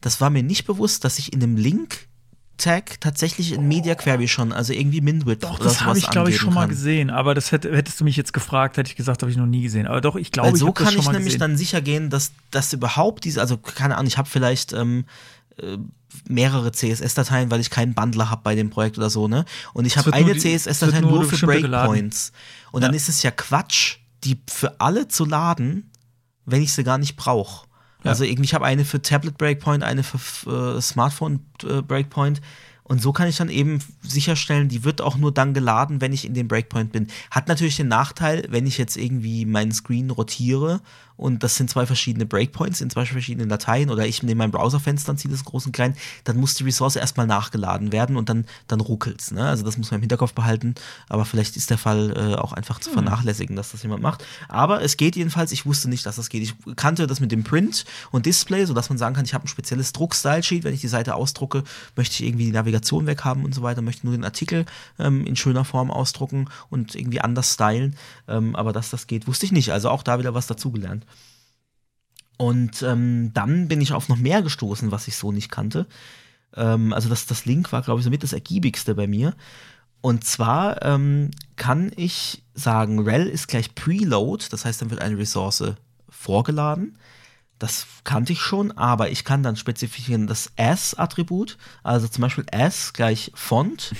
[0.00, 4.72] Das war mir nicht bewusst, dass ich in dem Link-Tag tatsächlich ein Media-Query schon, also
[4.72, 6.70] irgendwie Minwidth Doch, das habe ich, glaube ich, schon mal kann.
[6.70, 7.10] gesehen.
[7.10, 9.62] Aber das hätte, hättest du mich jetzt gefragt, hätte ich gesagt, habe ich noch nie
[9.62, 9.86] gesehen.
[9.86, 11.40] Aber doch, ich glaube, Weil ich so das kann ich mal nämlich gesehen.
[11.40, 15.10] dann sicher gehen, dass, dass überhaupt diese, also keine Ahnung, ich habe vielleicht ähm, äh,
[16.28, 19.44] mehrere CSS-Dateien, weil ich keinen Bundler habe bei dem Projekt oder so, ne?
[19.72, 21.90] Und ich habe eine CSS-Datei nur nur, für bestimmte geladen.
[21.90, 22.32] Breakpoints.
[22.72, 22.96] Und dann Ja.
[22.96, 25.90] ist es ja Quatsch, die für alle zu laden,
[26.44, 27.66] wenn ich sie gar nicht brauche.
[28.04, 28.10] Ja.
[28.10, 32.40] Also irgendwie, ich habe eine für Tablet Breakpoint, eine für äh, Smartphone äh, Breakpoint.
[32.84, 36.24] Und so kann ich dann eben sicherstellen, die wird auch nur dann geladen, wenn ich
[36.24, 37.08] in dem Breakpoint bin.
[37.32, 40.80] Hat natürlich den Nachteil, wenn ich jetzt irgendwie meinen Screen rotiere
[41.16, 45.12] und das sind zwei verschiedene Breakpoints in zwei verschiedenen Dateien oder ich nehme mein Browserfenster
[45.12, 48.44] und ziehe das groß und klein, dann muss die Ressource erstmal nachgeladen werden und dann,
[48.68, 49.30] dann ruckelt's.
[49.30, 49.46] Ne?
[49.46, 50.74] Also das muss man im Hinterkopf behalten,
[51.08, 54.24] aber vielleicht ist der Fall äh, auch einfach zu vernachlässigen, dass das jemand macht.
[54.48, 56.42] Aber es geht jedenfalls, ich wusste nicht, dass das geht.
[56.42, 59.48] Ich kannte das mit dem Print und Display, sodass man sagen kann, ich habe ein
[59.48, 61.64] spezielles Druck-Style-Sheet, wenn ich die Seite ausdrucke,
[61.96, 64.66] möchte ich irgendwie die Navigation weghaben und so weiter, möchte nur den Artikel
[64.98, 67.96] ähm, in schöner Form ausdrucken und irgendwie anders stylen.
[68.28, 69.72] Ähm, aber dass das geht, wusste ich nicht.
[69.72, 71.05] Also auch da wieder was dazugelernt.
[72.36, 75.86] Und ähm, dann bin ich auf noch mehr gestoßen, was ich so nicht kannte.
[76.54, 79.34] Ähm, also das, das Link war, glaube ich, somit das ergiebigste bei mir.
[80.00, 85.18] Und zwar ähm, kann ich sagen, rel ist gleich preload, das heißt, dann wird eine
[85.18, 85.74] Ressource
[86.08, 86.98] vorgeladen.
[87.58, 92.92] Das kannte ich schon, aber ich kann dann spezifizieren das as-Attribut, also zum Beispiel as
[92.92, 93.94] gleich Font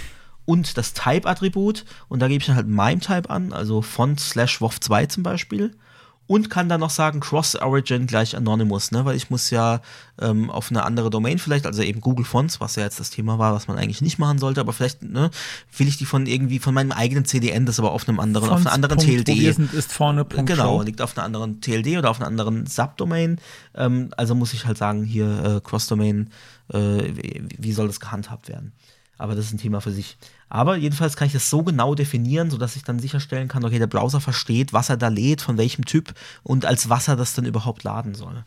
[0.45, 5.09] und das Type-Attribut und da gebe ich dann halt MIME-Type an, also Font slash WOF2
[5.09, 5.75] zum Beispiel
[6.27, 9.05] und kann dann noch sagen Cross-Origin gleich Anonymous, ne?
[9.05, 9.81] weil ich muss ja
[10.21, 13.39] ähm, auf eine andere Domain vielleicht, also eben Google Fonts, was ja jetzt das Thema
[13.39, 15.31] war, was man eigentlich nicht machen sollte, aber vielleicht ne,
[15.77, 18.63] will ich die von irgendwie von meinem eigenen CDN, das aber auf einem anderen, Fonts.
[18.63, 19.55] auf einer anderen Punkt, TLD.
[19.55, 20.25] Sind, ist vorne.
[20.25, 23.39] Punkt Genau, liegt auf einer anderen TLD oder auf einer anderen Subdomain.
[23.75, 26.31] Ähm, also muss ich halt sagen, hier äh, Cross-Domain,
[26.73, 27.03] äh,
[27.59, 28.73] wie soll das gehandhabt werden?
[29.19, 30.19] Aber das ist ein Thema für sich.
[30.49, 33.87] Aber jedenfalls kann ich das so genau definieren, sodass ich dann sicherstellen kann, okay, der
[33.87, 37.47] Browser versteht, was er da lädt, von welchem Typ und als was er das dann
[37.47, 38.45] überhaupt laden soll.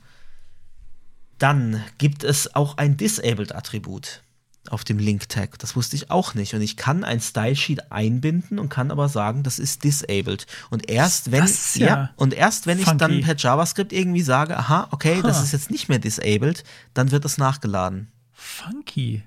[1.40, 4.22] Dann gibt es auch ein Disabled-Attribut
[4.70, 5.58] auf dem Link-Tag.
[5.60, 6.54] Das wusste ich auch nicht.
[6.54, 10.46] Und ich kann ein Style-Sheet einbinden und kann aber sagen, das ist disabled.
[10.70, 14.58] Und erst wenn, Das ist ja und erst wenn ich dann per JavaScript irgendwie sage,
[14.58, 15.44] aha, okay, das Ha.
[15.44, 16.64] ist jetzt nicht mehr disabled,
[16.94, 18.12] dann wird das nachgeladen.
[18.34, 19.24] Funky.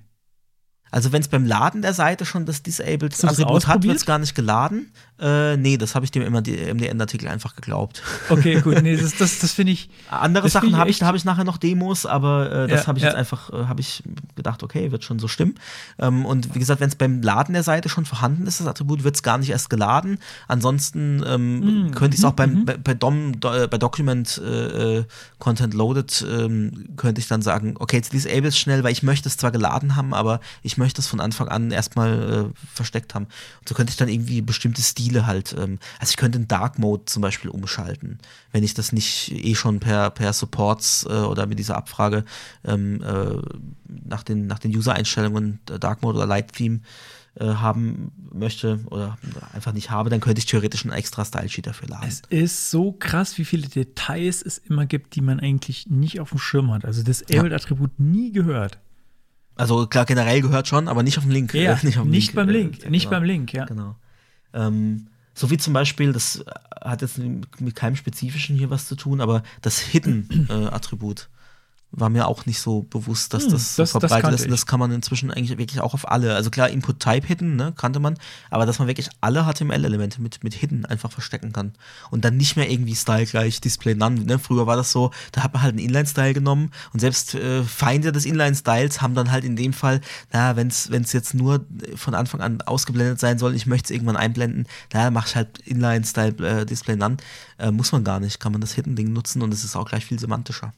[0.93, 3.83] Also wenn es beim Laden der Seite schon das Disabled Hast du das Attribut hat,
[3.83, 4.93] wird es gar nicht geladen.
[5.21, 8.03] Äh, nee, das habe ich dem MDN-Artikel einfach geglaubt.
[8.29, 8.83] Okay, gut.
[8.83, 9.89] Nee, das, das, das finde ich.
[10.11, 12.99] Andere Das Sachen habe ich, habe ich nachher noch Demos, aber äh, das Ja, habe
[12.99, 13.11] ich ja.
[13.11, 14.03] jetzt einfach, äh, habe ich
[14.35, 15.55] gedacht, okay, wird schon so stimmen.
[16.01, 19.05] Ähm, und wie gesagt, wenn es beim Laden der Seite schon vorhanden ist, das Attribut,
[19.05, 20.19] wird es gar nicht erst geladen.
[20.49, 24.41] Ansonsten ähm, Hm, könnte ich es auch beim, bei, bei DOM, do, äh, bei Document
[24.45, 25.05] äh, äh,
[25.39, 29.29] Content Loaded, ähm, könnte ich dann sagen, okay, jetzt disable es schnell, weil ich möchte
[29.29, 33.27] es zwar geladen haben, aber ich möchte es von Anfang an erstmal äh, versteckt haben.
[33.61, 36.79] Und so könnte ich dann irgendwie bestimmte Stile halt, ähm, also ich könnte in Dark
[36.79, 38.19] Mode zum Beispiel umschalten,
[38.53, 42.25] wenn ich das nicht eh schon per, per Supports äh, oder mit dieser Abfrage
[42.65, 43.37] ähm, äh,
[44.09, 46.81] nach den, nach den User-Einstellungen Dark Mode oder Light Theme
[47.35, 49.17] äh, haben möchte oder
[49.55, 52.09] einfach nicht habe, dann könnte ich theoretisch einen extra Style-Sheet dafür laden.
[52.09, 56.31] Es ist so krass, wie viele Details es immer gibt, die man eigentlich nicht auf
[56.31, 56.85] dem Schirm hat.
[56.85, 58.79] Also das Abled-Attribut nie gehört.
[59.55, 61.55] Also klar, generell gehört schon, aber nicht auf den Link.
[61.55, 63.17] Ja, auf den nicht beim Link, äh, nicht genau.
[63.17, 63.65] beim Link, ja.
[63.65, 63.97] Genau.
[64.55, 66.45] Ähm, so wie zum Beispiel, das
[66.81, 71.29] hat jetzt mit keinem Spezifischen hier was zu tun, aber das Hidden-Attribut
[71.95, 74.45] war mir auch nicht so bewusst, dass Hm, das so das- das verbreitet kannte ist.
[74.47, 76.35] Und das kann man inzwischen eigentlich wirklich auch auf alle.
[76.35, 78.17] Also klar, Input-Type Hidden, ne, kannte man,
[78.51, 81.73] aber dass man wirklich alle HTML-Elemente mit, mit Hidden einfach verstecken kann.
[82.11, 84.21] Und dann nicht mehr irgendwie Style gleich Display None.
[84.25, 84.39] Ne?
[84.39, 88.11] Früher war das so, da hat man halt einen Inline-Style genommen und selbst äh, Feinde
[88.13, 90.01] des Inline-Styles haben dann halt in dem Fall,
[90.33, 91.65] na, wenn es jetzt nur
[91.95, 95.59] von Anfang an ausgeblendet sein soll, ich möchte es irgendwann einblenden, na, mach ich halt
[95.59, 97.19] Inline-Style äh, Display None.
[97.59, 100.05] Äh, muss man gar nicht, kann man das Hidden-Ding nutzen und es ist auch gleich
[100.07, 100.73] viel semantischer.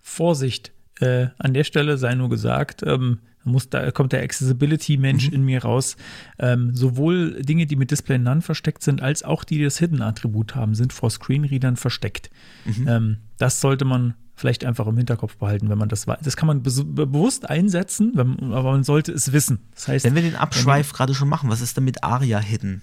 [0.00, 5.34] Vorsicht, äh, an der Stelle sei nur gesagt, ähm, muss, da kommt der Accessibility-Mensch Mhm.
[5.34, 5.96] in mir raus.
[6.38, 10.54] Ähm, sowohl Dinge, die mit Display None versteckt sind, als auch die, die das Hidden-Attribut
[10.54, 12.30] haben, sind vor Screenreadern versteckt.
[12.66, 12.86] Mhm.
[12.88, 16.18] Ähm, das sollte man vielleicht einfach im Hinterkopf behalten, wenn man das weiß.
[16.22, 19.60] Das kann man be bewusst einsetzen, wenn, aber man sollte es wissen.
[19.74, 22.82] Das heißt, Wenn wir den Abschweif gerade schon machen, was ist denn mit ARIA Hidden?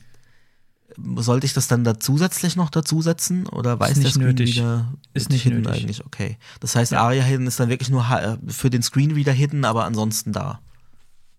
[1.17, 5.03] Sollte ich das dann da zusätzlich noch dazusetzen oder weiß der nicht Screenreader nötig.
[5.13, 5.81] Ist mit nicht Hidden nötig.
[5.83, 6.05] eigentlich?
[6.05, 6.37] Okay.
[6.59, 10.33] Das heißt, ARIA Hidden ist dann wirklich nur ha- für den Screenreader Hidden, aber ansonsten
[10.33, 10.59] da.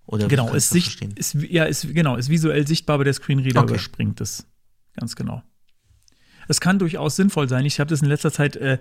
[0.07, 3.71] Oder Genau, ist, sicht, ist, ja, ist, genau, ist visuell sichtbar, aber der Screenreader Okay.
[3.75, 4.47] überspringt es.
[4.97, 5.43] Ganz genau.
[6.47, 7.67] Es kann durchaus sinnvoll sein.
[7.67, 8.79] Ich habe das in letzter Zeit äh,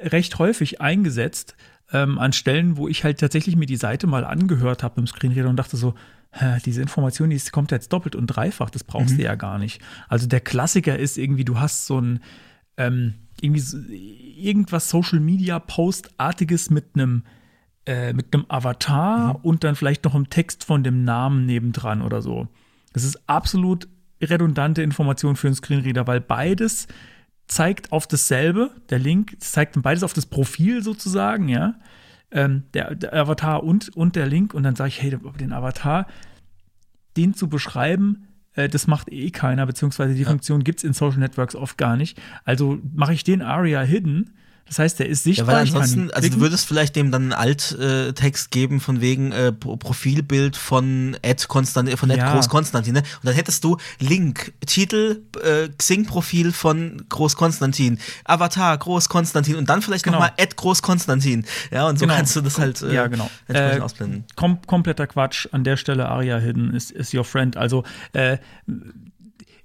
[0.00, 1.54] recht häufig eingesetzt,
[1.92, 5.48] ähm, an Stellen, wo ich halt tatsächlich mir die Seite mal angehört habe im Screenreader
[5.48, 5.94] und dachte so,
[6.64, 9.16] diese Information, die kommt jetzt doppelt und dreifach, das brauchst Mhm.
[9.18, 9.80] du ja gar nicht.
[10.08, 12.20] Also der Klassiker ist irgendwie, du hast so ein
[12.76, 17.24] ähm, irgendwie so, irgendwas Social Media Post-artiges mit einem
[17.86, 19.40] äh, mit einem Avatar Mhm.
[19.42, 22.46] und dann vielleicht noch einem Text von dem Namen nebendran oder so.
[22.92, 23.88] Das ist absolut
[24.20, 26.86] redundante Information für einen Screenreader, weil beides
[27.46, 31.74] zeigt auf dasselbe, der Link zeigt beides auf das Profil sozusagen, ja.
[32.30, 36.06] Ähm, der, der Avatar und, und der Link und dann sage ich, hey, den Avatar,
[37.16, 41.20] den zu beschreiben, äh, das macht eh keiner, beziehungsweise die Funktion gibt es in Social
[41.20, 42.20] Networks oft gar nicht.
[42.44, 44.34] Also mache ich den Aria hidden.
[44.68, 45.56] Das heißt, der ist Ja, sichtbar.
[45.56, 49.32] weil ich kann ansonsten, also du würdest vielleicht dem dann einen Alt-Text geben von wegen
[49.32, 52.32] äh, Pro- Profilbild von Ed Konstant, von Ed Ja.
[52.34, 53.00] Groß Konstantin, ne?
[53.00, 59.68] Und dann hättest du Link, Titel, äh, Xing-Profil von Groß Konstantin, Avatar Groß Konstantin und
[59.68, 60.16] dann vielleicht Genau.
[60.18, 61.44] nochmal Ed Groß Konstantin.
[61.70, 62.16] Ja, und so Genau.
[62.16, 63.30] kannst du das halt äh, ja, genau.
[63.48, 64.24] entsprechend Äh, ausblenden.
[64.36, 65.48] kom kompletter Quatsch.
[65.52, 67.56] An der Stelle Aria Hidden ist, ist your friend.
[67.56, 68.38] Also, äh,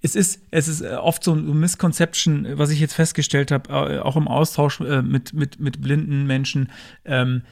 [0.04, 4.00] es ist, es ist äh, oft so ein Misconception, was ich jetzt festgestellt habe, äh,
[4.00, 6.70] auch im Austausch äh, mit, mit, mit blinden Menschen,
[7.06, 7.44] ähm,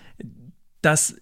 [0.82, 1.16] dass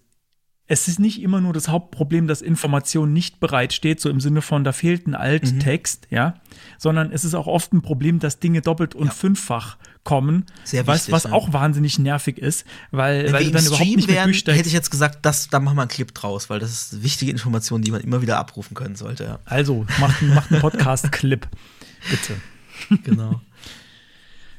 [0.66, 4.62] es ist nicht immer nur das Hauptproblem, dass Information nicht bereitsteht, so im Sinne von,
[4.62, 6.16] da fehlt ein Alttext, Mhm.
[6.16, 6.34] ja,
[6.78, 11.00] sondern es ist auch oft ein Problem, dass Dinge doppelt und fünffach kommen, Sehr was,
[11.00, 11.32] wichtig, was ja.
[11.32, 14.58] auch wahnsinnig nervig ist, weil, Wenn weil wir dann überhaupt Stream nicht mehr wären, durchsteigst.
[14.58, 17.30] hätte ich jetzt gesagt, das, da machen wir einen Clip draus, weil das ist wichtige
[17.30, 19.24] Information, die man immer wieder abrufen können sollte.
[19.24, 19.38] Ja.
[19.44, 21.46] Also, macht, macht einen Podcast-Clip,
[22.10, 22.36] bitte.
[23.04, 23.40] genau.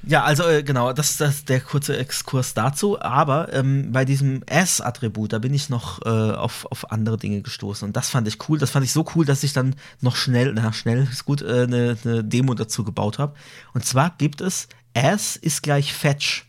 [0.03, 2.99] Ja, also äh, genau, das ist das, der kurze Exkurs dazu.
[2.99, 7.87] Aber ähm, bei diesem S-Attribut, da bin ich noch äh, auf, auf andere Dinge gestoßen.
[7.87, 8.57] Und das fand ich cool.
[8.57, 11.63] Das fand ich so cool, dass ich dann noch schnell, na schnell ist gut, äh,
[11.63, 13.35] eine, eine Demo dazu gebaut habe.
[13.73, 16.45] Und zwar gibt es S ist gleich Fetch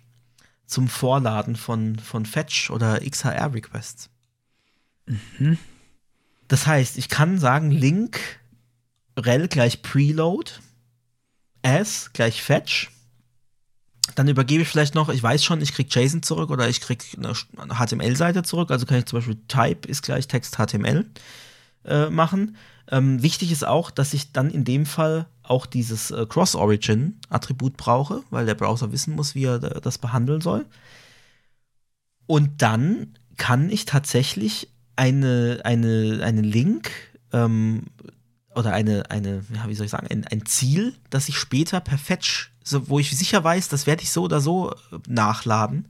[0.66, 4.09] zum Vorladen von, von Fetch oder XHR-Requests.
[6.48, 8.19] Das heißt, ich kann sagen, Link
[9.16, 10.51] rel gleich Preload,
[11.62, 12.90] S gleich Fetch.
[14.14, 17.05] Dann übergebe ich vielleicht noch, ich weiß schon, ich kriege JSON zurück oder ich kriege
[17.16, 17.35] eine
[17.74, 18.70] HTML-Seite zurück.
[18.70, 21.06] Also kann ich zum Beispiel Type ist gleich Text HTML
[21.85, 22.56] äh, machen.
[22.90, 28.23] Ähm, wichtig ist auch, dass ich dann in dem Fall auch dieses äh, Cross-Origin-Attribut brauche,
[28.31, 30.66] weil der Browser wissen muss, wie er das behandeln soll.
[32.27, 36.90] Und dann kann ich tatsächlich eine, eine, einen Link
[37.32, 37.85] ähm,
[38.55, 41.98] oder eine, eine, ja, wie soll ich sagen, ein, ein Ziel, das ich später per
[41.98, 45.89] Fetch, so, wo ich sicher weiß, das werde ich so oder so äh, nachladen,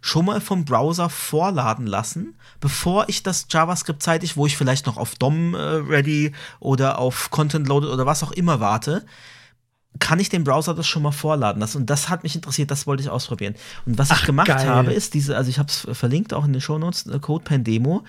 [0.00, 4.96] schon mal vom Browser vorladen lassen, bevor ich das JavaScript zeitig, wo ich vielleicht noch
[4.96, 9.04] auf DOM äh, ready oder auf Content loaded oder was auch immer warte,
[9.98, 11.78] kann ich dem Browser das schon mal vorladen lassen.
[11.78, 13.54] Und das hat mich interessiert, das wollte ich ausprobieren.
[13.86, 14.68] Und was ich Ach, gemacht geil.
[14.68, 18.04] habe, ist diese, also ich habe es verlinkt auch in den Shownotes, eine CodePen-Demo.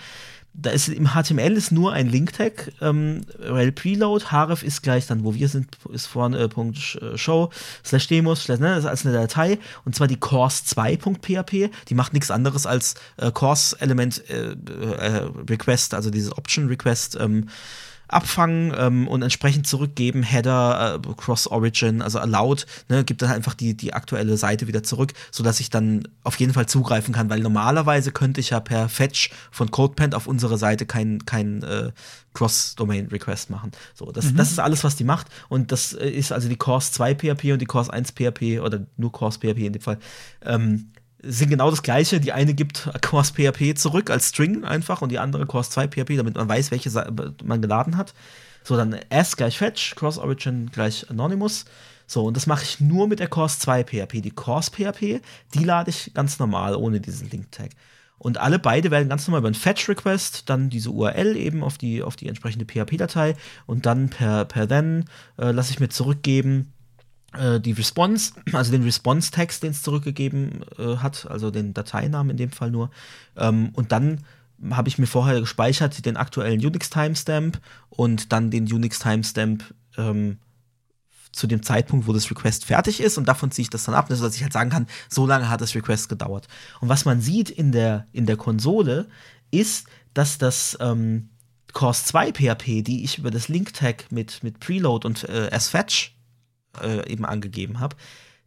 [0.54, 5.24] Da ist im HTML ist nur ein Link-Tag, ähm, rel preload, href ist gleich dann,
[5.24, 7.50] wo wir sind, ist vorne äh, Punkt äh, show,
[7.86, 12.14] slash demos, slash, ne, das ist als eine Datei, und zwar die course2.php, die macht
[12.14, 17.48] nichts anderes als äh, course-element äh, äh, request, also dieses option-request, ähm,
[18.12, 23.76] abfangen ähm, und entsprechend zurückgeben, Header, äh, Cross-Origin, also allowed, ne, gibt dann einfach die,
[23.76, 28.12] die aktuelle Seite wieder zurück, sodass ich dann auf jeden Fall zugreifen kann, weil normalerweise
[28.12, 31.92] könnte ich ja per Fetch von CodePen auf unsere Seite kein, kein äh,
[32.34, 33.72] Cross-Domain-Request machen.
[33.94, 36.92] So, das, das ist alles, was die macht und das äh, ist also die Course
[36.92, 39.98] 2 PHP und die Course 1 PHP oder nur Course PHP in dem Fall.
[40.44, 40.91] Ähm,
[41.24, 42.20] sind genau das gleiche.
[42.20, 46.18] Die eine gibt Course PHP zurück als String einfach und die andere Course 2 PHP,
[46.18, 46.90] damit man weiß, welche
[47.44, 48.14] man geladen hat.
[48.64, 51.66] So, dann S gleich Fetch, Cross Origin gleich Anonymous.
[52.08, 54.22] So, und das mache ich nur mit der Course 2 PHP.
[54.22, 55.22] Die Course PHP,
[55.54, 57.72] die lade ich ganz normal ohne diesen Link-Tag.
[58.18, 62.04] Und alle beide werden ganz normal über einen Fetch-Request, dann diese URL eben auf die,
[62.04, 63.36] auf die entsprechende PHP-Datei
[63.66, 65.06] und dann per, per then
[65.40, 66.72] äh, lasse ich mir zurückgeben,
[67.34, 72.52] die Response, also den Response-Text, den es zurückgegeben äh, hat, also den Dateinamen in dem
[72.52, 72.92] Fall nur.
[73.38, 74.26] Ähm, und dann
[74.70, 77.60] habe ich mir vorher gespeichert den aktuellen Unix-Timestamp
[77.90, 79.64] und dann den Unix-Timestamp
[79.98, 80.38] ähm,
[81.32, 84.08] zu dem Zeitpunkt, wo das Request fertig ist und davon ziehe ich das dann ab,
[84.10, 86.48] sodass ich halt sagen kann, so lange hat das Request gedauert.
[86.82, 89.08] Und was man sieht in der, in der Konsole,
[89.50, 91.30] ist, dass das ähm,
[91.72, 96.14] Course 2 PHP, die ich über das Link-Tag mit, mit Preload und äh, sFetch
[96.84, 97.96] äh, eben angegeben habe,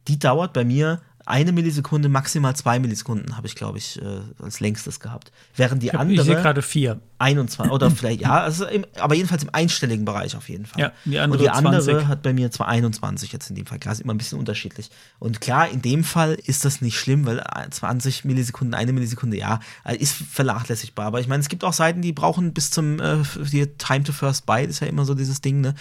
[0.07, 4.59] die dauert bei mir eine Millisekunde, maximal zwei Millisekunden, habe ich, glaube ich, äh, als
[4.59, 5.31] längstes gehabt.
[5.55, 6.99] Während die Ich, hab- andere ich sehe gerade vier.
[7.17, 10.79] 21 oder vielleicht, ja, also im, aber jedenfalls im einstelligen Bereich auf jeden Fall.
[10.83, 12.07] Ja, die andere Und die andere 20.
[12.07, 13.79] hat bei mir zwar 21 jetzt in dem Fall.
[13.79, 14.91] Klar, ist immer ein bisschen unterschiedlich.
[15.17, 19.61] Und klar, in dem Fall ist das nicht schlimm, weil 20 Millisekunden, eine Millisekunde, ja,
[19.83, 21.07] äh, ist vernachlässigbar.
[21.07, 23.17] Aber ich meine, es gibt auch Seiten, die brauchen bis zum äh,
[23.51, 25.73] die Time to First Byte, ist ja immer so dieses Ding, ne?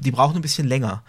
[0.00, 1.02] Die brauchen ein bisschen länger.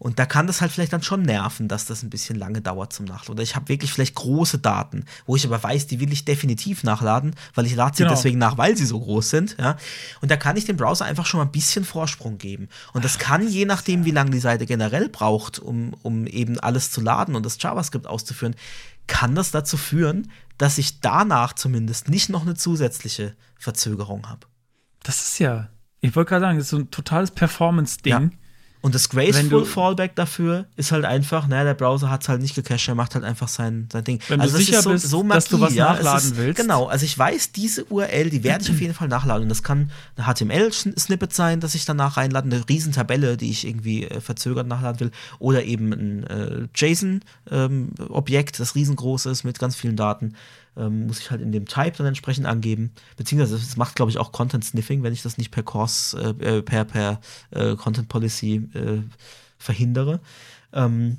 [0.00, 2.90] Und da kann das halt vielleicht dann schon nerven, dass das ein bisschen lange dauert
[2.90, 3.34] zum Nachladen.
[3.34, 6.84] Oder ich habe wirklich vielleicht große Daten, wo ich aber weiß, die will ich definitiv
[6.84, 8.14] nachladen, weil ich lade sie Genau.
[8.14, 9.56] deswegen nach, weil sie so groß sind.
[9.58, 9.76] Ja?
[10.22, 12.70] Und da kann ich dem Browser einfach schon mal ein bisschen Vorsprung geben.
[12.94, 16.90] Und das kann, je nachdem, wie lange die Seite generell braucht, um, um eben alles
[16.90, 18.56] zu laden und das JavaScript auszuführen,
[19.06, 24.46] kann das dazu führen, dass ich danach zumindest nicht noch eine zusätzliche Verzögerung habe.
[25.02, 25.68] Das ist ja,
[26.00, 28.12] ich wollte gerade sagen, das ist so ein totales Performance-Ding.
[28.12, 28.30] Ja.
[28.82, 32.40] Und das graceful du- Fallback dafür ist halt einfach, naja, der Browser hat es halt
[32.40, 34.20] nicht gecached, er macht halt einfach sein, sein Ding.
[34.28, 36.60] Wenn du das sicher ist so, bist, so dass du was es nachladen ist, willst.
[36.60, 39.42] Genau, also ich weiß, diese URL, die werde ich auf jeden Fall nachladen.
[39.42, 44.04] Und das kann eine HTML-Snippet sein, das ich danach reinlade, eine Riesentabelle, die ich irgendwie
[44.04, 45.10] äh, verzögert nachladen will.
[45.38, 50.34] Oder eben ein äh, JSON-Objekt, das riesengroß ist mit ganz vielen Daten.
[50.76, 52.92] Ähm, muss ich halt in dem Type dann entsprechend angeben.
[53.16, 56.58] Beziehungsweise es macht, glaube ich, auch Content Sniffing, wenn ich das nicht per Course, äh,
[56.58, 57.20] äh, per, per
[57.50, 59.02] äh, Content Policy äh,
[59.58, 60.20] verhindere.
[60.72, 61.18] Ähm,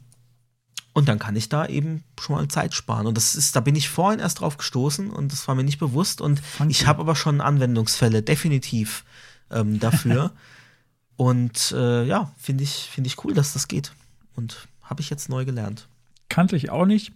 [0.94, 3.08] und dann kann ich da eben schon mal Zeit sparen.
[3.08, 5.80] Und das ist, da bin ich vorhin erst drauf gestoßen und das war mir nicht
[5.80, 6.20] bewusst.
[6.20, 6.72] Und Funky.
[6.72, 9.06] ich habe aber schon Anwendungsfälle, definitiv
[9.50, 10.32] ähm, dafür.
[11.16, 13.94] und äh, ja, finde ich, finde ich cool, dass das geht.
[14.36, 15.88] Und habe ich jetzt neu gelernt.
[16.28, 17.14] Kannte ich auch nicht.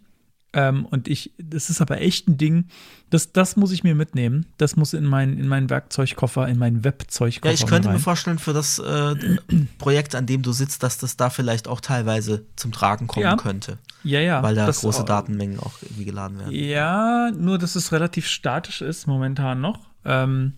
[0.56, 2.70] Ähm, und ich, das ist aber echt ein Ding,
[3.10, 4.46] das, das muss ich mir mitnehmen.
[4.58, 7.48] Das muss in meinen in meinen Werkzeugkoffer, in meinen Webzeugkoffer.
[7.48, 7.96] Ja, ich könnte rein.
[7.96, 9.16] mir vorstellen, für das äh,
[9.78, 13.36] Projekt, an dem du sitzt, dass das da vielleicht auch teilweise zum Tragen kommen Ja.
[13.36, 13.78] könnte.
[14.04, 14.42] Ja, ja.
[14.42, 16.54] Weil da große Datenmengen auch irgendwie geladen werden.
[16.54, 19.80] Ja, nur dass es relativ statisch ist momentan noch.
[20.06, 20.54] Ähm,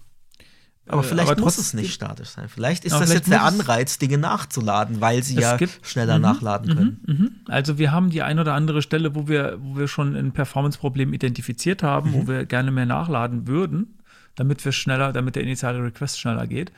[0.87, 2.47] Aber äh, vielleicht aber muss es nicht statisch sein.
[2.49, 6.15] Vielleicht ist Aber das vielleicht jetzt der Anreiz, Dinge nachzuladen, weil sie ja gibt- schneller
[6.17, 6.99] Mhm, nachladen können.
[7.05, 7.31] Mhm.
[7.47, 11.13] Also wir haben die ein oder andere Stelle, wo wir, wo wir schon ein Performance-Problem
[11.13, 12.13] identifiziert haben, Mhm.
[12.13, 13.97] wo wir gerne mehr nachladen würden,
[14.35, 16.71] damit wir schneller, damit der initiale Request schneller geht.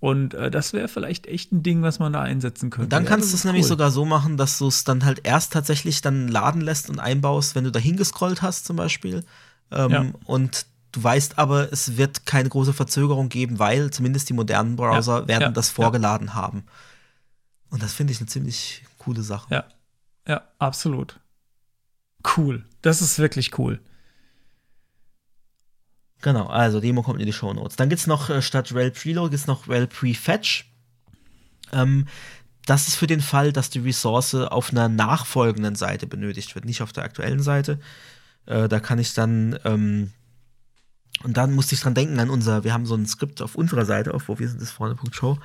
[0.00, 2.84] Und äh, das wäre vielleicht echt ein Ding, was man da einsetzen könnte.
[2.84, 3.68] Und dann kannst du es ist nämlich cool.
[3.70, 7.56] sogar so machen, dass du es dann halt erst tatsächlich dann laden lässt und einbaust,
[7.56, 9.24] wenn du da hingescrollt hast zum Beispiel.
[9.72, 10.04] Ähm, Ja.
[10.24, 15.20] Und du weißt aber, es wird keine große Verzögerung geben, weil zumindest die modernen Browser
[15.20, 15.74] Ja, werden ja, das ja.
[15.74, 16.64] vorgeladen haben.
[17.70, 19.54] Und das finde ich eine ziemlich coole Sache.
[19.54, 19.64] Ja,
[20.26, 21.20] ja, absolut.
[22.36, 22.64] Cool.
[22.82, 23.80] Das ist wirklich cool.
[26.20, 27.76] Genau, also Demo kommt in die Show Notes.
[27.76, 30.64] Dann gibt es noch äh, statt Rel Preload gibt's noch Rel Prefetch.
[31.72, 32.06] Ähm,
[32.66, 36.82] das ist für den Fall, dass die Ressource auf einer nachfolgenden Seite benötigt wird, nicht
[36.82, 37.78] auf der aktuellen Seite.
[38.46, 40.12] Äh, da kann ich dann ähm,
[41.22, 43.84] und dann musste ich dran denken an unser, wir haben so ein Skript auf unserer
[43.84, 45.38] Seite, auf wo wir sind, das vorne.show,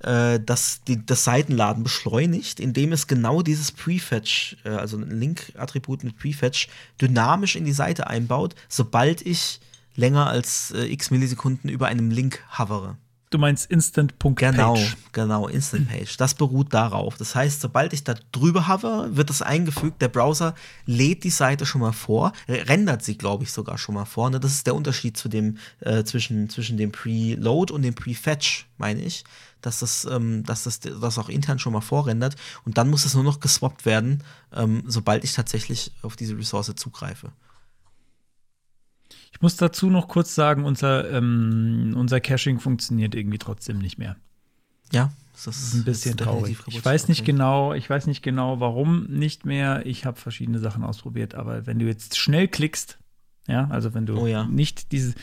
[0.00, 6.04] äh, das die, das Seitenladen beschleunigt, indem es genau dieses Prefetch, äh, also ein Link-Attribut
[6.04, 6.68] mit Prefetch,
[7.00, 9.60] dynamisch in die Seite einbaut, sobald ich
[9.94, 12.96] länger als äh, x Millisekunden über einem Link hovere.
[13.32, 14.34] Du meinst Instant.page.
[14.36, 14.76] Genau,
[15.12, 16.18] genau, Instant Page.
[16.18, 17.16] Das beruht darauf.
[17.16, 20.02] Das heißt, sobald ich da drüber hover, wird das eingefügt.
[20.02, 20.54] Der Browser
[20.84, 24.28] lädt die Seite schon mal vor, rendert sie, glaube ich, sogar schon mal vor.
[24.28, 24.38] Ne?
[24.38, 29.00] Das ist der Unterschied zu dem, äh, zwischen, zwischen dem Preload und dem Prefetch, meine
[29.00, 29.24] ich.
[29.62, 32.36] Dass das, ähm, dass das, das auch intern schon mal vorrendert.
[32.66, 34.22] Und dann muss es nur noch geswappt werden,
[34.52, 37.32] ähm, sobald ich tatsächlich auf diese Ressource zugreife.
[39.32, 44.16] Ich muss dazu noch kurz sagen, unser, ähm, unser Caching funktioniert irgendwie trotzdem nicht mehr.
[44.92, 46.58] Ja, das ist ein bisschen ist traurig.
[46.66, 49.84] Ich weiß nicht genau, ich weiß nicht genau, warum nicht mehr.
[49.86, 52.98] Ich habe verschiedene Sachen ausprobiert, aber wenn du jetzt schnell klickst,
[53.48, 54.44] ja, also wenn du Oh ja.
[54.44, 55.14] nicht diese,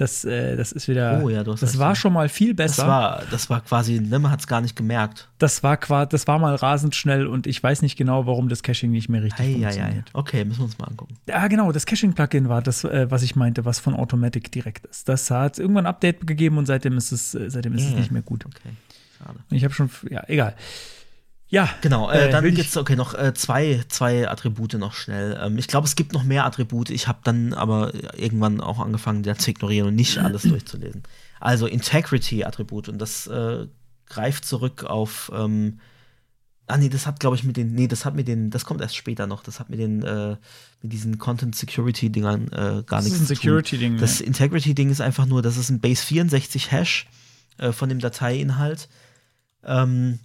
[0.00, 2.72] das, äh, das ist wieder, Oh ja, du hast das war schon mal viel Das
[2.76, 2.88] besser.
[2.88, 5.28] war, das war quasi, ne, man hat es gar nicht gemerkt.
[5.38, 8.90] das war das war mal rasend schnell und ich weiß nicht genau, warum das Caching
[8.90, 9.72] nicht mehr richtig Ei, ei, ei.
[9.72, 10.10] funktioniert.
[10.12, 11.16] Okay, müssen wir uns mal angucken.
[11.28, 15.08] Ja, genau, das Caching-Plugin war das, äh, was ich meinte, was von Automatic direkt ist.
[15.08, 17.96] Das hat irgendwann ein Update gegeben und seitdem ist es, äh, seitdem ist es Ja.
[17.98, 18.46] nicht mehr gut.
[18.46, 18.70] Okay,
[19.18, 19.38] schade.
[19.50, 20.54] Ich habe schon, ja, egal.
[21.50, 25.38] Ja, Genau, äh, Äh, dann gibt's okay noch äh, zwei, zwei Attribute noch schnell.
[25.42, 26.90] Ähm, ich glaube, es gibt noch mehr Attribute.
[26.90, 31.02] Ich habe dann aber irgendwann auch angefangen, das zu ignorieren und nicht alles durchzulesen.
[31.40, 33.66] Also Integrity-Attribut und das äh,
[34.06, 35.30] greift zurück auf.
[35.34, 35.80] Ähm,
[36.68, 38.80] ah nee, das hat glaube ich mit den, nee, das hat mit den, das kommt
[38.80, 39.42] erst später noch.
[39.42, 40.36] Das hat mit den, äh,
[40.82, 43.42] mit diesen Content Security Dingern äh, gar Das ist nichts ein zu tun.
[43.42, 44.20] Security-Ding, Das.
[44.20, 47.08] Integrity-Ding ist einfach nur, das ist ein Base 64 Hash
[47.58, 48.88] äh, von dem Dateiinhalt.
[49.64, 50.20] Ähm,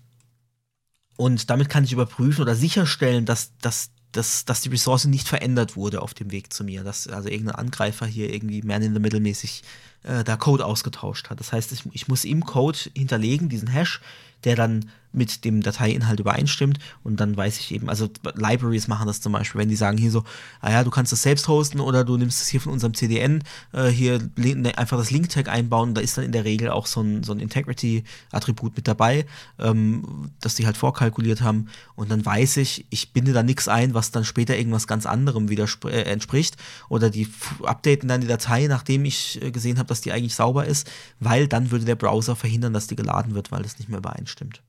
[1.17, 5.75] und damit kann ich überprüfen oder sicherstellen, dass, dass, dass, dass die Ressource nicht verändert
[5.75, 6.83] wurde auf dem Weg zu mir.
[6.83, 9.63] Dass also irgendein Angreifer hier irgendwie Man-in-the-Middle-mäßig
[10.03, 11.39] äh, da Code ausgetauscht hat.
[11.39, 14.01] Das heißt, ich, ich muss im Code hinterlegen, diesen Hash,
[14.43, 19.21] der dann mit dem Dateiinhalt übereinstimmt und dann weiß ich eben, also Libraries machen das
[19.21, 20.23] zum Beispiel, wenn die sagen hier so,
[20.61, 23.43] ah ja, du kannst das selbst hosten oder du nimmst es hier von unserem CDN,
[23.73, 27.01] äh, hier ne, einfach das Link-Tag einbauen, da ist dann in der Regel auch so
[27.01, 29.25] ein, so ein Integrity-Attribut mit dabei,
[29.59, 33.93] ähm, das die halt vorkalkuliert haben und dann weiß ich, ich binde da nichts ein,
[33.93, 36.57] was dann später irgendwas ganz anderem widerspr- äh, entspricht
[36.89, 37.27] oder die
[37.63, 40.89] updaten dann die Datei, nachdem ich äh, gesehen habe, dass die eigentlich sauber ist,
[41.19, 44.61] weil dann würde der Browser verhindern, dass die geladen wird, weil es nicht mehr übereinstimmt.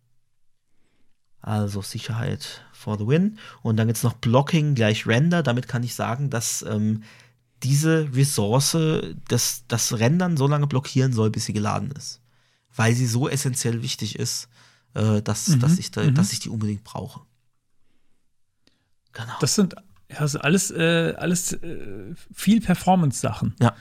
[1.47, 3.39] Also Sicherheit for the win.
[3.63, 5.45] Und dann gibt es noch Blocking gleich Render.
[5.45, 7.05] Damit kann ich sagen, dass ähm,
[7.63, 8.77] diese Ressource
[9.29, 12.21] das, das Rendern so lange blockieren soll, bis sie geladen ist.
[12.75, 14.49] Weil sie so essentiell wichtig ist,
[14.95, 16.17] äh, dass, Mhm, dass, ich da, mhm.
[16.17, 17.21] dass ich die unbedingt brauche.
[19.13, 19.33] Genau.
[19.41, 19.77] Das sind
[20.17, 23.77] also alles, äh, alles äh, viel Performance-Sachen ja.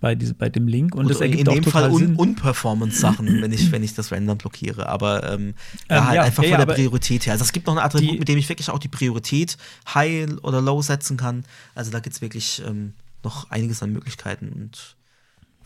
[0.00, 2.14] Bei, diese, bei dem Link und, Und das ergibt in auch dem Fall un.
[2.16, 4.88] Unperformance-Sachen, wenn ich, wenn ich das Rendern blockiere.
[4.88, 5.54] Aber ähm,
[5.90, 7.32] ja, Ähm, halt ja, einfach ja, von der Priorität her.
[7.32, 9.56] Also es gibt noch ein Attribut, die- mit dem ich wirklich auch die Priorität
[9.94, 11.44] high oder low setzen kann.
[11.74, 12.94] Also da gibt es wirklich ähm,
[13.24, 14.96] noch einiges an Möglichkeiten und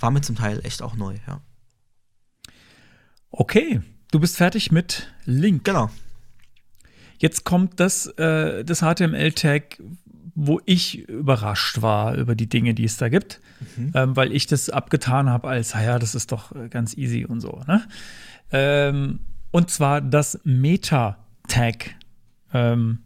[0.01, 1.41] war mir zum Teil echt auch neu, ja.
[3.31, 3.81] Okay,
[4.11, 5.65] du bist fertig mit Link.
[5.65, 5.91] Genau.
[7.19, 9.81] Jetzt kommt das, äh, das HTML-Tag,
[10.35, 13.41] wo ich überrascht war über die Dinge, die es da gibt,
[13.95, 17.41] ähm, weil ich das abgetan habe als, naja, das ist doch äh, ganz easy und
[17.41, 17.61] so.
[17.67, 17.83] Ne?
[18.51, 21.95] Ähm, und zwar das Meta-Tag.
[22.55, 22.99] Ähm,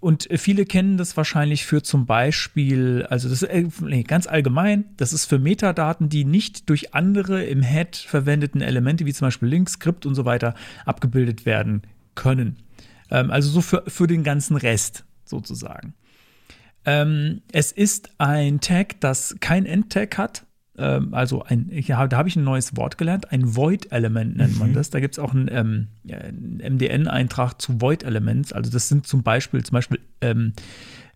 [0.00, 4.84] und viele kennen das wahrscheinlich für zum Beispiel, also das ist äh, nee, ganz allgemein,
[4.98, 9.48] das ist für Metadaten, die nicht durch andere im Head verwendeten Elemente, wie zum Beispiel
[9.48, 10.54] Link, Skript und so weiter,
[10.84, 11.82] abgebildet werden
[12.14, 12.58] können.
[13.10, 15.94] Ähm, also so für, für den ganzen Rest sozusagen.
[16.86, 20.44] Ähm, es ist ein Tag, das kein Endtag hat.
[20.76, 23.30] Ähm, also ein, ja, da habe ich ein neues Wort gelernt.
[23.32, 24.90] Ein Void-Element nennt man das.
[24.90, 28.52] Da gibt es auch einen, ähm, einen MDN-Eintrag zu Void-Elements.
[28.52, 30.52] Also das sind zum Beispiel, zum Beispiel ähm,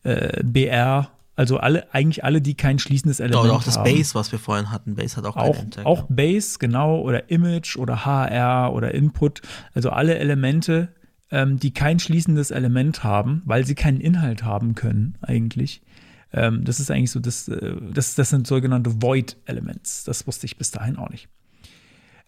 [0.05, 3.85] äh, BR, also alle, eigentlich alle, die kein schließendes Element Oder auch das haben.
[3.85, 4.97] Base, was wir vorhin hatten.
[4.97, 6.07] Base hat auch Auch, Endtag, auch ja.
[6.09, 9.43] Base, genau, oder Image oder HR oder Input.
[9.73, 10.89] Also alle Elemente,
[11.30, 15.82] ähm, die kein schließendes Element haben, weil sie keinen Inhalt haben können, eigentlich.
[16.32, 20.05] Ähm, das ist eigentlich so, das, äh, das, das sind sogenannte Void-Elements.
[20.05, 21.28] Das wusste ich bis dahin auch nicht.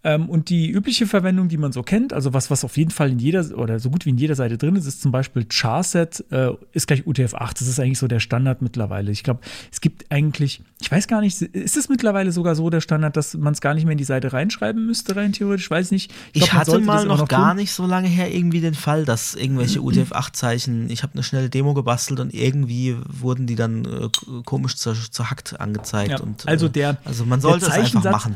[0.03, 3.11] Ähm, und die übliche Verwendung, die man so kennt, also was, was auf jeden Fall
[3.11, 6.25] in jeder oder so gut wie in jeder Seite drin ist, ist zum Beispiel Charset
[6.31, 7.59] äh, ist gleich UTF-8.
[7.59, 9.11] Das ist eigentlich so der Standard mittlerweile.
[9.11, 9.41] Ich glaube,
[9.71, 13.35] es gibt eigentlich, ich weiß gar nicht, ist es mittlerweile sogar so der Standard, dass
[13.37, 15.71] man es gar nicht mehr in die Seite reinschreiben müsste, rein theoretisch?
[15.71, 16.11] Weiß nicht.
[16.33, 17.57] Ich, glaub, man hatte mal immer noch gar tun.
[17.59, 21.75] nicht so lange her irgendwie den Fall, dass irgendwelche UTF-8-Zeichen, ich habe eine schnelle Demo
[21.75, 24.09] gebastelt und irgendwie wurden die dann äh,
[24.45, 26.11] komisch zer zerhackt angezeigt.
[26.13, 28.35] Ja, und, also äh, der- also man sollte es einfach machen.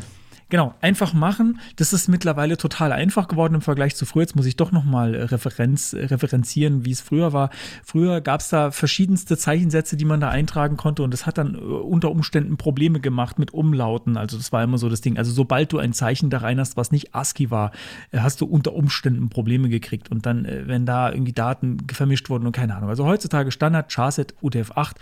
[0.51, 1.59] Genau, einfach machen.
[1.77, 4.23] Das ist mittlerweile total einfach geworden im Vergleich zu früher.
[4.23, 7.51] Jetzt muss ich doch noch mal äh, Referenz, äh, referenzieren, wie es früher war.
[7.83, 11.55] Früher gab es da verschiedenste Zeichensätze, die man da eintragen konnte und das hat dann
[11.55, 14.17] äh, unter Umständen Probleme gemacht mit Umlauten.
[14.17, 15.17] Also das war immer so das Ding.
[15.17, 17.73] Also sobald du ein Zeichen da rein hast, was nicht ASCII war,
[18.15, 22.53] hast du unter Umständen Probleme gekriegt und dann, wenn da irgendwie Daten vermischt wurden und
[22.53, 22.91] keine Ahnung.
[22.91, 24.93] Also heutzutage Standard Charset UTF-8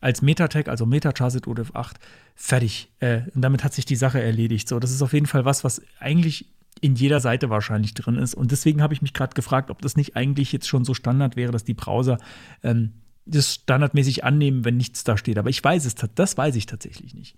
[0.00, 1.94] als Metatag, also Metacharset UTF-8,
[2.34, 2.90] fertig.
[3.00, 4.68] Äh, und damit hat sich die Sache erledigt.
[4.68, 6.46] So, das ist auf jeden Fall was, was eigentlich
[6.80, 8.34] in jeder Seite wahrscheinlich drin ist.
[8.34, 11.36] Und deswegen habe ich mich gerade gefragt, ob das nicht eigentlich jetzt schon so Standard
[11.36, 12.18] wäre, dass die Browser
[12.62, 12.92] ähm,
[13.26, 15.38] das standardmäßig annehmen, wenn nichts da steht.
[15.38, 17.36] Aber ich weiß es, das weiß ich tatsächlich nicht.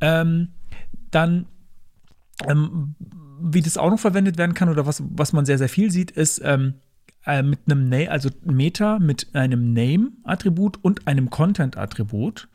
[0.00, 0.48] Ähm,
[1.10, 1.46] dann
[2.46, 2.94] ähm,
[3.40, 6.10] wie das auch noch verwendet werden kann oder was, was man sehr, sehr viel sieht,
[6.10, 6.74] ist ähm,
[7.26, 12.48] äh, mit einem Na also Meta mit einem Name-Attribut und einem Content-Attribut.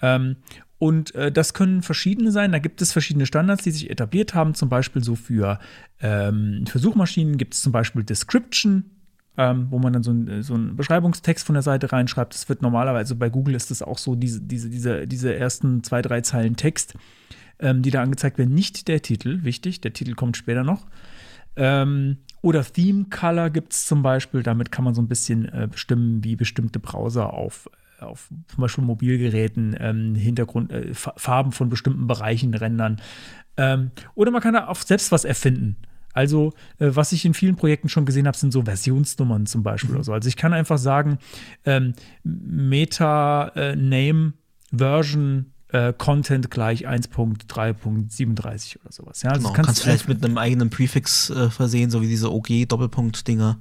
[0.00, 0.36] Ähm,
[0.78, 2.50] und äh, das können verschiedene sein.
[2.52, 4.54] Da gibt es verschiedene Standards, die sich etabliert haben.
[4.54, 5.58] Zum Beispiel so für,
[6.00, 8.90] ähm, für Suchmaschinen gibt es zum Beispiel Description,
[9.36, 12.34] ähm, wo man dann so, ein, so einen Beschreibungstext von der Seite reinschreibt.
[12.34, 16.02] Das wird normalerweise bei Google ist das auch so, diese, diese, diese, diese ersten zwei,
[16.02, 16.94] drei Zeilen Text,
[17.60, 18.54] ähm, die da angezeigt werden.
[18.54, 20.86] Nicht der Titel, wichtig, der Titel kommt später noch.
[21.54, 24.42] Ähm, oder Theme Color gibt es zum Beispiel.
[24.42, 27.70] Damit kann man so ein bisschen äh, bestimmen, wie bestimmte Browser auf,
[28.00, 33.00] auf zum Beispiel Mobilgeräten ähm, Hintergrund, äh, Fa- Farben von bestimmten Bereichen rendern.
[33.56, 35.76] Ähm, oder man kann da auch selbst was erfinden.
[36.14, 39.94] Also, äh, was ich in vielen Projekten schon gesehen habe, sind so Versionsnummern zum Beispiel
[39.94, 40.12] oder so.
[40.12, 41.18] Also ich kann einfach sagen,
[41.64, 41.94] ähm,
[42.24, 44.34] Meta äh, Name
[44.70, 49.22] Version äh, Content gleich 1.3.37 oder sowas.
[49.22, 52.08] Ja, also Genau, das kannst, du vielleicht mit einem eigenen Prefix äh, versehen, so wie
[52.08, 53.58] diese OG-Doppelpunkt-Dinger,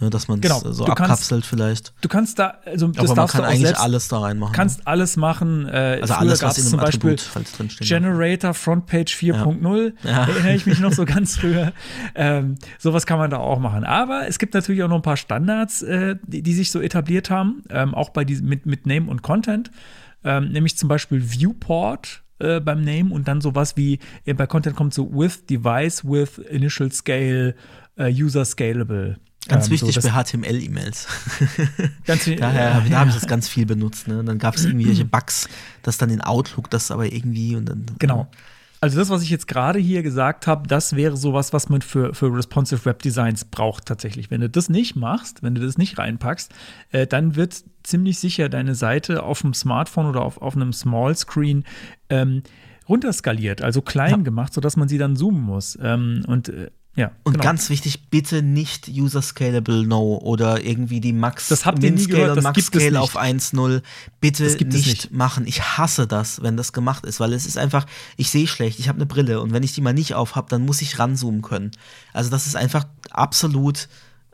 [0.00, 1.92] ne, dass man es Genau, so du kannst- abkapselt vielleicht.
[2.00, 4.52] Du kannst da, also das Aber man kann eigentlich selbst, alles da reinmachen.
[4.54, 5.66] kannst alles machen.
[5.66, 7.78] Äh, also alles, was in einem zum Beispiel Attribut.
[7.80, 9.92] Generator Frontpage 4.0.
[10.04, 10.10] Ja.
[10.28, 11.72] Erinnere ich mich noch so ganz früher.
[12.14, 13.84] Ähm, sowas kann man da auch machen.
[13.84, 17.30] Aber es gibt natürlich auch noch ein paar Standards, äh, die, die sich so etabliert
[17.30, 19.70] haben, ähm, auch bei diesem mit, mit Name und Content.
[20.24, 24.76] Ähm, nämlich zum Beispiel Viewport äh, beim Name und dann sowas wie äh, bei Content
[24.76, 27.54] kommt so with Device, with Initial Scale,
[27.96, 29.18] äh, User Scalable.
[29.46, 31.06] Ganz Ähm, wichtig so, für HTML-E-Mails.
[32.04, 33.04] Ganz, Daher, ja, da habe ich ja.
[33.04, 34.08] das ganz viel benutzt.
[34.08, 34.18] Ne?
[34.18, 35.48] Und dann gab es irgendwelche Bugs,
[35.82, 37.86] dass dann in Outlook das aber irgendwie und dann.
[37.98, 38.28] Genau.
[38.80, 42.14] Also das, was ich jetzt gerade hier gesagt habe, das wäre sowas, was man für,
[42.14, 44.30] für responsive Web Designs braucht tatsächlich.
[44.30, 46.52] Wenn du das nicht machst, wenn du das nicht reinpackst,
[46.92, 51.16] äh, dann wird ziemlich sicher deine Seite auf dem Smartphone oder auf, auf einem Small
[51.16, 51.64] Screen
[52.08, 52.42] ähm,
[52.88, 55.76] runterskaliert, also klein gemacht, sodass man sie dann zoomen muss.
[55.82, 57.44] Ähm, und äh, ja, Und genau.
[57.44, 62.18] ganz wichtig, bitte nicht User Scalable No oder irgendwie die Max Das habt ihr Min-Scale
[62.18, 63.82] gehört, und Max Scale auf 1.0.
[64.20, 65.12] Bitte nicht, nicht.
[65.12, 65.46] machen.
[65.46, 68.88] Ich hasse das, wenn das gemacht ist, weil es ist einfach, ich sehe schlecht, ich
[68.88, 71.40] habe eine Brille und wenn ich die mal nicht auf habe, dann muss ich ranzoomen
[71.40, 71.70] können.
[72.12, 73.88] Also das ist einfach absolut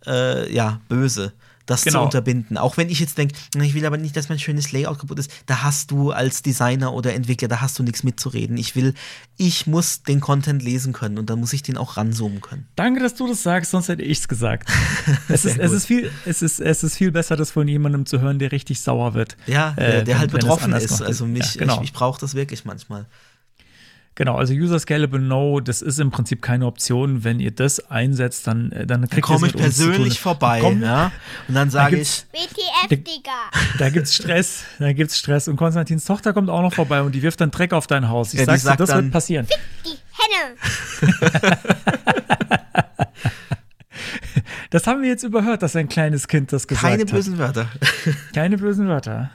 [0.06, 1.34] äh, ja, böse.
[1.66, 2.00] Das Genau.
[2.00, 2.58] zu unterbinden.
[2.58, 5.30] Auch wenn ich jetzt denke, ich will aber nicht, dass mein schönes Layout kaputt ist,
[5.46, 8.56] da hast du als Designer oder Entwickler, da hast du nichts mitzureden.
[8.58, 8.94] Ich will,
[9.36, 12.66] ich muss den Content lesen können und dann muss ich den auch ranzoomen können.
[12.76, 14.68] Danke, dass du das sagst, sonst hätte ich es gesagt.
[15.28, 18.38] es, ist, es, viel, es, ist, es ist viel besser, das von jemandem zu hören,
[18.38, 19.36] der richtig sauer wird.
[19.46, 20.90] Ja, Äh, der, der wenn- halt wenn es betroffen ist.
[20.90, 21.02] macht.
[21.02, 21.76] Also mich, Ja, genau.
[21.78, 23.06] ich, ich brauche das wirklich manchmal.
[24.16, 27.24] Genau, also User Scalable No, das ist im Prinzip keine Option.
[27.24, 30.60] Wenn ihr das einsetzt, dann, äh, dann Da kriegt ihr komme es ich persönlich vorbei.
[30.60, 31.10] Komm, ja?
[31.48, 33.32] Und dann sage ich, WTF, Digga.
[33.78, 35.48] Da gibt's Stress, da gibt's Stress.
[35.48, 38.34] Und Konstantins Tochter kommt auch noch vorbei und die wirft dann Dreck auf dein Haus.
[38.34, 39.46] Ich Ja, sag's dir, sagt das dann- wird passieren.
[39.84, 40.54] Die Henne.
[44.70, 47.10] Das haben wir jetzt überhört, dass ein kleines Kind das gesagt keine hat.
[47.12, 47.68] bösen Wörter.
[48.34, 49.30] Keine bösen Wörter.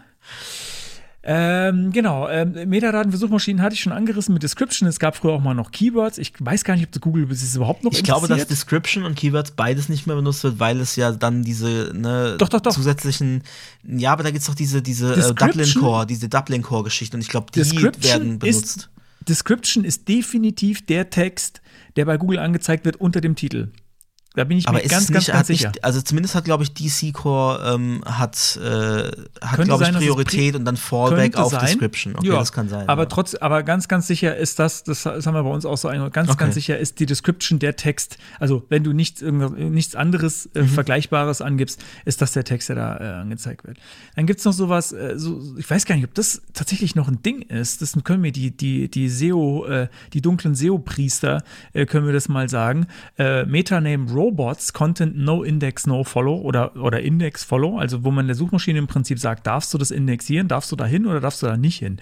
[1.21, 4.87] Ähm, genau, ähm, Metadaten für Suchmaschinen hatte ich schon angerissen mit Description.
[4.87, 6.17] Es gab früher auch mal noch Keywords.
[6.17, 8.47] Ich weiß gar nicht, ob Google bis jetzt überhaupt noch Ich glaube, dass.
[8.47, 12.47] Description und Keywords beides nicht mehr benutzt wird, weil es ja dann diese ne, Doch,
[12.47, 12.71] doch, doch.
[12.71, 13.43] zusätzlichen,
[13.83, 16.83] ja, aber da gibt es doch diese, diese äh, Description- Dublin Core, diese Dublin Core
[16.85, 18.77] Geschichte und ich glaube, die Description werden benutzt.
[18.77, 18.89] Ist,
[19.27, 21.61] Description ist definitiv der Text,
[21.97, 23.71] der bei Google angezeigt wird unter dem Titel.
[24.35, 25.69] Da bin ich aber mir ganz, nicht, ganz, ganz sicher.
[25.69, 29.11] nicht, also zumindest hat, glaube ich, DC Core ähm, hat, äh,
[29.41, 31.61] hat glaube ich, Priorität und dann Fallback auf sein.
[31.65, 32.15] Description.
[32.15, 32.87] Okay, ja, das kann sein.
[32.87, 33.09] Aber ja.
[33.09, 35.87] trotz, aber ganz, ganz sicher ist das, das, das haben wir bei uns auch so
[35.87, 36.37] ein, ganz, Okay.
[36.37, 38.19] ganz sicher ist die Description der Text.
[38.39, 40.67] Also wenn du nichts, irgendwas- nichts anderes äh, Mhm.
[40.67, 43.77] Vergleichbares angibst, ist das der Text, der da äh, angezeigt wird.
[44.15, 47.07] Dann gibt es noch sowas, äh, so, ich weiß gar nicht, ob das tatsächlich noch
[47.07, 47.81] ein Ding ist.
[47.81, 51.43] Das können wir die, die, die SEO, äh, die dunklen SEO-Priester,
[51.73, 52.85] äh, können wir das mal sagen.
[53.17, 58.27] Äh, Metaname Robots, Content No Index No Follow oder, oder Index Follow, also wo man
[58.27, 61.41] der Suchmaschine im Prinzip sagt, darfst du das indexieren, darfst du da hin oder darfst
[61.41, 62.01] du da nicht hin?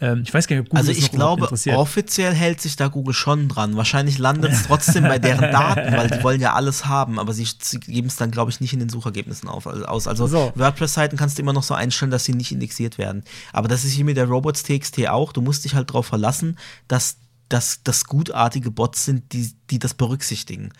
[0.00, 3.14] Ähm, ich weiß gar nicht, ob Google Also ich glaube, offiziell hält sich da Google
[3.14, 3.76] schon dran.
[3.76, 7.46] Wahrscheinlich landet es trotzdem bei deren Daten, weil die wollen ja alles haben, aber sie
[7.60, 10.08] sie geben es dann, glaube ich, nicht in den Suchergebnissen auf, also, aus.
[10.08, 10.52] Also So.
[10.56, 13.22] WordPress-Seiten kannst du immer noch so einstellen, dass sie nicht indexiert werden.
[13.52, 15.32] Aber das ist hier mit der Robots.txt auch.
[15.32, 16.58] Du musst dich halt darauf verlassen,
[16.88, 17.18] dass
[17.52, 20.72] dass das gutartige Bots sind, die, die das berücksichtigen.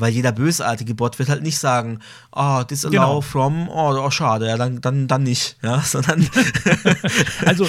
[0.00, 1.98] Weil jeder bösartige Bot wird halt nicht sagen,
[2.32, 3.20] oh, disallow Genau.
[3.20, 6.28] from, oh, oh, schade, ja, dann, dann, dann nicht, ja, sondern
[7.46, 7.68] Also,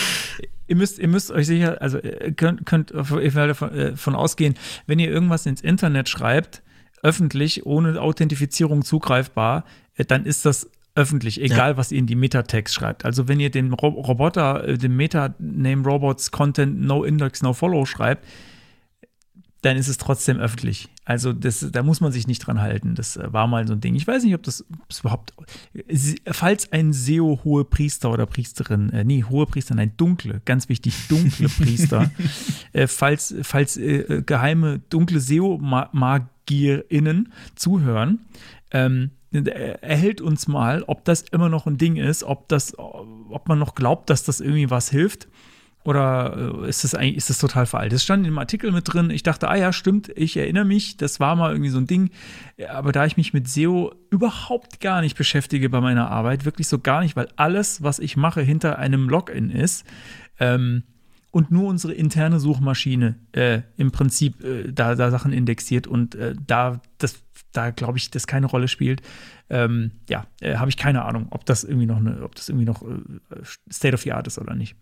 [0.68, 2.00] ihr müsst, ihr müsst euch sicher, also
[2.36, 4.56] könnt, könnt ihr werdet davon, äh, von ausgehen,
[4.88, 6.62] wenn ihr irgendwas ins Internet schreibt,
[7.02, 9.64] öffentlich, ohne Authentifizierung zugreifbar,
[9.96, 13.06] äh, dann ist das öffentlich, egal was ihr in die Metatext schreibt.
[13.06, 17.86] Also wenn ihr den Ro Roboter, äh, den Meta-Name Robots Content No Index No Follow
[17.86, 18.26] schreibt,
[19.62, 20.88] dann ist es trotzdem öffentlich.
[21.04, 22.96] Also das, da muss man sich nicht dran halten.
[22.96, 23.96] Das äh, war mal so ein Ding.
[23.96, 24.64] Ich weiß nicht, ob das,
[25.00, 25.34] überhaupt,
[26.28, 31.50] falls ein SEO-hohe Priester oder Priesterin, äh, nee, hohe Priester, nein, dunkle, ganz wichtig, dunkle
[31.62, 32.10] Priester,
[32.74, 38.20] äh, falls, falls äh, geheime, dunkle SEO-MagierInnen zuhören,
[38.72, 43.60] ähm, erhält uns mal, ob das immer noch ein Ding ist, ob das, ob man
[43.60, 45.28] noch glaubt, dass das irgendwie was hilft.
[45.84, 47.94] Oder äh, ist das eigentlich, ist das total veraltet?
[47.94, 49.10] Das stand im Artikel mit drin.
[49.10, 52.10] Ich dachte, ah ja, stimmt, ich erinnere mich, das war mal irgendwie so ein Ding.
[52.70, 56.80] Aber da ich mich mit SEO überhaupt gar nicht beschäftige bei meiner Arbeit, wirklich so
[56.80, 59.86] gar nicht, weil alles, was ich mache, hinter einem Login ist,
[60.40, 60.84] ähm,
[61.32, 66.34] und nur unsere interne Suchmaschine äh, im Prinzip äh, da, da Sachen indexiert und äh,
[66.46, 69.02] da das da glaube ich das keine Rolle spielt
[69.50, 72.66] ähm, ja äh, habe ich keine Ahnung ob das irgendwie noch eine ob das irgendwie
[72.66, 74.76] noch äh, State of the Art ist oder nicht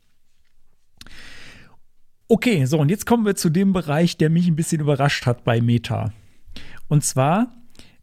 [2.28, 5.44] okay so und jetzt kommen wir zu dem Bereich der mich ein bisschen überrascht hat
[5.44, 6.12] bei Meta
[6.88, 7.52] und zwar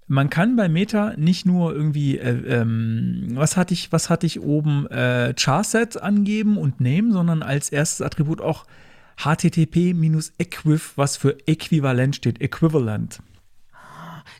[0.06, 4.40] man kann bei Meta nicht nur irgendwie, äh, ähm, was hatte ich, was hatte ich
[4.40, 8.66] oben, äh, Charset angeben und Name, sondern als erstes Attribut auch
[9.16, 13.20] HTTP-Equiv, was für äquivalent steht, equivalent.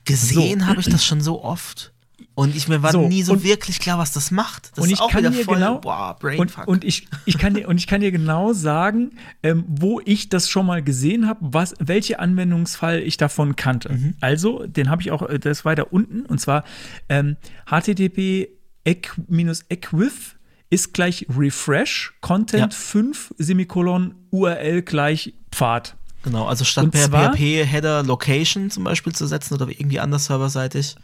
[0.05, 0.67] gesehen So.
[0.67, 1.94] habe ich das schon so oft.
[2.35, 4.71] Und ich mir war So, nie so und- wirklich klar, was das macht.
[4.77, 7.69] Das und ich auch kann dir voll, genau boah, und, und ich, ich kann dir
[7.69, 9.13] und ich kann dir genau sagen,
[9.43, 13.93] ähm, wo ich das schon mal gesehen habe, was welche Anwendungsfall ich davon kannte.
[13.93, 14.15] Mhm.
[14.21, 16.65] Also den habe ich auch, äh, das war da unten und zwar
[17.09, 17.37] ähm,
[17.69, 18.49] HTTP
[18.85, 20.37] eq-equiv
[20.71, 22.79] ist gleich refresh Content Ja.
[22.79, 25.97] 5 Semikolon URL gleich Pfad.
[26.23, 30.27] genau, also statt per zwar- PHP Header Location zum Beispiel zu setzen oder irgendwie anders
[30.27, 30.97] serverseitig,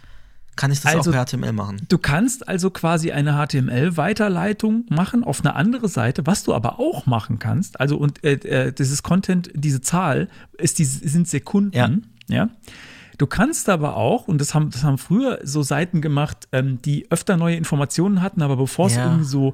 [0.56, 1.80] kann ich das Also- auch per HTML machen.
[1.88, 7.06] Du kannst also quasi eine HTML-Weiterleitung machen auf eine andere Seite, was du aber auch
[7.06, 7.80] machen kannst.
[7.80, 10.28] Also und äh, äh, dieses Content, diese Zahl
[10.58, 11.76] ist die sind Sekunden.
[11.76, 11.90] Ja.
[12.28, 12.48] ja?
[13.18, 17.10] Du kannst aber auch, und das haben, das haben früher so Seiten gemacht, ähm, die
[17.10, 19.04] öfter neue Informationen hatten, aber bevor es Ja.
[19.04, 19.52] irgendwie so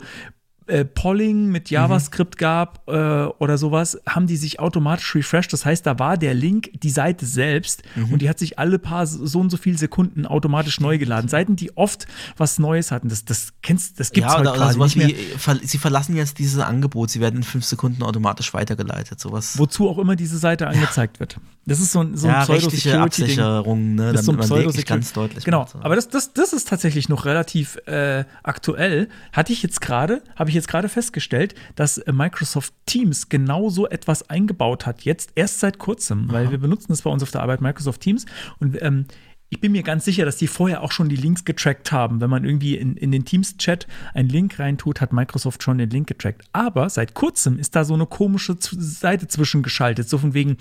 [0.66, 5.52] äh, Polling mit JavaScript gab äh, oder sowas, haben die sich automatisch refreshed.
[5.52, 9.06] Das heißt, da war der Link, die Seite selbst und die hat sich alle paar
[9.06, 11.28] so und so viele Sekunden automatisch neu geladen.
[11.28, 12.06] Seiten, die oft
[12.36, 15.38] was Neues hatten, das, das kennst, das gibt's ja, heute quasi nicht wie, mehr.
[15.38, 19.20] ver- sie verlassen jetzt dieses Angebot, sie werden in fünf Sekunden automatisch weitergeleitet.
[19.20, 19.58] Sowas.
[19.58, 21.38] Wozu auch immer diese Seite angezeigt wird.
[21.64, 23.00] Das ist so ein, so ein ja, rechtliche.
[23.00, 25.80] Absicherung, ne, Das ist so ein man Pseudo-Security- ganz deutlich Genau, macht, so.
[25.80, 29.08] aber das, das, das ist tatsächlich noch relativ äh, aktuell.
[29.32, 33.88] Hatte ich jetzt gerade, habe ich jetzt gerade festgestellt, dass äh, Microsoft Teams genau so
[33.88, 35.02] etwas eingebaut hat.
[35.02, 38.26] Jetzt erst seit kurzem, weil wir benutzen das bei uns auf der Arbeit Microsoft Teams
[38.58, 39.06] und ähm,
[39.48, 42.20] ich bin mir ganz sicher, dass die vorher auch schon die Links getrackt haben.
[42.20, 46.08] Wenn man irgendwie in, in den Teams-Chat einen Link reintut, hat Microsoft schon den Link
[46.08, 46.42] getrackt.
[46.52, 50.08] Aber seit kurzem ist da so eine komische Seite zwischengeschaltet.
[50.08, 50.56] So von wegen,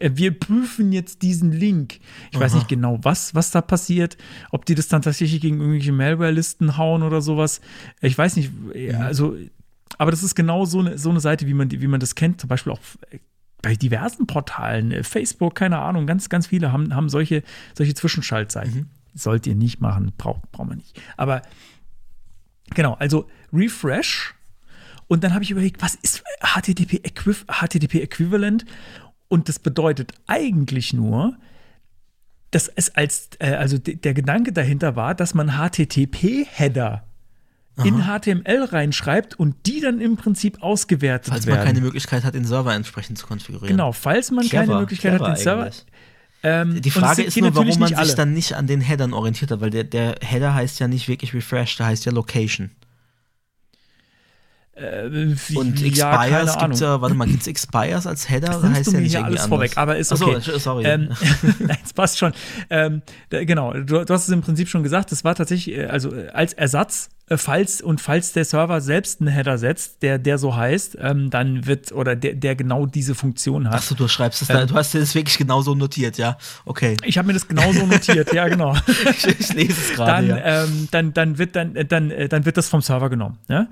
[0.00, 2.00] wir prüfen jetzt diesen Link.
[2.32, 4.16] Ich weiß nicht genau, was, was da passiert.
[4.50, 7.60] Ob die das dann tatsächlich gegen irgendwelche Malware-Listen hauen oder sowas.
[8.00, 8.50] Ich weiß nicht.
[8.74, 9.36] äh, Also,
[9.98, 12.40] aber das ist genau so eine, so eine Seite, wie man, wie man das kennt.
[12.40, 13.18] Zum Beispiel auch äh,
[13.60, 17.42] bei diversen Portalen, äh, Facebook, keine Ahnung, ganz, ganz viele haben, haben solche,
[17.74, 18.90] solche Zwischenschaltseiten.
[19.14, 21.00] Sollt ihr nicht machen, braucht braucht man nicht.
[21.16, 21.42] Aber
[22.74, 24.34] genau, also Refresh.
[25.06, 27.02] Und dann habe ich überlegt, was ist HTTP,
[27.46, 28.64] HTTP Equivalent?
[29.32, 31.34] Und das bedeutet eigentlich nur,
[32.50, 37.02] dass es als, äh, also de- der Gedanke dahinter war, dass man HTTP-Header
[37.82, 41.56] in HTML reinschreibt und die dann im Prinzip ausgewertet Falls werden.
[41.60, 43.68] man keine Möglichkeit hat, den Server entsprechend zu konfigurieren.
[43.74, 45.70] Genau, falls man keine Clever, Möglichkeit hat, den Server.
[46.42, 48.14] Ähm, Die Frage ist nur, warum man sich alle.
[48.14, 51.32] dann nicht an den Headern orientiert hat, weil der, der Header heißt ja nicht wirklich
[51.32, 52.70] Refresh, der heißt ja Location.
[54.74, 55.86] Äh, Und ja,
[56.24, 56.68] Expires Ahnung.
[56.70, 58.58] gibt's ja, warte mal, gibt's Expires als Header?
[58.60, 59.48] Das heißt du mir nicht hier alles anders?
[59.48, 60.36] vorweg, aber ist okay.
[60.36, 60.84] entsch- sorry.
[60.86, 61.10] Ähm,
[61.58, 62.32] nein, es passt schon.
[62.70, 65.86] Ähm, da, genau, du, du hast es im Prinzip schon gesagt, das war tatsächlich, äh,
[65.86, 70.18] also äh, als Ersatz, äh, falls und falls der Server selbst einen Header setzt, der,
[70.18, 73.74] der so heißt, ähm, dann wird, oder der, der genau diese Funktion hat.
[73.74, 74.56] Achso, du schreibst es Ähm.
[74.56, 76.38] da, du hast dir das wirklich genauso notiert, ja?
[76.64, 76.96] Okay.
[77.04, 78.74] Ich habe mir das genauso notiert, ja, genau.
[79.10, 80.26] Ich, ich lese es gerade.
[80.28, 80.64] dann, ja.
[80.64, 83.38] ähm, dann, dann, wird, dann, äh, dann, äh, dann wird das vom Server genommen.
[83.48, 83.66] Ja?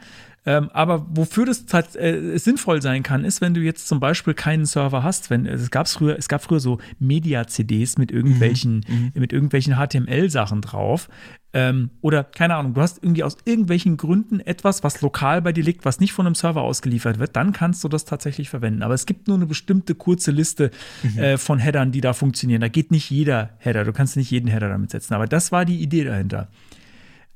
[0.47, 4.33] Ähm, aber wofür das tat, äh, sinnvoll sein kann, ist, wenn du jetzt zum Beispiel
[4.33, 8.85] keinen Server hast, wenn es gab früher, es gab früher so Media-CDs mit irgendwelchen,
[9.15, 11.09] mit irgendwelchen HTML-Sachen drauf.
[11.53, 15.65] Ähm, oder keine Ahnung, du hast irgendwie aus irgendwelchen Gründen etwas, was lokal bei dir
[15.65, 18.83] liegt, was nicht von einem Server ausgeliefert wird, dann kannst du das tatsächlich verwenden.
[18.83, 20.71] Aber es gibt nur eine bestimmte kurze Liste
[21.17, 22.61] äh, von Headern, die da funktionieren.
[22.61, 25.15] Da geht nicht jeder Header, du kannst nicht jeden Header damit setzen.
[25.15, 26.49] Aber das war die Idee dahinter.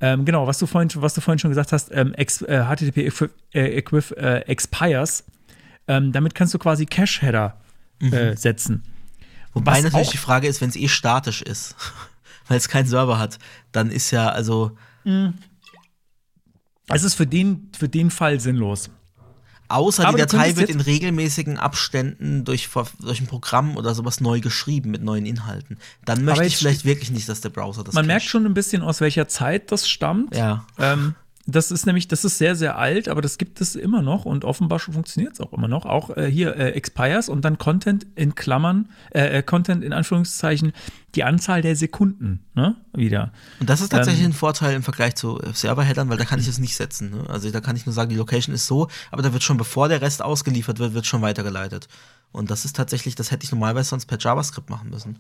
[0.05, 3.07] Ähm, genau, was du vorhin, was du vorhin schon gesagt hast, ähm, ex, äh, HTTP
[3.07, 5.25] Equi äh, Equiv äh, Expires,
[5.89, 7.57] ähm, damit kannst du quasi Cache-Header
[8.01, 8.83] äh, setzen.
[9.55, 11.75] Wobei was natürlich die Frage ist, wenn es eh statisch ist,
[12.49, 13.39] weil es keinen Server hat,
[13.73, 14.77] dann ist ja, also,
[16.89, 18.91] Es ist für den, für den Fall sinnlos.
[19.69, 22.69] Außer Aber die Datei wird in regelmäßigen Abständen durch,
[23.01, 25.79] durch ein Programm oder sowas neu geschrieben mit neuen Inhalten.
[26.05, 28.83] Dann möchte ich vielleicht wirklich nicht, dass der Browser das Man merkt schon ein bisschen,
[28.83, 30.35] aus welcher Zeit das stammt.
[30.37, 30.65] Ja.
[30.79, 31.15] Ähm,
[31.47, 34.45] das ist nämlich, das ist sehr, sehr alt, aber das gibt es immer noch und
[34.45, 35.85] offenbar funktioniert es auch immer noch.
[35.85, 40.73] Auch äh, hier äh, Expires und dann Content in Klammern, äh, äh, Content in Anführungszeichen,
[41.15, 42.77] die Anzahl der Sekunden, ne?
[42.95, 43.33] Wieder.
[43.61, 46.41] Und das ist tatsächlich Ähm, ein Vorteil im Vergleich zu äh, Server-Headern, weil da kann
[46.41, 47.11] ich es nicht setzen.
[47.11, 47.29] Ne?
[47.29, 49.89] Also da kann ich nur sagen, die Location ist so, aber da wird schon, bevor
[49.89, 51.89] der Rest ausgeliefert wird, wird schon weitergeleitet.
[52.33, 55.19] Und das ist tatsächlich, das hätte ich normalerweise sonst per JavaScript machen müssen,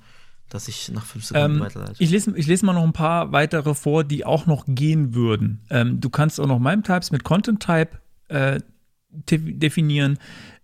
[0.48, 1.94] dass ich nach fünf Sekunden Ähm, weiterleite.
[1.98, 5.64] ich, lese, ich lese mal noch ein paar weitere vor, die auch noch gehen würden.
[5.70, 7.98] Ähm, du kannst auch noch MIME-Types mit Content-Type
[8.28, 8.60] äh,
[9.10, 10.18] definieren.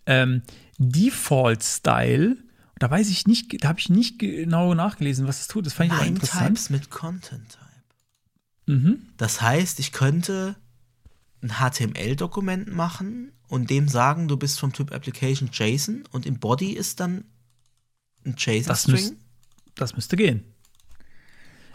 [0.06, 0.42] Ähm,
[0.78, 2.36] Default-Style,
[2.78, 5.66] da weiß ich nicht, da habe ich nicht genau nachgelesen, was das tut.
[5.66, 6.48] Das fand ich aber interessant.
[6.48, 7.60] Types mit Content-Type.
[8.66, 9.02] Mhm.
[9.16, 10.56] Das heißt, ich könnte
[11.42, 16.72] ein HTML-Dokument machen und dem sagen, du bist vom Typ Application JSON und im Body
[16.72, 17.24] ist dann
[18.24, 19.16] ein JSON-String.
[19.80, 20.44] Das müsste gehen.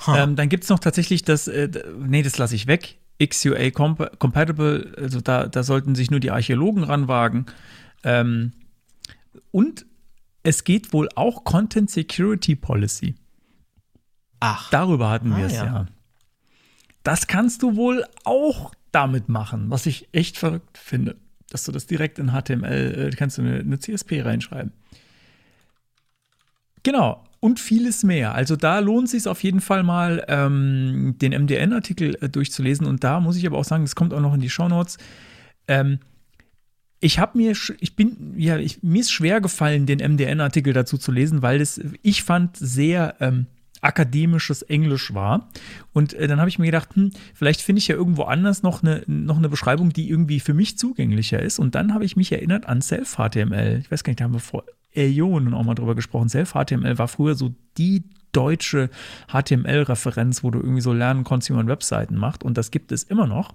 [0.06, 0.24] Ha.
[0.24, 2.98] Ähm, dann gibt es noch tatsächlich das, äh, nee, das lasse ich weg.
[3.24, 7.46] XUA comp compatible, also da, da sollten sich nur die Archäologen ranwagen.
[8.04, 8.52] Ähm,
[9.52, 9.86] und
[10.44, 13.16] es geht wohl auch Content Security Policy.
[14.42, 15.66] Ach, Darüber hatten Ah, wir es ja.
[15.66, 15.86] ja.
[17.04, 21.16] Das kannst du wohl auch damit machen, was ich echt verrückt finde.
[21.50, 24.74] Dass du das direkt in HTML, äh, kannst du eine, eine CSP reinschreiben.
[26.84, 27.24] Genau.
[27.46, 28.34] Und vieles mehr.
[28.34, 32.88] Also da lohnt es sich auf jeden Fall mal, ähm, den MDN-Artikel äh, durchzulesen.
[32.88, 34.98] Und da muss ich aber auch sagen, das kommt auch noch in die Shownotes.
[35.68, 36.00] Ähm,
[37.02, 41.12] ich habe mir, ich bin, ja, ich, mir ist schwer gefallen, den MDN-Artikel dazu zu
[41.12, 43.46] lesen, weil es, ich fand, sehr ähm,
[43.80, 45.48] akademisches Englisch war.
[45.94, 48.82] Und äh, dann habe ich mir gedacht, hm, vielleicht finde ich ja irgendwo anders noch
[48.82, 51.60] eine, noch eine Beschreibung, die irgendwie für mich zugänglicher ist.
[51.60, 53.82] Und dann habe ich mich erinnert an Self-HTML.
[53.82, 54.64] Ich weiß gar nicht, da haben wir vor
[54.96, 56.30] Äonen auch mal drüber gesprochen.
[56.30, 58.90] Self-HTML war früher so die deutsche
[59.32, 62.44] HTML-Referenz, wo du irgendwie so lernen konntest, wie man Webseiten macht.
[62.44, 63.54] Und das gibt es immer noch.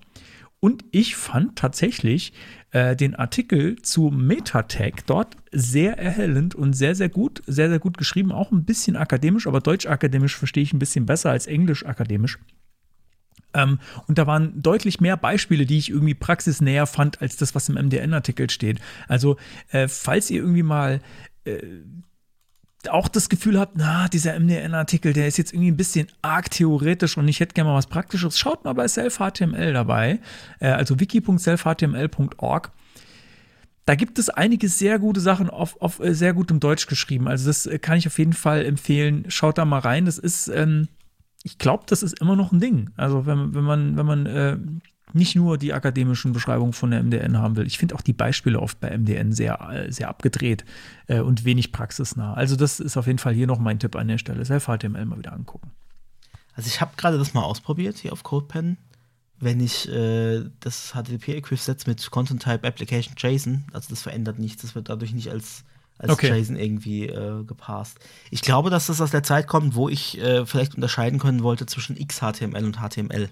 [0.60, 2.34] Und ich fand tatsächlich
[2.70, 7.96] äh, den Artikel zu Metatag dort sehr erhellend und sehr, sehr gut, sehr, sehr gut
[7.96, 8.30] geschrieben.
[8.30, 12.38] Auch ein bisschen akademisch, aber deutsch-akademisch verstehe ich ein bisschen besser als englisch-akademisch.
[13.54, 17.68] Ähm, und da waren deutlich mehr Beispiele, die ich irgendwie praxisnäher fand, als das, was
[17.68, 18.80] im MDN-Artikel steht.
[19.08, 19.38] Also,
[19.70, 21.00] äh, falls ihr irgendwie mal
[21.44, 21.82] äh,
[22.88, 27.18] auch das Gefühl habt, na, dieser MDN-Artikel, der ist jetzt irgendwie ein bisschen arg theoretisch
[27.18, 30.20] und ich hätte gerne mal was Praktisches, schaut mal bei Self-HTML dabei,
[30.60, 32.72] äh, also wiki.selfhtml.org.
[33.84, 37.28] Da gibt es einige sehr gute Sachen auf, auf äh, sehr gutem Deutsch geschrieben.
[37.28, 39.24] Also das äh, kann ich auf jeden Fall empfehlen.
[39.28, 40.06] Schaut da mal rein.
[40.06, 40.88] Das ist, ähm,
[41.42, 42.90] ich glaube, das ist immer noch ein Ding.
[42.96, 44.58] Also wenn, wenn man, wenn man äh,
[45.12, 47.66] nicht nur die akademischen Beschreibungen von der MDN haben will.
[47.66, 50.64] Ich finde auch die Beispiele oft bei MDN sehr, sehr abgedreht
[51.06, 52.34] äh, und wenig praxisnah.
[52.34, 54.44] Also das ist auf jeden Fall hier noch mein Tipp an der Stelle.
[54.44, 55.70] Self-HTML mal wieder angucken.
[56.54, 58.76] Also ich habe gerade das mal ausprobiert hier auf CodePen.
[59.38, 64.62] Wenn ich äh, das HTTP-Equif setze mit Content Type Application JSON, also das verändert nichts,
[64.62, 65.64] das wird dadurch nicht als
[65.96, 66.34] als Okay.
[66.34, 67.98] JSON irgendwie äh, gepasst.
[68.30, 71.66] Ich glaube, dass das aus der Zeit kommt, wo ich äh, vielleicht unterscheiden können wollte
[71.66, 73.28] zwischen XHTML und HTML.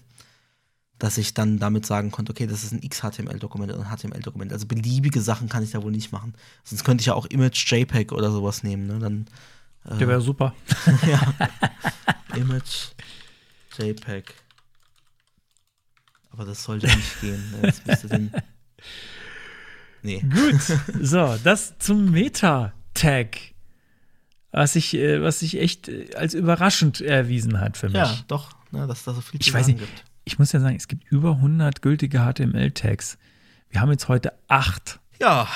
[0.99, 4.53] Dass ich dann damit sagen konnte, okay, das ist ein XHTML-Dokument und ein HTML-Dokument.
[4.53, 6.35] Also beliebige Sachen kann ich da wohl nicht machen.
[6.65, 8.87] Sonst könnte ich ja auch Image JPEG oder sowas nehmen.
[8.89, 8.99] Ne?
[8.99, 9.27] Dann
[10.01, 10.55] Der wäre super.
[11.07, 11.21] ja.
[12.37, 12.89] Image
[13.79, 14.35] JPEG.
[16.31, 17.51] Aber das sollte nicht gehen.
[17.53, 17.69] ne?
[17.69, 18.33] Jetzt müsste den.
[20.03, 20.21] Nee.
[20.21, 20.61] Gut.
[21.03, 23.37] So, das zum Meta-Tag.
[24.53, 27.97] Was sich, äh, was sich echt äh, als überraschend erwiesen hat für mich.
[27.97, 29.81] Ja, doch, ne, dass da so viel Ich zu weiß nicht.
[29.81, 30.05] gibt.
[30.29, 33.17] Ich muss ja sagen, es gibt über 100 gültige HTML-Tags.
[33.71, 35.01] Wir haben jetzt heute acht.
[35.19, 35.49] Ja,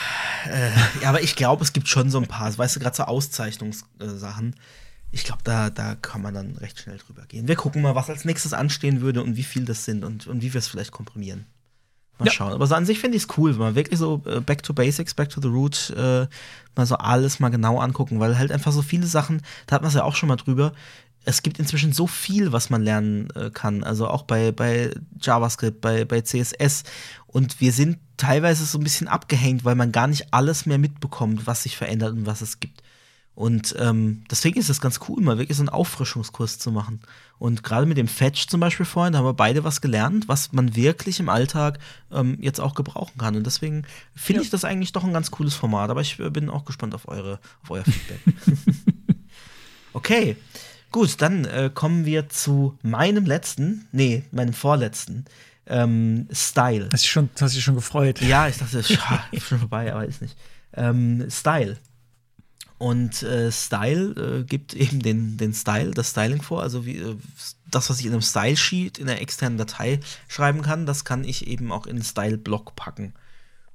[0.51, 0.71] äh,
[1.03, 4.57] ja, aber ich glaube, es gibt schon so ein paar, weißt du, gerade so Auszeichnungssachen.
[5.11, 7.49] Ich glaube, da, da kann man dann recht schnell drüber gehen.
[7.49, 10.41] Wir gucken mal, was als nächstes anstehen würde und wie viel das sind und, und
[10.41, 11.45] wie wir es vielleicht komprimieren.
[12.19, 12.33] Mal Ja.
[12.33, 12.55] schauen.
[12.55, 14.73] Aber so an sich finde ich es cool, wenn man wirklich so äh, back to
[14.73, 16.27] basics, back to the root, äh,
[16.75, 19.91] mal so alles mal genau angucken, weil halt einfach so viele Sachen, da hat man
[19.91, 20.73] es ja auch schon mal drüber.
[21.25, 23.85] Es gibt inzwischen so viel, was man lernen äh, kann.
[23.85, 24.91] Also auch bei, bei
[25.21, 26.85] JavaScript, bei, bei CSS.
[27.27, 31.47] Und wir sind teilweise so ein bisschen abgehängt, weil man gar nicht alles mehr mitbekommt,
[31.47, 32.83] was sich verändert und was es gibt.
[33.35, 37.01] Und ähm, deswegen ist es ganz cool, mal wirklich so einen Auffrischungskurs zu machen.
[37.39, 40.53] Und gerade mit dem Fetch zum Beispiel vorhin, da haben wir beide was gelernt, was
[40.53, 41.79] man wirklich im Alltag
[42.13, 43.35] ähm, jetzt auch gebrauchen kann.
[43.35, 43.85] Und deswegen
[44.15, 44.45] finde Ja.
[44.45, 45.89] ich das eigentlich doch ein ganz cooles Format.
[45.89, 48.21] Aber ich äh, bin auch gespannt auf, eure, auf euer Feedback.
[49.95, 50.37] okay,
[50.93, 55.25] gut, dann äh, kommen wir zu meinem letzten, nee, meinem vorletzten
[55.67, 56.89] ähm, Style.
[56.93, 58.21] Hast du schon, hast dich schon gefreut?
[58.21, 60.37] Ja, ich dachte, scha, ist schon vorbei, aber ist nicht.
[60.75, 61.79] Ähm, Style.
[62.79, 66.63] Und äh, Style äh, gibt eben den, den Style, das Styling vor.
[66.63, 67.17] Also wie, äh,
[67.71, 71.47] das, was ich in einem Style-Sheet in einer externen Datei schreiben kann, das kann ich
[71.47, 73.15] eben auch in einen Style-Block packen.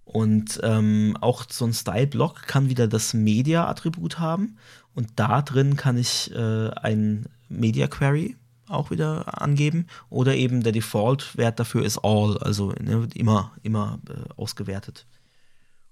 [0.04, 4.58] Und ähm, auch so ein Style-Block kann wieder das Media-Attribut haben.
[4.98, 8.36] Und da drin kann ich äh, ein Media-Query
[8.68, 9.86] auch wieder angeben.
[10.10, 15.06] Oder eben der Default-Wert dafür ist all, also ne, immer, immer äh, ausgewertet.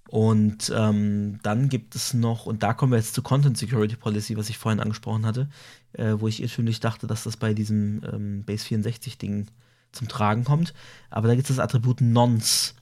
[0.10, 4.38] Und ähm, dann gibt es noch, und da kommen wir jetzt zu Content Security Policy,
[4.38, 5.50] was ich vorhin angesprochen hatte,
[5.94, 9.46] äh, wo ich irrtümlich dachte, dass das bei diesem ähm, Base 64-Ding
[9.92, 10.74] zum Tragen kommt.
[11.12, 12.74] Aber da gibt es das Attribut Nonce.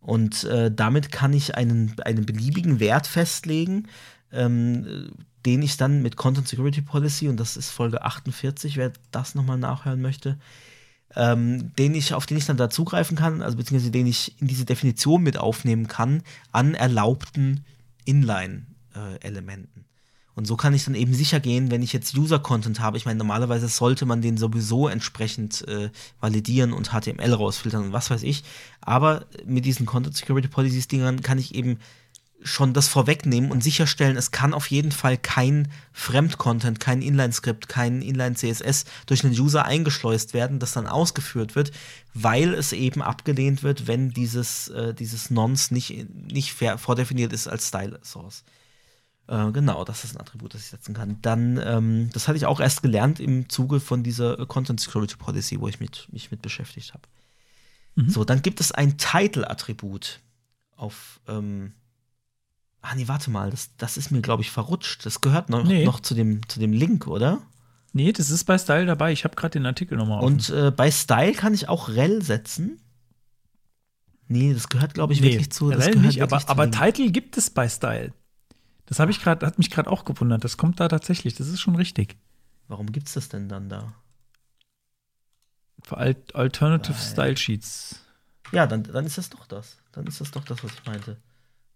[0.00, 3.88] Und äh, damit kann ich einen, einen beliebigen Wert festlegen,
[4.32, 8.92] ähm, äh, den ich dann mit Content Security Policy, und das ist Folge 48, wer
[9.10, 10.38] das nochmal nachhören möchte,
[11.16, 14.46] ähm, den ich, auf den ich dann da zugreifen kann, also beziehungsweise den ich in
[14.48, 17.64] diese Definition mit aufnehmen kann an erlaubten
[18.04, 19.84] Inline-Elementen.
[20.34, 22.96] und so kann ich dann eben sicher gehen, wenn ich jetzt User-Content habe.
[22.96, 25.90] Ich meine, normalerweise sollte man den sowieso entsprechend äh,
[26.20, 28.42] validieren und HTML rausfiltern und was weiß ich.
[28.80, 31.78] Aber mit diesen Content Security Policies-Dingern kann ich eben
[32.44, 38.02] schon das vorwegnehmen und sicherstellen, es kann auf jeden Fall kein Fremdcontent, kein Inline-Skript, kein
[38.02, 41.72] Inline-CSS durch einen User eingeschleust werden, das dann ausgeführt wird,
[42.14, 47.68] weil es eben abgelehnt wird, wenn dieses, äh, dieses Nonce nicht, nicht vordefiniert ist als
[47.68, 48.44] Style-Source.
[49.28, 51.18] Äh, genau, das ist ein Attribut, das ich setzen kann.
[51.22, 55.16] Dann, ähm, das hatte ich auch erst gelernt im Zuge von dieser äh, Content Security
[55.16, 57.02] Policy, wo ich mit, mich mit beschäftigt habe.
[57.94, 60.20] So, dann gibt es ein Title-Attribut
[60.76, 61.74] auf, ähm,
[62.82, 65.06] Ah, nee, warte mal, das, das ist mir, glaube ich, verrutscht.
[65.06, 65.84] Das gehört noch, Nee.
[65.84, 67.40] noch zu, dem, zu dem Link, oder?
[67.92, 69.12] Nee, das ist bei Style dabei.
[69.12, 70.22] Ich habe gerade den Artikel nochmal.
[70.24, 72.80] Und äh, bei Style kann ich auch Rel setzen.
[74.28, 75.70] Nee, das gehört, glaube ich, Nee, wirklich zu.
[75.70, 78.12] Das Rel nicht, aber, aber Title gibt es bei Style.
[78.86, 80.42] Das habe ich gerade, hat mich gerade auch gewundert.
[80.42, 81.34] Das kommt da tatsächlich.
[81.34, 82.16] Das ist schon richtig.
[82.68, 83.92] Warum gibt's das denn dann da?
[85.82, 88.00] Für Al Alternative Style Sheets.
[88.52, 89.76] Ja, dann, dann ist das doch das.
[89.92, 91.16] Dann ist das doch das, was ich meinte.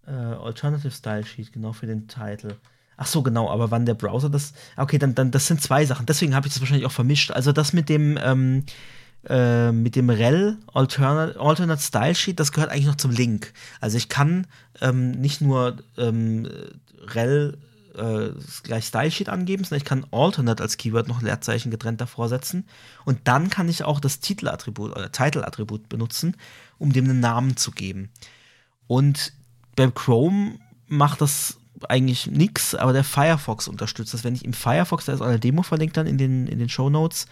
[0.07, 2.55] Äh, Alternative Style Sheet, genau für den Titel.
[2.97, 4.55] Ach so, genau, aber wann der Browser das.
[4.77, 6.07] Okay, dann, dann das sind zwei Sachen.
[6.07, 7.31] Deswegen habe ich das wahrscheinlich auch vermischt.
[7.31, 8.65] Also das mit dem ähm,
[9.29, 13.53] äh, mit dem rel Alternate, Alternate Style Sheet, das gehört eigentlich noch zum Link.
[13.81, 14.47] Also ich kann
[14.81, 16.49] ähm, nicht nur ähm,
[17.13, 17.59] rel
[17.97, 18.31] äh,
[18.63, 22.67] gleich Style Sheet angeben, sondern ich kann Alternate als Keyword noch Leerzeichen getrennt davor setzen.
[23.05, 26.37] Und dann kann ich auch das Titelattribut oder Title-Attribut benutzen,
[26.79, 28.11] um dem einen Namen zu geben.
[28.87, 29.33] Und
[29.77, 30.59] beim Chrome
[30.89, 31.59] macht das
[31.89, 34.25] eigentlich nichts, aber der Firefox unterstützt das.
[34.25, 36.69] Wenn ich im Firefox, da ist auch eine Demo verlinkt dann in den, in den
[36.69, 37.27] Show Notes,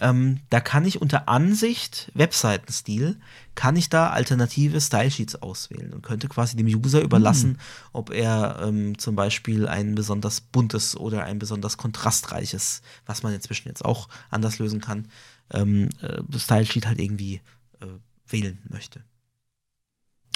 [0.00, 3.18] ähm, da kann ich unter Ansicht, Webseitenstil,
[3.54, 7.58] kann ich da alternative Style-Sheets auswählen und könnte quasi dem User überlassen,
[7.92, 13.68] ob er ähm, zum Beispiel ein besonders buntes oder ein besonders kontrastreiches, was man inzwischen
[13.68, 15.08] jetzt auch anders lösen kann,
[15.52, 17.42] ähm, äh, Style-Sheet halt irgendwie
[17.80, 17.86] äh,
[18.26, 19.02] wählen möchte.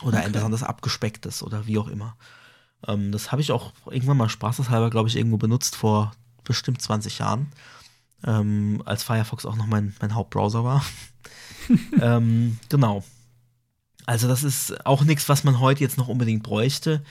[0.03, 2.17] Oder ein besonders abgespecktes oder wie auch immer.
[2.87, 6.13] Ähm, das habe ich auch irgendwann mal spaßeshalber, glaube ich, irgendwo benutzt vor
[6.43, 7.49] bestimmt 20 Jahren.
[8.27, 10.85] Ähm, als Firefox auch noch mein, mein Hauptbrowser war.
[12.01, 13.05] ähm, genau.
[14.07, 17.03] Also, das ist auch nichts, was man heute jetzt noch unbedingt bräuchte.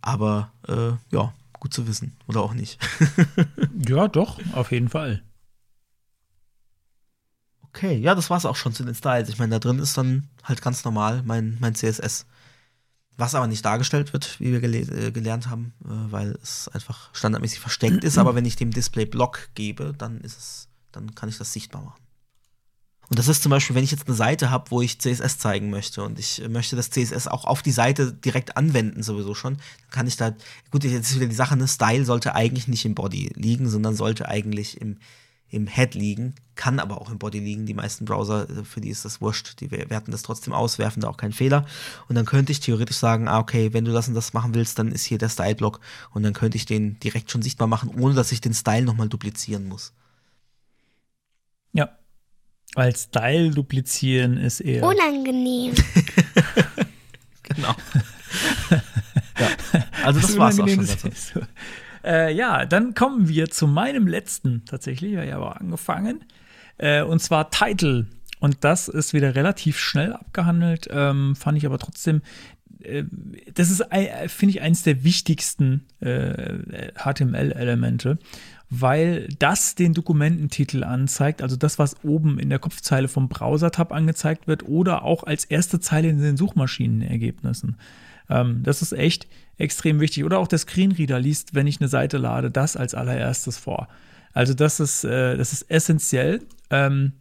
[0.00, 2.16] Aber äh, ja, gut zu wissen.
[2.26, 2.78] Oder auch nicht.
[3.86, 5.22] Ja, doch, auf jeden Fall.
[7.74, 9.28] Okay, ja, das war's auch schon zu den Styles.
[9.28, 12.24] Ich meine, da drin ist dann halt ganz normal mein, mein CSS.
[13.16, 17.10] Was aber nicht dargestellt wird, wie wir gele äh, gelernt haben, äh, weil es einfach
[17.12, 18.16] standardmäßig versteckt ist.
[18.16, 21.82] Aber wenn ich dem Display Block gebe, dann ist es, dann kann ich das sichtbar
[21.82, 22.00] machen.
[23.08, 25.70] Und das ist zum Beispiel, wenn ich jetzt eine Seite habe, wo ich CSS zeigen
[25.70, 29.54] möchte und ich äh, möchte das CSS auch auf die Seite direkt anwenden, sowieso schon,
[29.56, 30.32] dann kann ich da,
[30.70, 33.96] gut, jetzt ist wieder die Sache, ne, Style sollte eigentlich nicht im Body liegen, sondern
[33.96, 34.98] sollte eigentlich im,
[35.54, 37.66] im Head liegen, kann aber auch im Body liegen.
[37.66, 40.78] Die meisten Browser, äh, für die ist das wurscht, die wer- werten das trotzdem aus,
[40.78, 41.66] werfen da auch keinen Fehler.
[42.08, 44.78] Und dann könnte ich theoretisch sagen, ah, okay, wenn du das und das machen willst,
[44.78, 45.80] dann ist hier der Style-Block
[46.12, 49.08] und dann könnte ich den direkt schon sichtbar machen, ohne dass ich den Style nochmal
[49.08, 49.92] duplizieren muss.
[51.72, 51.96] Ja.
[52.74, 54.84] Weil Style duplizieren ist eher.
[54.84, 55.74] Unangenehm.
[57.46, 57.74] Genau.
[58.70, 59.48] ja.
[60.02, 60.86] Also das war's auch schon
[62.04, 65.14] Äh, ja, dann kommen wir zu meinem letzten tatsächlich.
[65.14, 66.24] Ich habe angefangen.
[66.78, 68.06] Äh, und zwar Title.
[68.40, 70.88] Und das ist wieder relativ schnell abgehandelt.
[70.90, 72.20] Ähm, fand ich aber trotzdem.
[72.82, 73.04] Äh,
[73.54, 73.84] das ist,
[74.26, 78.18] finde ich, eines der wichtigsten äh, HTML-Elemente,
[78.68, 84.46] weil das den Dokumententitel anzeigt, also das, was oben in der Kopfzeile vom Browser-Tab angezeigt
[84.46, 87.76] wird oder auch als erste Zeile in den Suchmaschinenergebnissen.
[88.28, 89.26] Ähm, das ist echt
[89.58, 90.24] extrem wichtig.
[90.24, 93.88] Oder auch der Screenreader liest, wenn ich eine Seite lade, das als allererstes vor.
[94.32, 96.42] Also das ist, äh, das ist essentiell.
[96.70, 97.12] Ähm,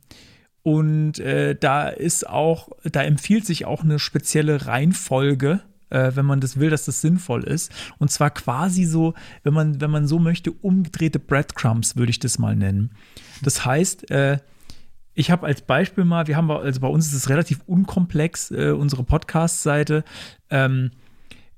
[0.63, 6.39] und äh, da ist auch, da empfiehlt sich auch eine spezielle Reihenfolge, äh, wenn man
[6.39, 7.71] das will, dass das sinnvoll ist.
[7.99, 9.13] Und zwar quasi so,
[9.43, 12.91] wenn man, wenn man so möchte, umgedrehte Breadcrumbs, würde ich das mal nennen.
[13.41, 14.39] Das heißt, äh,
[15.15, 18.71] ich habe als Beispiel mal, wir haben, also bei uns ist es relativ unkomplex, äh,
[18.71, 20.03] unsere Podcast-Seite.
[20.49, 20.91] Ähm,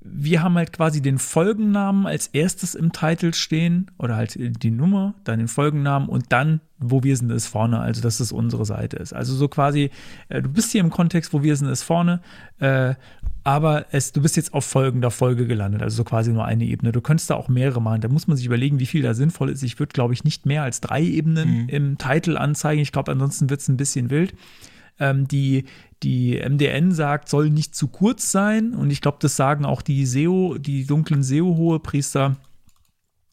[0.08, 5.14] wir haben halt quasi den Folgennamen als erstes im Titel stehen oder halt die Nummer,
[5.24, 8.98] dann den Folgennamen und dann, wo wir sind, ist vorne, also dass es unsere Seite
[8.98, 9.12] ist.
[9.12, 9.90] Also so quasi,
[10.28, 12.20] äh, du bist hier im Kontext, wo wir sind, ist vorne,
[12.58, 12.94] äh,
[13.46, 16.90] aber es, du bist jetzt auf folgender Folge gelandet, also so quasi nur eine Ebene.
[16.90, 18.00] Du könntest da auch mehrere machen.
[18.00, 19.62] Da muss man sich überlegen, wie viel da sinnvoll ist.
[19.62, 22.82] Ich würde, glaube ich, nicht mehr als drei Ebenen im Titel anzeigen.
[22.82, 24.34] Ich glaube, ansonsten wird es ein bisschen wild
[24.98, 25.64] ähm, die,
[26.02, 28.74] die MDN sagt, soll nicht zu kurz sein.
[28.74, 32.36] Und ich glaube, das sagen auch die SEO, die dunklen SEO-Hohepriester,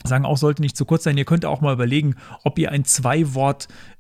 [0.03, 1.17] sagen auch, sollte nicht zu kurz sein.
[1.17, 2.85] Ihr könnt auch mal überlegen, ob ihr ein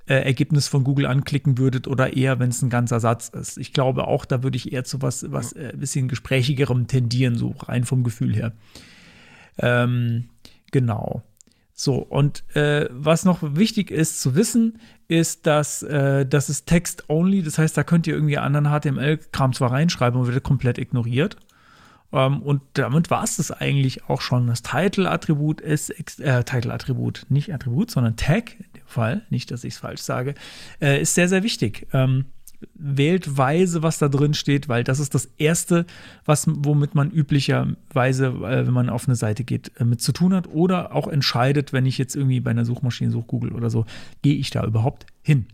[0.07, 3.57] Zwei-Wort-Ergebnis von Google anklicken würdet oder eher, wenn es ein ganzer Satz ist.
[3.57, 7.55] Ich glaube auch, da würde ich eher zu was, was äh, bisschen gesprächigerem tendieren, so
[7.59, 8.53] rein vom Gefühl her.
[9.57, 10.29] Ähm,
[10.71, 11.23] genau.
[11.75, 17.41] So, und äh, was noch wichtig ist zu wissen, ist, dass äh, das ist Text-only,
[17.41, 21.37] das heißt, da könnt ihr irgendwie anderen HTML-Kram zwar reinschreiben und wird komplett ignoriert.
[22.13, 24.47] Ähm, und damit war es das eigentlich auch schon.
[24.47, 29.73] Das Title-Attribut ist, äh, Title-Attribut, nicht Attribut, sondern Tag in dem Fall, nicht, dass ich
[29.73, 30.35] es falsch sage,
[30.79, 31.87] äh, ist sehr, sehr wichtig.
[31.91, 32.25] Ähm,
[32.75, 35.85] wählt weise, was da drin steht, weil das ist das Erste,
[36.23, 40.33] was, womit man üblicherweise, äh, wenn man auf eine Seite geht, äh, mit zu tun
[40.33, 43.85] hat oder auch entscheidet, wenn ich jetzt irgendwie bei einer Suchmaschine suche, Google oder so,
[44.21, 45.47] gehe ich da überhaupt hin?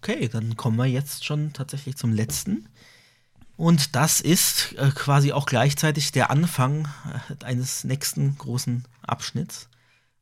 [0.00, 2.68] Okay, dann kommen wir jetzt schon tatsächlich zum letzten.
[3.56, 6.88] Und das ist äh, quasi auch gleichzeitig der Anfang
[7.40, 9.68] äh, eines nächsten großen Abschnitts.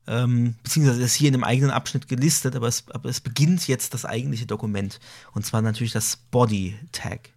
[0.07, 3.93] Ähm, beziehungsweise ist hier in einem eigenen Abschnitt gelistet, aber es, aber es beginnt jetzt
[3.93, 4.99] das eigentliche Dokument.
[5.33, 7.31] Und zwar natürlich das Body Tag.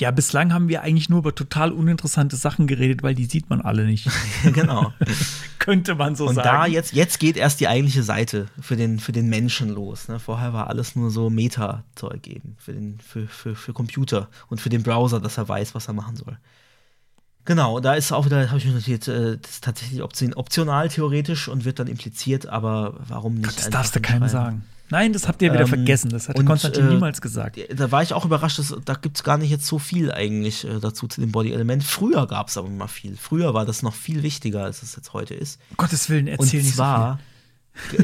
[0.00, 3.60] Ja, bislang haben wir eigentlich nur über total uninteressante Sachen geredet, weil die sieht man
[3.60, 4.08] alle nicht.
[4.52, 4.92] genau.
[5.60, 6.48] Könnte man so Und sagen.
[6.48, 10.08] da jetzt, jetzt geht erst die eigentliche Seite für den, für den Menschen los.
[10.08, 10.18] Ne?
[10.18, 14.68] Vorher war alles nur so Meta-Zeug eben für, den, für, für, für Computer und für
[14.68, 16.38] den Browser, dass er weiß, was er machen soll.
[17.44, 20.88] Genau, da ist auch wieder, habe ich mir notiert, äh, das ist tatsächlich option, optional
[20.88, 23.46] theoretisch und wird dann impliziert, aber warum nicht?
[23.46, 24.64] das einfach darfst du keinem sagen.
[24.90, 26.10] Nein, das habt ihr wieder Ähm, vergessen.
[26.10, 27.58] Das hat und, Konstantin äh, niemals gesagt.
[27.74, 30.64] Da war ich auch überrascht, dass, da gibt es gar nicht jetzt so viel eigentlich
[30.64, 31.82] äh, dazu zu dem Body-Element.
[31.82, 33.16] Früher gab es aber mal viel.
[33.16, 35.58] Früher war das noch viel wichtiger, als es jetzt heute ist.
[35.70, 37.18] Um Gottes Willen, Und erzähl nicht zwar,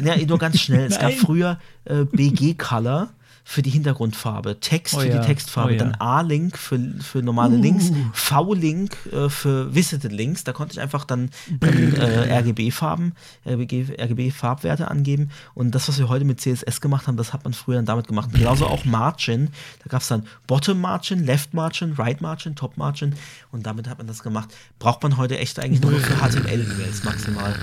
[0.03, 3.11] ja, nur ganz schnell, es gab früher äh, BG-Color
[3.45, 5.79] für die Hintergrundfarbe, Text Oh für ja, die Textfarbe, oh ja.
[5.79, 7.61] dann A-Link für, für normale Uh.
[7.61, 10.45] Links, V-Link äh, für Visited Links.
[10.45, 13.15] Da konnte ich einfach dann, dann äh, RGB-Farben,
[13.47, 15.31] RGB, RGB-Farbwerte angeben.
[15.55, 18.07] Und das, was wir heute mit CSS gemacht haben, das hat man früher dann damit
[18.07, 18.31] gemacht.
[18.33, 19.49] Genauso auch Margin.
[19.83, 23.15] Da gab es dann Bottom Margin, Left Margin, Right Margin, Top Margin.
[23.51, 24.55] Und damit hat man das gemacht.
[24.79, 27.55] Braucht man heute echt eigentlich nur für HTML-E-Mails maximal.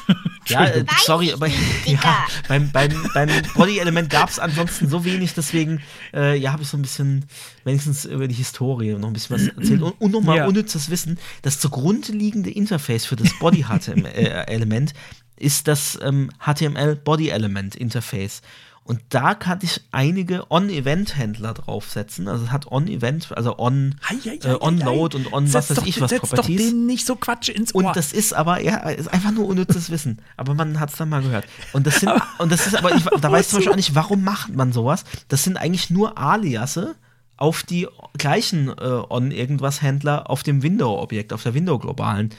[0.48, 1.46] Ja, äh, sorry, aber
[1.86, 5.80] ja, beim, beim, beim Body-Element gab es ansonsten so wenig, deswegen
[6.12, 7.24] äh, ja, habe ich so ein bisschen,
[7.62, 9.82] wenigstens über die Historie noch ein bisschen was erzählt.
[9.82, 10.46] Und, und nochmal Ja.
[10.46, 14.94] unnützes Wissen, das zugrunde liegende Interface für das Body-HTML-Element
[15.36, 18.42] ist das ähm, HTML-Body-Element-Interface.
[18.84, 22.26] Und da kann ich einige On-Event-Händler draufsetzen.
[22.26, 25.24] Also es hat On-Event, also On, Hei, hei, äh, hei, On-Load hei.
[25.24, 26.70] und On, was Setz weiß doch, ich was, setz doch Properties.
[26.70, 27.84] denen nicht so Quatsch ins Ohr.
[27.84, 30.20] Und das ist aber, ja, ist einfach nur unnützes Wissen.
[30.36, 31.46] Aber man hat es dann mal gehört.
[31.72, 33.94] Und das sind, und das ist aber, ich, da weiß ich zum Beispiel auch nicht,
[33.94, 35.04] warum macht man sowas?
[35.28, 36.96] Das sind eigentlich nur Aliasse
[37.36, 37.86] auf die
[38.18, 38.72] gleichen äh,
[39.08, 42.30] On-Irgendwas-Händler auf dem Window-Objekt, auf der Window-globalen.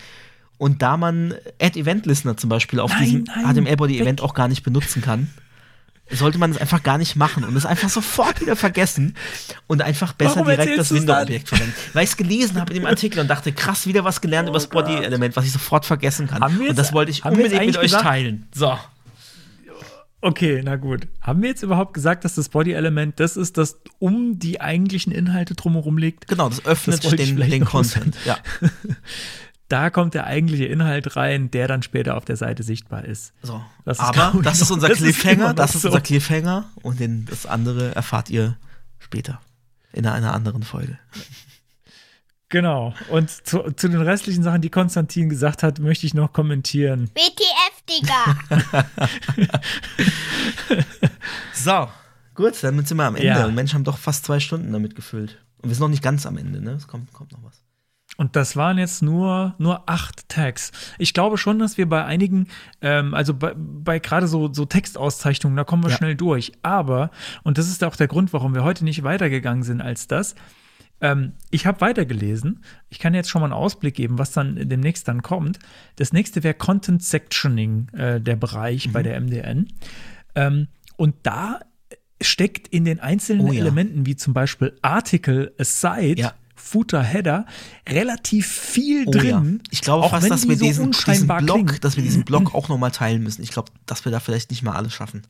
[0.58, 5.30] Und da man Add-Event-Listener zum Beispiel auf Nein, diesem HTML-Body-Event auch gar nicht benutzen kann,
[6.12, 9.16] sollte man es einfach gar nicht machen und es einfach sofort wieder vergessen
[9.68, 10.94] und einfach besser Warum direkt das?
[10.94, 11.74] Window-Objekt verwenden.
[11.94, 14.58] Weil ich es gelesen habe in dem Artikel und dachte, krass, wieder was gelernt über
[14.58, 16.42] das Body-Element, was ich sofort vergessen kann.
[16.42, 18.48] Oh Haben wir und jetzt- das wollte ich jetzt unbedingt mit euch gesagt- teilen.
[18.54, 18.78] So.
[20.22, 21.08] Okay, na gut.
[21.22, 25.54] Haben wir jetzt überhaupt gesagt, dass das Body-Element das ist, das um die eigentlichen Inhalte
[25.54, 26.30] drumherum liegt?
[26.30, 28.16] Genau, das öffnet Das den, den Content.
[28.26, 28.38] Ja.
[29.74, 33.34] Da kommt der eigentliche Inhalt rein, der dann später auf der Seite sichtbar ist.
[33.42, 33.60] So.
[33.86, 35.88] Das ist, Aber das ist unser das ist Cliffhanger, das ist so.
[35.88, 38.56] unser Cliffhanger und den, das andere erfahrt ihr
[39.00, 39.42] später.
[39.92, 41.00] In einer anderen Folge.
[42.50, 42.94] Genau.
[43.10, 47.10] Und zu, zu den restlichen Sachen, die Konstantin gesagt hat, möchte ich noch kommentieren.
[47.16, 48.38] WTF, Digga.
[51.56, 51.90] So,
[52.36, 53.28] gut, damit sind wir am Ende.
[53.28, 53.46] Ja.
[53.48, 55.44] Und Menschen haben doch fast zwei Stunden damit gefüllt.
[55.64, 56.74] Und wir sind noch nicht ganz am Ende, ne?
[56.74, 57.64] Es kommt, kommt noch was.
[58.16, 60.72] Und das waren jetzt nur, nur acht Tags.
[61.00, 62.48] Ich glaube schon, dass wir bei einigen,
[62.82, 65.98] ähm, also bei, bei gerade so, so Textauszeichnungen, da kommen wir Ja.
[65.98, 66.52] schnell durch.
[66.62, 67.10] Aber,
[67.44, 70.36] und das ist auch der Grund, warum wir heute nicht weitergegangen sind als das,
[71.02, 72.64] ähm, ich habe weitergelesen.
[72.90, 75.58] Ich kann jetzt schon mal einen Ausblick geben, was dann demnächst dann kommt.
[75.96, 78.92] Das nächste wäre Content Sectioning, äh, der Bereich Mhm.
[78.94, 79.68] bei der MDN.
[80.36, 80.68] Ähm,
[80.98, 81.60] und da
[82.22, 83.60] steckt in den einzelnen Oh ja.
[83.62, 86.34] Elementen, wie zum Beispiel Article Aside, Ja.
[86.66, 87.46] Footer, Header,
[87.88, 89.26] relativ viel Oh drin.
[89.30, 89.44] ja.
[89.70, 91.78] Ich glaube auch fast, dass wir so diesen, diesen klingen.
[91.82, 93.44] dass wir diesen Blog auch nochmal teilen müssen.
[93.44, 95.24] Ich glaube, dass wir da vielleicht nicht mal alles schaffen.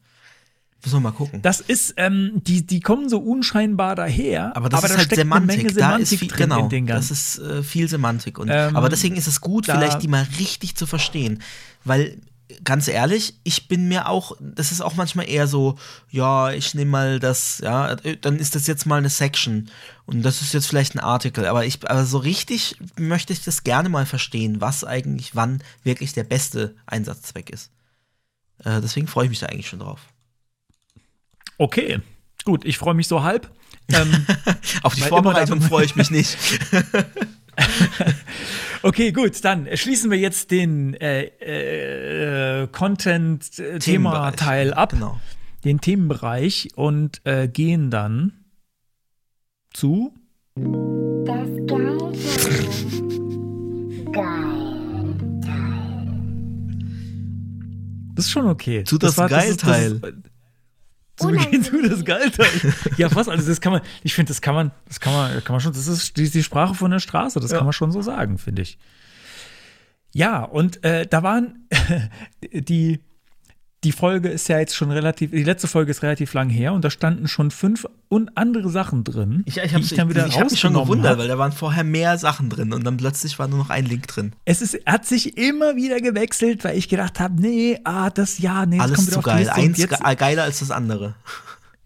[0.83, 1.41] Müssen wir mal gucken.
[1.41, 5.13] Das ist, ähm, die, die kommen so unscheinbar daher, aber das da ist halt steckt
[5.21, 5.47] eine Semantik.
[5.57, 8.37] Menge da Semantik ist viel, drin genau, in den das ist äh, viel Semantik.
[8.37, 11.41] Und, Ähm, aber deswegen ist es gut, da- vielleicht die mal richtig zu verstehen.
[11.85, 12.17] Weil,
[12.63, 15.77] ganz ehrlich, ich bin mir auch, das ist auch manchmal eher so,
[16.09, 19.69] ja, ich nehme mal das, ja, dann ist das jetzt mal eine Section.
[20.05, 21.45] Und das ist jetzt vielleicht ein Artikel.
[21.45, 26.13] Aber ich, aber so richtig möchte ich das gerne mal verstehen, was eigentlich wann wirklich
[26.13, 27.71] der beste Einsatzzweck ist.
[28.63, 30.01] Äh, deswegen freue ich mich da eigentlich schon drauf.
[31.57, 31.99] Okay,
[32.43, 33.49] gut, ich freue mich so halb.
[33.89, 34.25] Ähm,
[34.83, 36.37] Auf die Vorbereitung freue ich mich nicht.
[38.83, 45.19] okay, gut, dann schließen wir jetzt den äh, äh, Content-Thema-Teil ab, Genau.
[45.63, 48.33] den Themenbereich und äh, gehen dann
[49.73, 50.13] zu
[50.55, 50.63] Das.
[54.11, 55.15] Geil.
[58.15, 58.83] Das ist schon okay.
[58.83, 59.99] Zu das war- Geilteil.
[59.99, 60.11] Das,
[61.15, 62.03] Zu Beginn zu das.
[62.03, 62.45] Galter.
[62.97, 63.29] ja, was?
[63.29, 65.73] Also das kann man, ich finde, das kann man, das kann man, kann man schon,
[65.73, 68.63] das ist die, die Sprache von der Straße, das kann man schon so sagen, finde
[68.63, 68.79] ich.
[70.11, 71.67] Ja, und äh, da waren
[72.51, 72.99] die,
[73.83, 76.83] die Folge ist ja jetzt schon relativ, die letzte Folge ist relativ lang her und
[76.85, 80.39] da standen schon fünf und andere Sachen drin, Ich, ich habe ich dann wieder ich
[80.39, 81.17] hab mich schon gewundert, hab.
[81.17, 84.07] weil da waren vorher mehr Sachen drin und dann plötzlich war nur noch ein Link
[84.07, 84.33] drin.
[84.45, 88.65] Es ist, hat sich immer wieder gewechselt, weil ich gedacht habe, nee, ah, das ja,
[88.65, 89.49] nee, das Alles kommt wieder zu geil.
[89.49, 91.15] Eins ge geiler als das andere.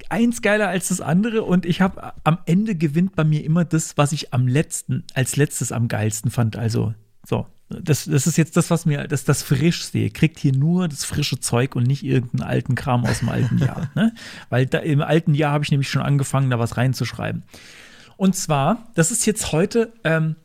[0.10, 3.98] eins geiler als das andere und ich habe am Ende gewinnt bei mir immer das,
[3.98, 6.56] was ich am letzten, als letztes am geilsten fand.
[6.56, 6.94] Also,
[7.28, 7.48] so.
[7.70, 9.98] Das, das ist jetzt das, was mir, das, das Frischste.
[9.98, 13.58] Ihr kriegt hier nur das frische Zeug und nicht irgendeinen alten Kram aus dem alten
[13.58, 13.92] Jahr.
[13.96, 14.14] Ne?
[14.50, 17.44] Weil da, im alten Jahr habe ich nämlich schon angefangen, da was reinzuschreiben.
[18.16, 20.38] Und zwar, das ist jetzt heute, ähm,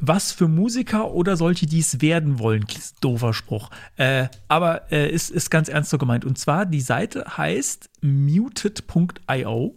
[0.00, 2.66] was für Musiker oder solche, die es werden wollen.
[3.00, 3.70] Doofer Spruch.
[3.96, 6.24] Äh, aber äh, ist, ist ganz ernst so gemeint.
[6.24, 9.76] Und zwar, die Seite heißt muted.io.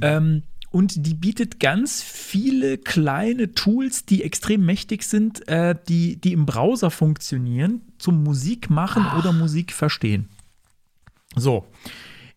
[0.00, 0.42] Ähm,
[0.72, 6.46] und die bietet ganz viele kleine Tools, die extrem mächtig sind, äh, die, die im
[6.46, 10.28] Browser funktionieren, zum Musik machen oder Musik verstehen.
[11.36, 11.66] So.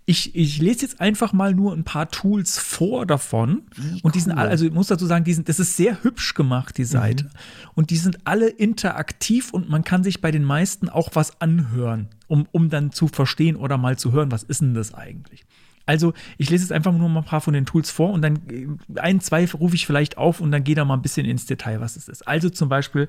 [0.07, 3.63] Ich, ich lese jetzt einfach mal nur ein paar Tools vor davon.
[4.03, 6.35] und die sind alle, also ich muss dazu sagen, die sind, das ist sehr hübsch
[6.35, 7.31] gemacht, die Seite.
[7.73, 12.09] Und die sind alle interaktiv und man kann sich bei den meisten auch was anhören,
[12.27, 15.45] um, um dann zu verstehen oder mal zu hören, was ist denn das eigentlich.
[15.85, 18.37] Also, ich lese jetzt einfach nur mal ein paar von den Tools vor und dann
[18.49, 21.45] äh, ein, zwei rufe ich vielleicht auf und dann gehe da mal ein bisschen ins
[21.45, 22.27] Detail, was es ist.
[22.27, 23.07] Also zum Beispiel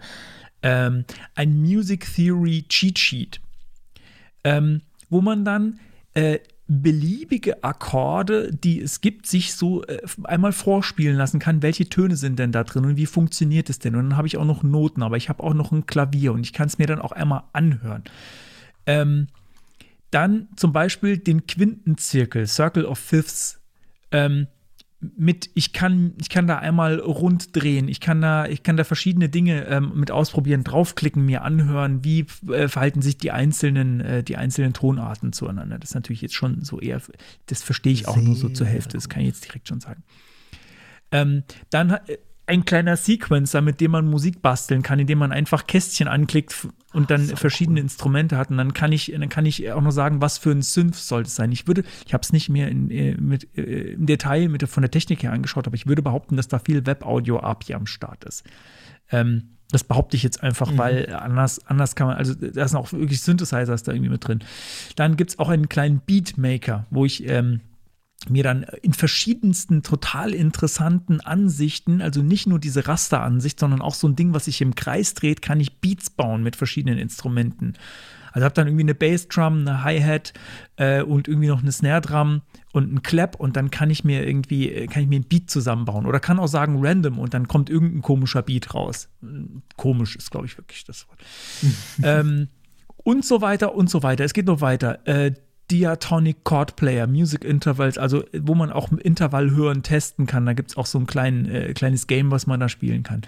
[0.63, 1.05] ähm,
[1.35, 3.41] ein Music Theory Cheat Sheet
[4.47, 5.81] ähm, wo man dann
[6.15, 6.39] äh,
[6.69, 12.39] beliebige Akkorde, die es gibt, sich so äh, einmal vorspielen lassen kann, welche Töne sind
[12.39, 13.97] denn da drin und wie funktioniert es denn?
[13.97, 16.45] Und dann habe ich auch noch Noten, aber ich habe auch noch ein Klavier und
[16.45, 18.05] ich kann es mir dann auch einmal anhören.
[18.87, 19.27] Ähm,
[20.17, 23.61] dann zum Beispiel den Quintenzirkel, Circle of Fifths,
[24.11, 24.47] ähm,
[24.99, 28.85] mit, ich kann, ich kann da einmal rund drehen, ich kann da, ich kann da
[28.85, 34.25] verschiedene Dinge ähm, mit ausprobieren, draufklicken, mir anhören, wie äh, verhalten sich die einzelnen, äh,
[34.25, 35.79] die einzelnen Tonarten zueinander.
[35.79, 37.03] Das ist natürlich jetzt schon so eher,
[37.45, 40.03] das verstehe ich auch nur so zur Hälfte, das kann ich jetzt direkt schon sagen.
[41.13, 42.17] Ähm, dann äh,
[42.47, 47.11] ein kleiner Sequencer, mit dem man Musik basteln kann, indem man einfach Kästchen anklickt und
[47.11, 48.51] dann verschiedene Instrumente hat.
[48.51, 51.23] Und dann kann ich, dann kann ich auch noch sagen, was für ein Synth soll
[51.23, 51.53] es sein.
[51.53, 54.83] Ich würde, ich habe es nicht mehr in, äh, mit, äh, im Detail mit, von
[54.83, 58.45] der Technik her angeschaut, aber ich würde behaupten, dass da viel Web-Audio-API am Start ist.
[59.11, 62.93] Ähm, das behaupte ich jetzt einfach, weil anders, anders kann man, also da sind auch
[62.93, 64.39] wirklich Synthesizers da irgendwie mit drin.
[64.95, 67.61] Dann gibt es auch einen kleinen Beatmaker, wo ich ähm,
[68.29, 74.09] mir dann in verschiedensten total interessanten Ansichten, also nicht nur diese Rasteransicht, sondern auch so
[74.09, 77.75] ein Ding, was sich im Kreis dreht, kann ich Beats bauen mit verschiedenen Instrumenten.
[78.33, 80.35] Also habe dann irgendwie eine Bassdrum, eine Hi-Hat
[80.77, 84.71] äh, und irgendwie noch eine Snare-Drum und einen Clap und dann kann ich mir irgendwie,
[84.71, 86.05] äh, kann ich mir ein Beat zusammenbauen.
[86.05, 89.09] Oder kann auch sagen random und dann kommt irgendein komischer Beat raus.
[89.77, 91.19] Komisch ist, glaube ich, wirklich das Wort.
[92.03, 92.49] ähm,
[92.97, 94.25] und so weiter und so weiter.
[94.25, 95.07] Es geht noch weiter.
[95.07, 95.33] Äh,
[95.71, 100.47] Diatonic Chord Player, Music Intervals, also wo man auch Intervall hören testen kann.
[100.47, 103.23] Da gibt es auch so ein klein, äh, kleines Game, was man da spielen kann.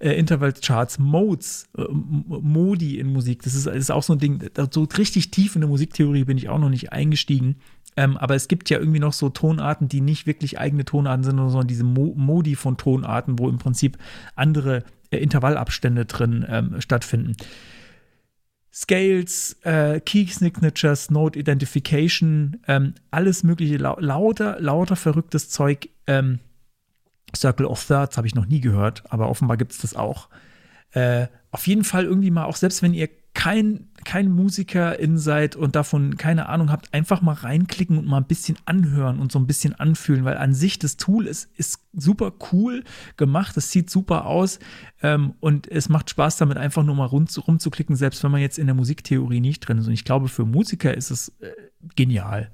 [0.00, 4.42] Äh, Intervals Charts, Modes, äh, Modi in Musik, das ist, ist auch so ein Ding,
[4.70, 7.56] so richtig tief in der Musiktheorie bin ich auch noch nicht eingestiegen.
[7.96, 11.36] Ähm, aber es gibt ja irgendwie noch so Tonarten, die nicht wirklich eigene Tonarten sind,
[11.36, 13.98] sondern diese Mo Modi von Tonarten, wo im Prinzip
[14.36, 17.34] andere äh, Intervallabstände drin ähm, stattfinden.
[18.72, 25.88] Scales, äh, Key Signatures, Note Identification, ähm, alles mögliche, lau lauter, lauter verrücktes Zeug.
[26.06, 26.40] Ähm,
[27.36, 30.28] Circle of Thirds habe ich noch nie gehört, aber offenbar gibt es das auch.
[30.92, 35.76] Äh, auf jeden Fall irgendwie mal, auch selbst wenn ihr kein, kein Musikerin seid und
[35.76, 39.46] davon keine Ahnung habt, einfach mal reinklicken und mal ein bisschen anhören und so ein
[39.46, 42.84] bisschen anfühlen, weil an sich das Tool ist, ist super cool
[43.16, 44.58] gemacht, es sieht super aus
[45.02, 48.58] ähm, und es macht Spaß damit einfach nur mal rund, rumzuklicken, selbst wenn man jetzt
[48.58, 49.86] in der Musiktheorie nicht drin ist.
[49.86, 51.50] Und ich glaube, für Musiker ist es äh,
[51.96, 52.50] genial.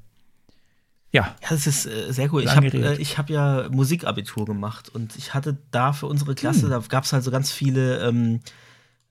[1.12, 2.42] Ja, Ja, das ist äh, sehr cool.
[2.42, 6.68] Ich habe äh, ich hab ja Musikabitur gemacht und ich hatte da für unsere Klasse,
[6.68, 8.40] da gab es halt so ganz viele ähm,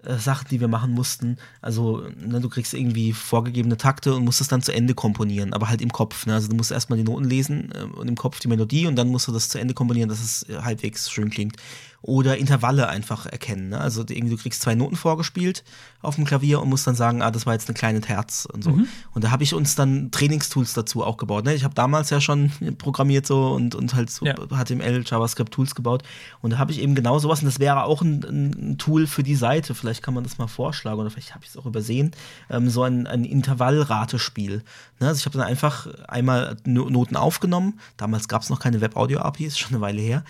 [0.04, 1.38] äh, Sachen, die wir machen mussten.
[1.62, 5.70] Also, ne, du kriegst irgendwie vorgegebene Takte und musst es dann zu Ende komponieren, aber
[5.70, 6.26] halt im Kopf.
[6.26, 6.34] Ne?
[6.34, 9.10] Also, du musst erstmal die Noten lesen äh, und im Kopf die Melodie und dann
[9.10, 11.58] musst du das zu Ende komponieren, dass es äh, halbwegs schön klingt.
[12.04, 13.70] Oder Intervalle einfach erkennen.
[13.70, 13.80] Ne?
[13.80, 15.64] Also irgendwie, du kriegst zwei Noten vorgespielt
[16.02, 18.62] auf dem Klavier und musst dann sagen, ah, das war jetzt eine kleine Terz und
[18.62, 18.72] so.
[18.72, 18.88] Mhm.
[19.14, 21.46] Und da habe ich uns dann Trainingstools dazu auch gebaut.
[21.46, 21.54] Ne?
[21.56, 24.36] Ich habe damals ja schon programmiert so und, und halt so Ja.
[24.36, 26.04] HTML, JavaScript-Tools gebaut.
[26.42, 29.24] Und da habe ich eben genau sowas und das wäre auch ein, ein, Tool für
[29.24, 29.74] die Seite.
[29.74, 32.12] Vielleicht kann man das mal vorschlagen oder vielleicht habe ich es auch übersehen.
[32.50, 34.64] Ähm, so ein, ein Intervallratespiel.
[35.00, 35.08] Ne?
[35.08, 37.80] Also ich habe dann einfach einmal No- Noten aufgenommen.
[37.96, 40.26] Damals gab es noch keine Web-Audio-API, ist schon eine Weile her.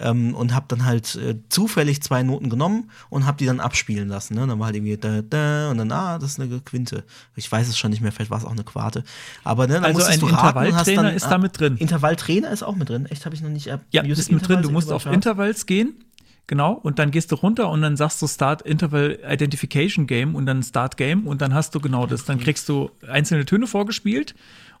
[0.00, 4.08] Ähm, und habe dann halt äh, zufällig zwei Noten genommen und habe die dann abspielen
[4.08, 4.34] lassen.
[4.34, 4.46] Ne?
[4.46, 7.02] Dann war halt irgendwie da, da und dann, ah, das ist eine Quinte.
[7.34, 9.02] Ich weiß es schon nicht mehr, vielleicht war es auch eine Quarte.
[9.42, 11.76] Aber ne, dann Also musstest ein du Intervalltrainer dann, ist ah, da mit drin.
[11.78, 13.06] Intervalltrainer ist auch mit drin.
[13.06, 13.66] Echt, habe ich noch nicht.
[13.66, 14.62] Äh, Ja, Music ist mit drin.
[14.62, 15.14] Du musst auf Interval
[15.48, 16.04] Intervals gehen.
[16.46, 20.46] Genau, und dann gehst du runter und dann sagst du Start Interval Identification Game und
[20.46, 22.24] dann Start Game und dann hast du genau das.
[22.24, 24.34] Dann kriegst du einzelne Töne vorgespielt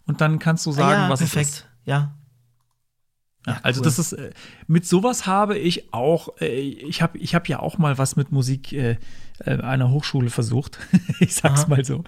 [0.06, 1.50] und dann kannst du Ah, sagen, ja, was es perfekt.
[1.50, 1.66] ist.
[1.84, 2.14] Ja,
[3.46, 3.84] Ja, also cool.
[3.84, 4.30] das ist äh,
[4.66, 8.32] mit sowas habe ich auch äh, ich habe ich habe ja auch mal was mit
[8.32, 8.96] Musik äh,
[9.46, 10.78] einer Hochschule versucht
[11.20, 11.68] ich sag's Aha.
[11.68, 12.04] mal so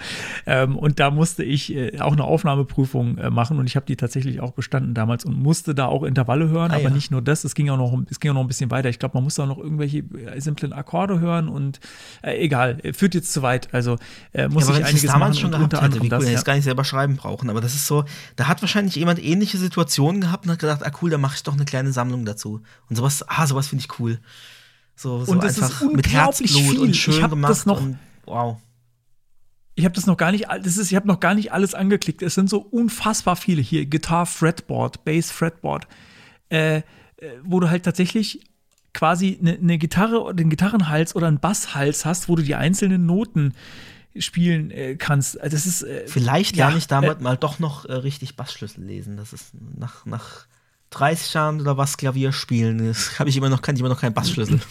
[0.47, 3.97] ähm, und da musste ich äh, auch eine Aufnahmeprüfung äh, machen und ich habe die
[3.97, 6.91] tatsächlich auch bestanden damals und musste da auch Intervalle hören Ah, aber ja.
[6.91, 8.99] nicht nur das es ging auch noch es ging auch noch ein bisschen weiter ich
[8.99, 11.81] glaube man musste auch noch irgendwelche äh, simplen Akkorde hören und
[12.23, 13.97] äh, egal äh, führt jetzt zu weit also
[14.33, 16.03] äh, muss ja, ich ich einiges das damals machen schon gehabt unter hätte, wie anderem
[16.05, 16.39] cool, das ich ja.
[16.39, 17.51] es gar nicht selber schreiben brauchen.
[17.51, 18.05] Aber das ist so,
[18.37, 21.43] da hat wahrscheinlich jemand ähnliche Situationen gehabt und hat gedacht, ah cool, da mache ich
[21.43, 22.63] doch eine kleine Sammlung dazu.
[22.89, 24.19] Und sowas, ah, sowas finde ich cool.
[25.01, 26.79] So, so Und es ist mit Herzblut viel.
[26.79, 27.51] und Ich schön hab gemacht.
[27.51, 28.59] das noch- und, wow.
[29.75, 32.21] Ich habe das noch gar nicht, das ist, ich habe noch gar nicht alles angeklickt.
[32.21, 33.87] Es sind so unfassbar viele hier.
[33.87, 35.89] Guitar Fretboard, Bass Fretboard,
[36.51, 36.83] äh, äh,
[37.43, 38.45] wo du halt tatsächlich
[38.93, 43.07] quasi eine ne Gitarre oder einen Gitarrenhals oder einen Basshals hast, wo du die einzelnen
[43.07, 43.55] Noten
[44.19, 45.39] spielen äh, kannst.
[45.43, 48.85] Das ist äh, Vielleicht ja, lerne ich damit äh, mal doch noch äh, richtig Bassschlüssel
[48.85, 49.17] lesen.
[49.17, 50.45] Das ist nach, nach
[50.91, 54.01] 30 Jahren oder was Klavier spielen, das habe ich immer noch, kann ich immer noch
[54.01, 54.61] keinen Bassschlüssel.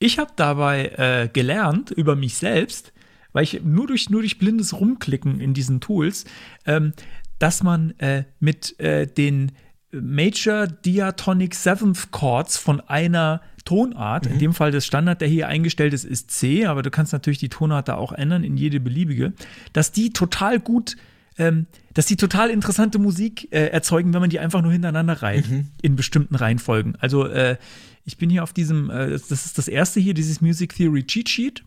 [0.00, 2.92] Ich habe dabei äh, gelernt über mich selbst,
[3.32, 6.26] weil ich nur durch, nur durch blindes Rumklicken in diesen Tools,
[6.66, 6.92] ähm,
[7.38, 9.52] dass man äh, mit äh, den
[9.92, 15.94] Major Diatonic Seventh Chords von einer Tonart, in dem Fall das Standard, der hier eingestellt
[15.94, 19.32] ist, ist C, aber du kannst natürlich die Tonart da auch ändern in jede beliebige,
[19.72, 20.96] dass die total gut,
[21.38, 25.46] ähm, dass die total interessante Musik äh, erzeugen, wenn man die einfach nur hintereinander reiht,
[25.82, 26.96] in bestimmten Reihenfolgen.
[27.00, 27.56] Also äh,
[28.04, 31.28] ich bin hier auf diesem, äh, das ist das erste hier, dieses Music Theory Cheat
[31.28, 31.64] Sheet.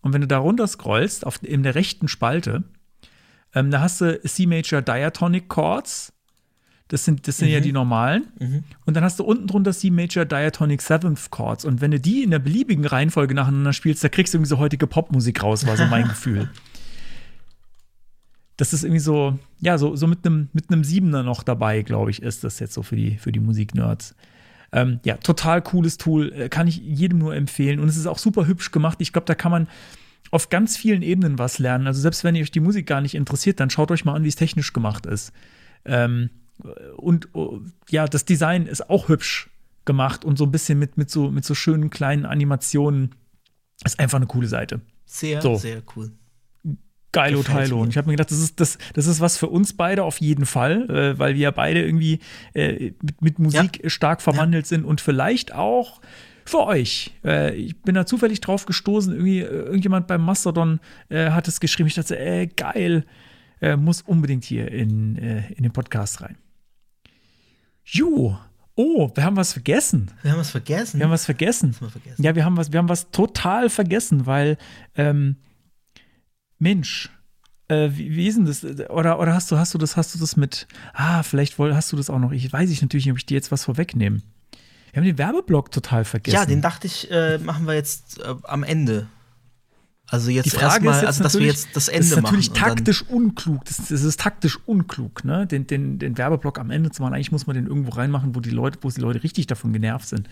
[0.00, 2.64] Und wenn du da runter scrollst, auf, in der rechten Spalte,
[3.54, 6.12] ähm, da hast du C Major Diatonic Chords.
[6.88, 8.28] Das sind, das sind ja die normalen.
[8.86, 11.66] Und dann hast du unten drunter C Major Diatonic Seventh Chords.
[11.66, 14.58] Und wenn du die in der beliebigen Reihenfolge nacheinander spielst, da kriegst du irgendwie so
[14.58, 16.48] heutige Popmusik raus, war so mein Gefühl.
[18.58, 22.10] Das ist irgendwie so, ja, so, so mit einem mit einem Siebener noch dabei, glaube
[22.10, 24.14] ich, ist das jetzt so für die, für die Musiknerds.
[24.72, 27.80] Ähm, ja, total cooles Tool, äh, kann ich jedem nur empfehlen.
[27.80, 28.98] Und es ist auch super hübsch gemacht.
[29.00, 29.68] Ich glaube, da kann man
[30.30, 31.86] auf ganz vielen Ebenen was lernen.
[31.86, 34.24] Also selbst wenn ihr euch die Musik gar nicht interessiert, dann schaut euch mal an,
[34.24, 35.32] wie es technisch gemacht ist.
[35.86, 36.28] Ähm,
[36.96, 39.48] und oh, ja, das Design ist auch hübsch
[39.84, 43.14] gemacht und so ein bisschen mit, mit, so, mit so schönen kleinen Animationen.
[43.84, 44.80] Ist einfach eine coole Seite.
[45.06, 45.54] Sehr, So.
[45.54, 46.10] sehr cool.
[47.12, 47.80] Geilo Teilo.
[47.80, 50.20] Und ich habe mir gedacht, das ist, das, das ist was für uns beide auf
[50.20, 52.20] jeden Fall, äh, weil wir ja beide irgendwie
[52.54, 56.00] äh, mit, mit Musik stark verwandelt sind und vielleicht auch
[56.44, 57.12] für euch.
[57.24, 61.88] Äh, ich bin da zufällig drauf gestoßen, irgendwie, irgendjemand beim Mastodon äh, hat es geschrieben.
[61.88, 63.04] Ich dachte, äh, geil,
[63.60, 66.36] äh, muss unbedingt hier in, äh, in den Podcast rein.
[67.84, 68.38] Jo,
[68.74, 70.10] oh, wir haben was vergessen.
[70.22, 70.98] Wir haben was vergessen.
[70.98, 71.74] Wir haben was vergessen.
[71.80, 72.22] wir vergessen?
[72.22, 74.56] Ja, wir haben was, wir haben was total vergessen, weil
[74.94, 75.36] ähm,
[76.58, 77.10] Mensch,
[77.68, 78.64] äh, wie, wie ist denn das?
[78.90, 80.66] Oder, oder hast du, hast du das, hast du das mit?
[80.94, 82.32] Ah, vielleicht woll, hast du das auch noch.
[82.32, 84.20] Ich weiß ich natürlich nicht, ob ich dir jetzt was vorwegnehme.
[84.92, 86.34] Wir haben den Werbeblock total vergessen.
[86.34, 89.06] Ja, den dachte ich, äh, machen wir jetzt äh, am Ende.
[90.10, 92.56] Also jetzt erstmal, ist also dass wir natürlich- jetzt das das Ende ist natürlich machen.
[92.60, 93.64] und dann- taktisch unklug.
[93.66, 95.46] Das, das ist taktisch unklug, ne?
[95.46, 97.12] Den, den, den Werbeblock am Ende zu machen.
[97.12, 100.08] Eigentlich muss man den irgendwo reinmachen, wo die Leute, wo die Leute richtig davon genervt
[100.08, 100.26] sind.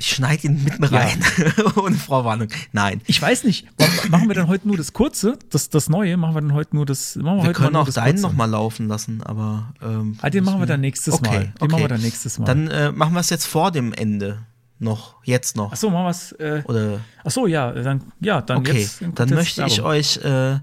[0.00, 1.20] Ich schneide ihn mitten rein.
[1.76, 2.48] Ohne Vorwarnung.
[2.72, 3.00] Nein.
[3.06, 3.66] Ich weiß nicht,
[4.10, 6.86] machen wir dann heute nur das Kurze, das, das Neue, machen wir dann heute nur
[6.86, 8.22] das, machen wir, Wir heute können auch das deinen Kurze.
[8.22, 9.72] noch mal laufen lassen, aber.
[9.82, 11.38] Ähm, Ah, den machen wir dann nächstes okay, Mal.
[11.40, 11.68] Den okay.
[11.72, 12.44] machen wir dann nächstes Mal.
[12.46, 14.46] Dann äh, machen wir es jetzt vor dem Ende.
[14.80, 15.16] Noch.
[15.24, 15.72] Jetzt noch.
[15.72, 16.30] Achso, machen wir es.
[16.32, 17.00] Äh, Oder.
[17.24, 19.00] achso, ja, dann, ja, dann Okay, jetzt.
[19.02, 19.90] dann jetzt möchte ich Werbung.
[19.90, 20.60] euch äh, äh,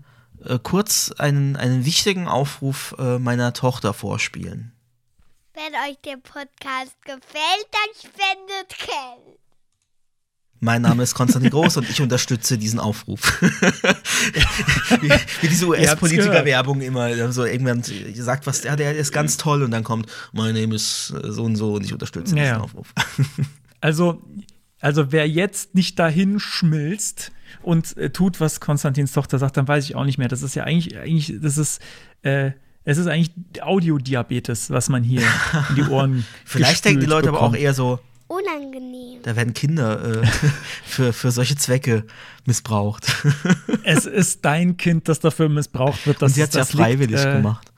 [0.63, 4.71] kurz einen, einen wichtigen Aufruf äh, meiner Tochter vorspielen.
[5.56, 9.40] Wenn euch der Podcast gefällt, dann spendet Geld.
[10.60, 13.41] Mein Name ist Konstantin Groß und ich unterstütze diesen Aufruf.
[13.41, 15.10] wie,
[15.41, 15.68] wie diese.
[15.68, 20.56] US-Politiker-Werbung immer so irgendwann sagt, was ja, der ist ganz toll und dann kommt, mein
[20.56, 22.61] Name ist äh, so und so und ich unterstütze Ja, diesen.
[22.61, 22.94] Aufruf.
[23.80, 24.22] Also,
[24.82, 29.86] also wer jetzt nicht dahin schmilzt und äh, tut, was Konstantins Tochter sagt, dann weiß
[29.86, 30.27] ich auch nicht mehr.
[30.27, 31.82] Das ist ja eigentlich, eigentlich, das ist,
[32.23, 32.52] äh,
[32.85, 33.31] es ist eigentlich
[33.61, 35.21] Audiodiabetes, was man hier
[35.69, 37.59] in die Ohren Vielleicht denken die Leute aber auch bekommt.
[37.63, 39.21] eher so, Unangenehm.
[39.23, 40.25] da werden Kinder äh,
[40.85, 42.05] für, für solche Zwecke
[42.45, 43.05] missbraucht.
[43.83, 46.21] Es ist dein Kind, das dafür missbraucht wird.
[46.21, 47.71] Dass Und sie hat es ja das liegt, freiwillig äh, gemacht.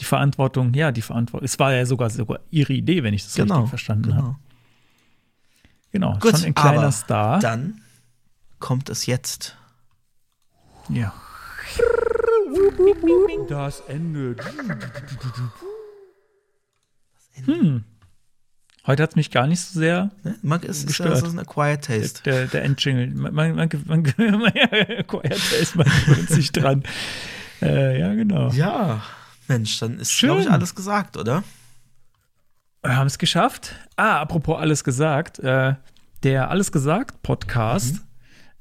[0.00, 1.44] Die Verantwortung, ja, die Verantwortung.
[1.44, 3.54] Es war ja sogar, sogar ihre Idee, wenn ich das Genau.
[3.56, 4.36] richtig verstanden habe.
[5.92, 6.14] genau.
[6.14, 7.38] Genau, Gut, schon ein kleiner aber Star.
[7.38, 7.80] Dann
[8.58, 9.56] kommt es jetzt.
[10.88, 11.14] Ja.
[13.48, 14.36] Das Ende.
[17.44, 17.84] Hm.
[18.86, 20.36] Heute hat es mich gar nicht so sehr Ne?
[20.42, 21.10] Man, es ist, Gestört.
[21.12, 22.22] das ist ein Acquired Taste.
[22.24, 23.06] der, der Endjingle.
[23.08, 26.82] Man, man, man, man, man, da ist man gewöhnt sich dran.
[27.62, 28.50] Äh, ja, genau.
[28.50, 29.02] Ja,
[29.48, 31.42] Mensch, dann ist, glaube ich, alles gesagt, oder?
[32.82, 33.74] Wir haben es geschafft.
[33.96, 35.38] Ah, apropos alles gesagt.
[35.38, 35.76] Äh,
[36.22, 38.00] der Alles gesagt Podcast Mhm.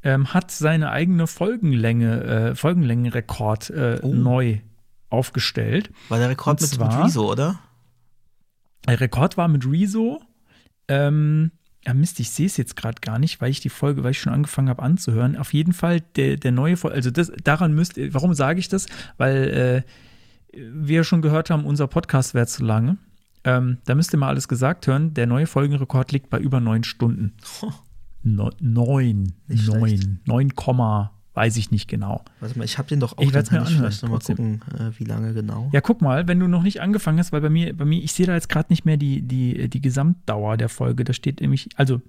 [0.03, 4.13] Ähm, hat seine eigene Folgenlänge, äh, Folgenlängenrekord äh, Oh.
[4.13, 4.59] neu
[5.09, 5.91] aufgestellt.
[6.09, 7.59] War der Rekord mit, mit zwar- Rezo, oder?
[8.87, 10.21] Der Rekord war mit Rezo.
[10.87, 11.51] Ähm,
[11.85, 14.19] ja, Mist, ich sehe es jetzt gerade gar nicht, weil ich die Folge, weil ich
[14.19, 15.37] schon angefangen habe anzuhören.
[15.37, 18.69] Auf jeden Fall der, der neue Folge, also das, daran müsst ihr, warum sage ich
[18.69, 18.85] das?
[19.17, 19.83] Weil
[20.55, 22.97] äh, wir schon gehört haben, unser Podcast wäre zu lange.
[23.45, 25.13] Ähm, da müsst ihr mal alles gesagt hören.
[25.13, 27.33] Der neue Folgenrekord liegt bei über neun Stunden.
[28.23, 28.53] Neun,
[29.49, 32.23] neun, neun Komma, weiß ich nicht genau.
[32.39, 33.21] Warte mal, ich habe den doch auch.
[33.21, 34.59] Ich dann mir anhören, Vielleicht nochmal trotzdem.
[34.61, 35.69] gucken, äh, wie lange genau.
[35.73, 38.13] Ja, guck mal, wenn du noch nicht angefangen hast, weil bei mir, bei mir, ich
[38.13, 41.03] sehe da jetzt gerade nicht mehr die, die, die Gesamtdauer der Folge.
[41.03, 42.01] Da steht nämlich, also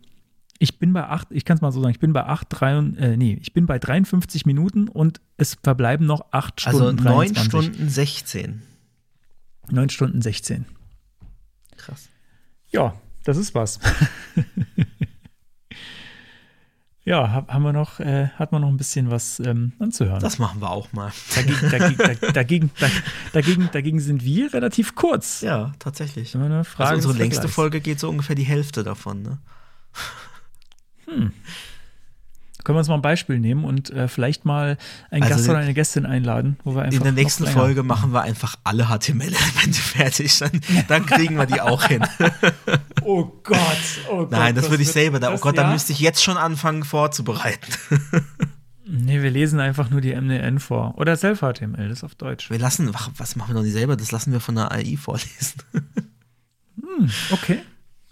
[0.60, 2.78] ich bin bei acht, ich kann es mal so sagen, ich bin bei acht, drei,
[2.78, 6.78] und- äh, nee, ich bin bei 53 Minuten und es verbleiben noch acht Stunden.
[6.80, 7.44] Also 9 23.
[7.48, 8.62] Stunden 16.
[9.70, 10.64] Neun Stunden 16.
[11.76, 12.08] Krass.
[12.70, 13.80] Ja, das ist was.
[17.04, 20.20] ja, hab, haben wir noch, äh, hat man noch ein bisschen was ähm, anzuhören.
[20.20, 21.12] Das machen wir auch mal.
[21.34, 22.70] Dagegen, dagegen, dagegen,
[23.32, 25.42] dagegen, dagegen sind wir relativ kurz.
[25.42, 26.34] Ja, tatsächlich.
[26.34, 27.48] Eine Frage Also unsere längste.
[27.48, 29.38] Folge geht so ungefähr die Hälfte davon, ne?
[32.64, 34.78] Können wir uns mal ein Beispiel nehmen und äh, vielleicht mal
[35.10, 38.12] einen Also Gast oder eine Gästin einladen, wo wir einfach In der nächsten Folge machen
[38.12, 40.38] wir einfach alle HTML-Elemente fertig.
[40.38, 42.04] Dann, dann kriegen wir die auch hin.
[43.06, 43.58] Oh Gott,
[44.10, 44.30] oh Gott.
[44.30, 45.20] Nein, das würde ich selber.
[45.20, 45.70] Da, oh das- Gott, ja?
[45.70, 47.70] müsste ich jetzt schon anfangen vorzubereiten.
[48.86, 50.98] Nee, wir lesen einfach nur die MDN vor.
[50.98, 52.50] Oder Self-HTML, das ist auf Deutsch.
[52.50, 53.96] Wir lassen, was machen wir noch nicht selber?
[53.96, 55.62] Das lassen wir von der AI vorlesen.
[57.30, 57.60] Okay,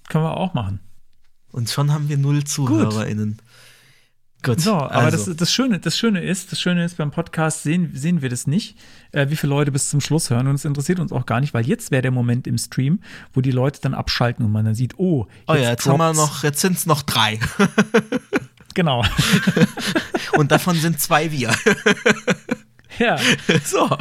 [0.08, 0.80] können wir auch machen.
[1.50, 3.32] Und schon haben wir null ZuhörerInnen.
[3.36, 3.42] Gut,
[4.60, 7.90] So, aber also, das, das, Schöne, das Schöne ist, das Schöne ist, beim Podcast sehen,
[7.94, 8.76] sehen wir das nicht,
[9.12, 10.48] äh, wie viele Leute bis zum Schluss hören.
[10.48, 13.00] Und es interessiert uns auch gar nicht, weil jetzt wäre der Moment im Stream,
[13.32, 16.12] wo die Leute dann abschalten und man dann sieht, oh, oh ja, jetzt haben wir
[16.12, 17.38] noch, jetzt sind es noch drei.
[18.74, 19.04] Genau.
[20.36, 21.54] Und davon sind zwei wir.
[22.98, 23.18] ja.
[23.64, 23.96] so.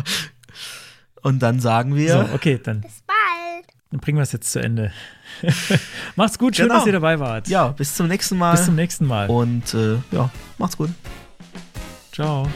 [1.22, 3.68] Und dann sagen wir, So, okay, dann, Bis bald.
[3.91, 4.91] dann bringen wir es jetzt zu Ende.
[6.15, 6.80] Macht's gut, schön, Genau.
[6.80, 7.47] dass ihr dabei wart.
[7.47, 8.51] ja, bis zum nächsten Mal.
[8.51, 9.30] Bis zum nächsten Mal.
[9.30, 10.89] Und äh, ja, macht's gut.
[12.11, 12.47] Ciao.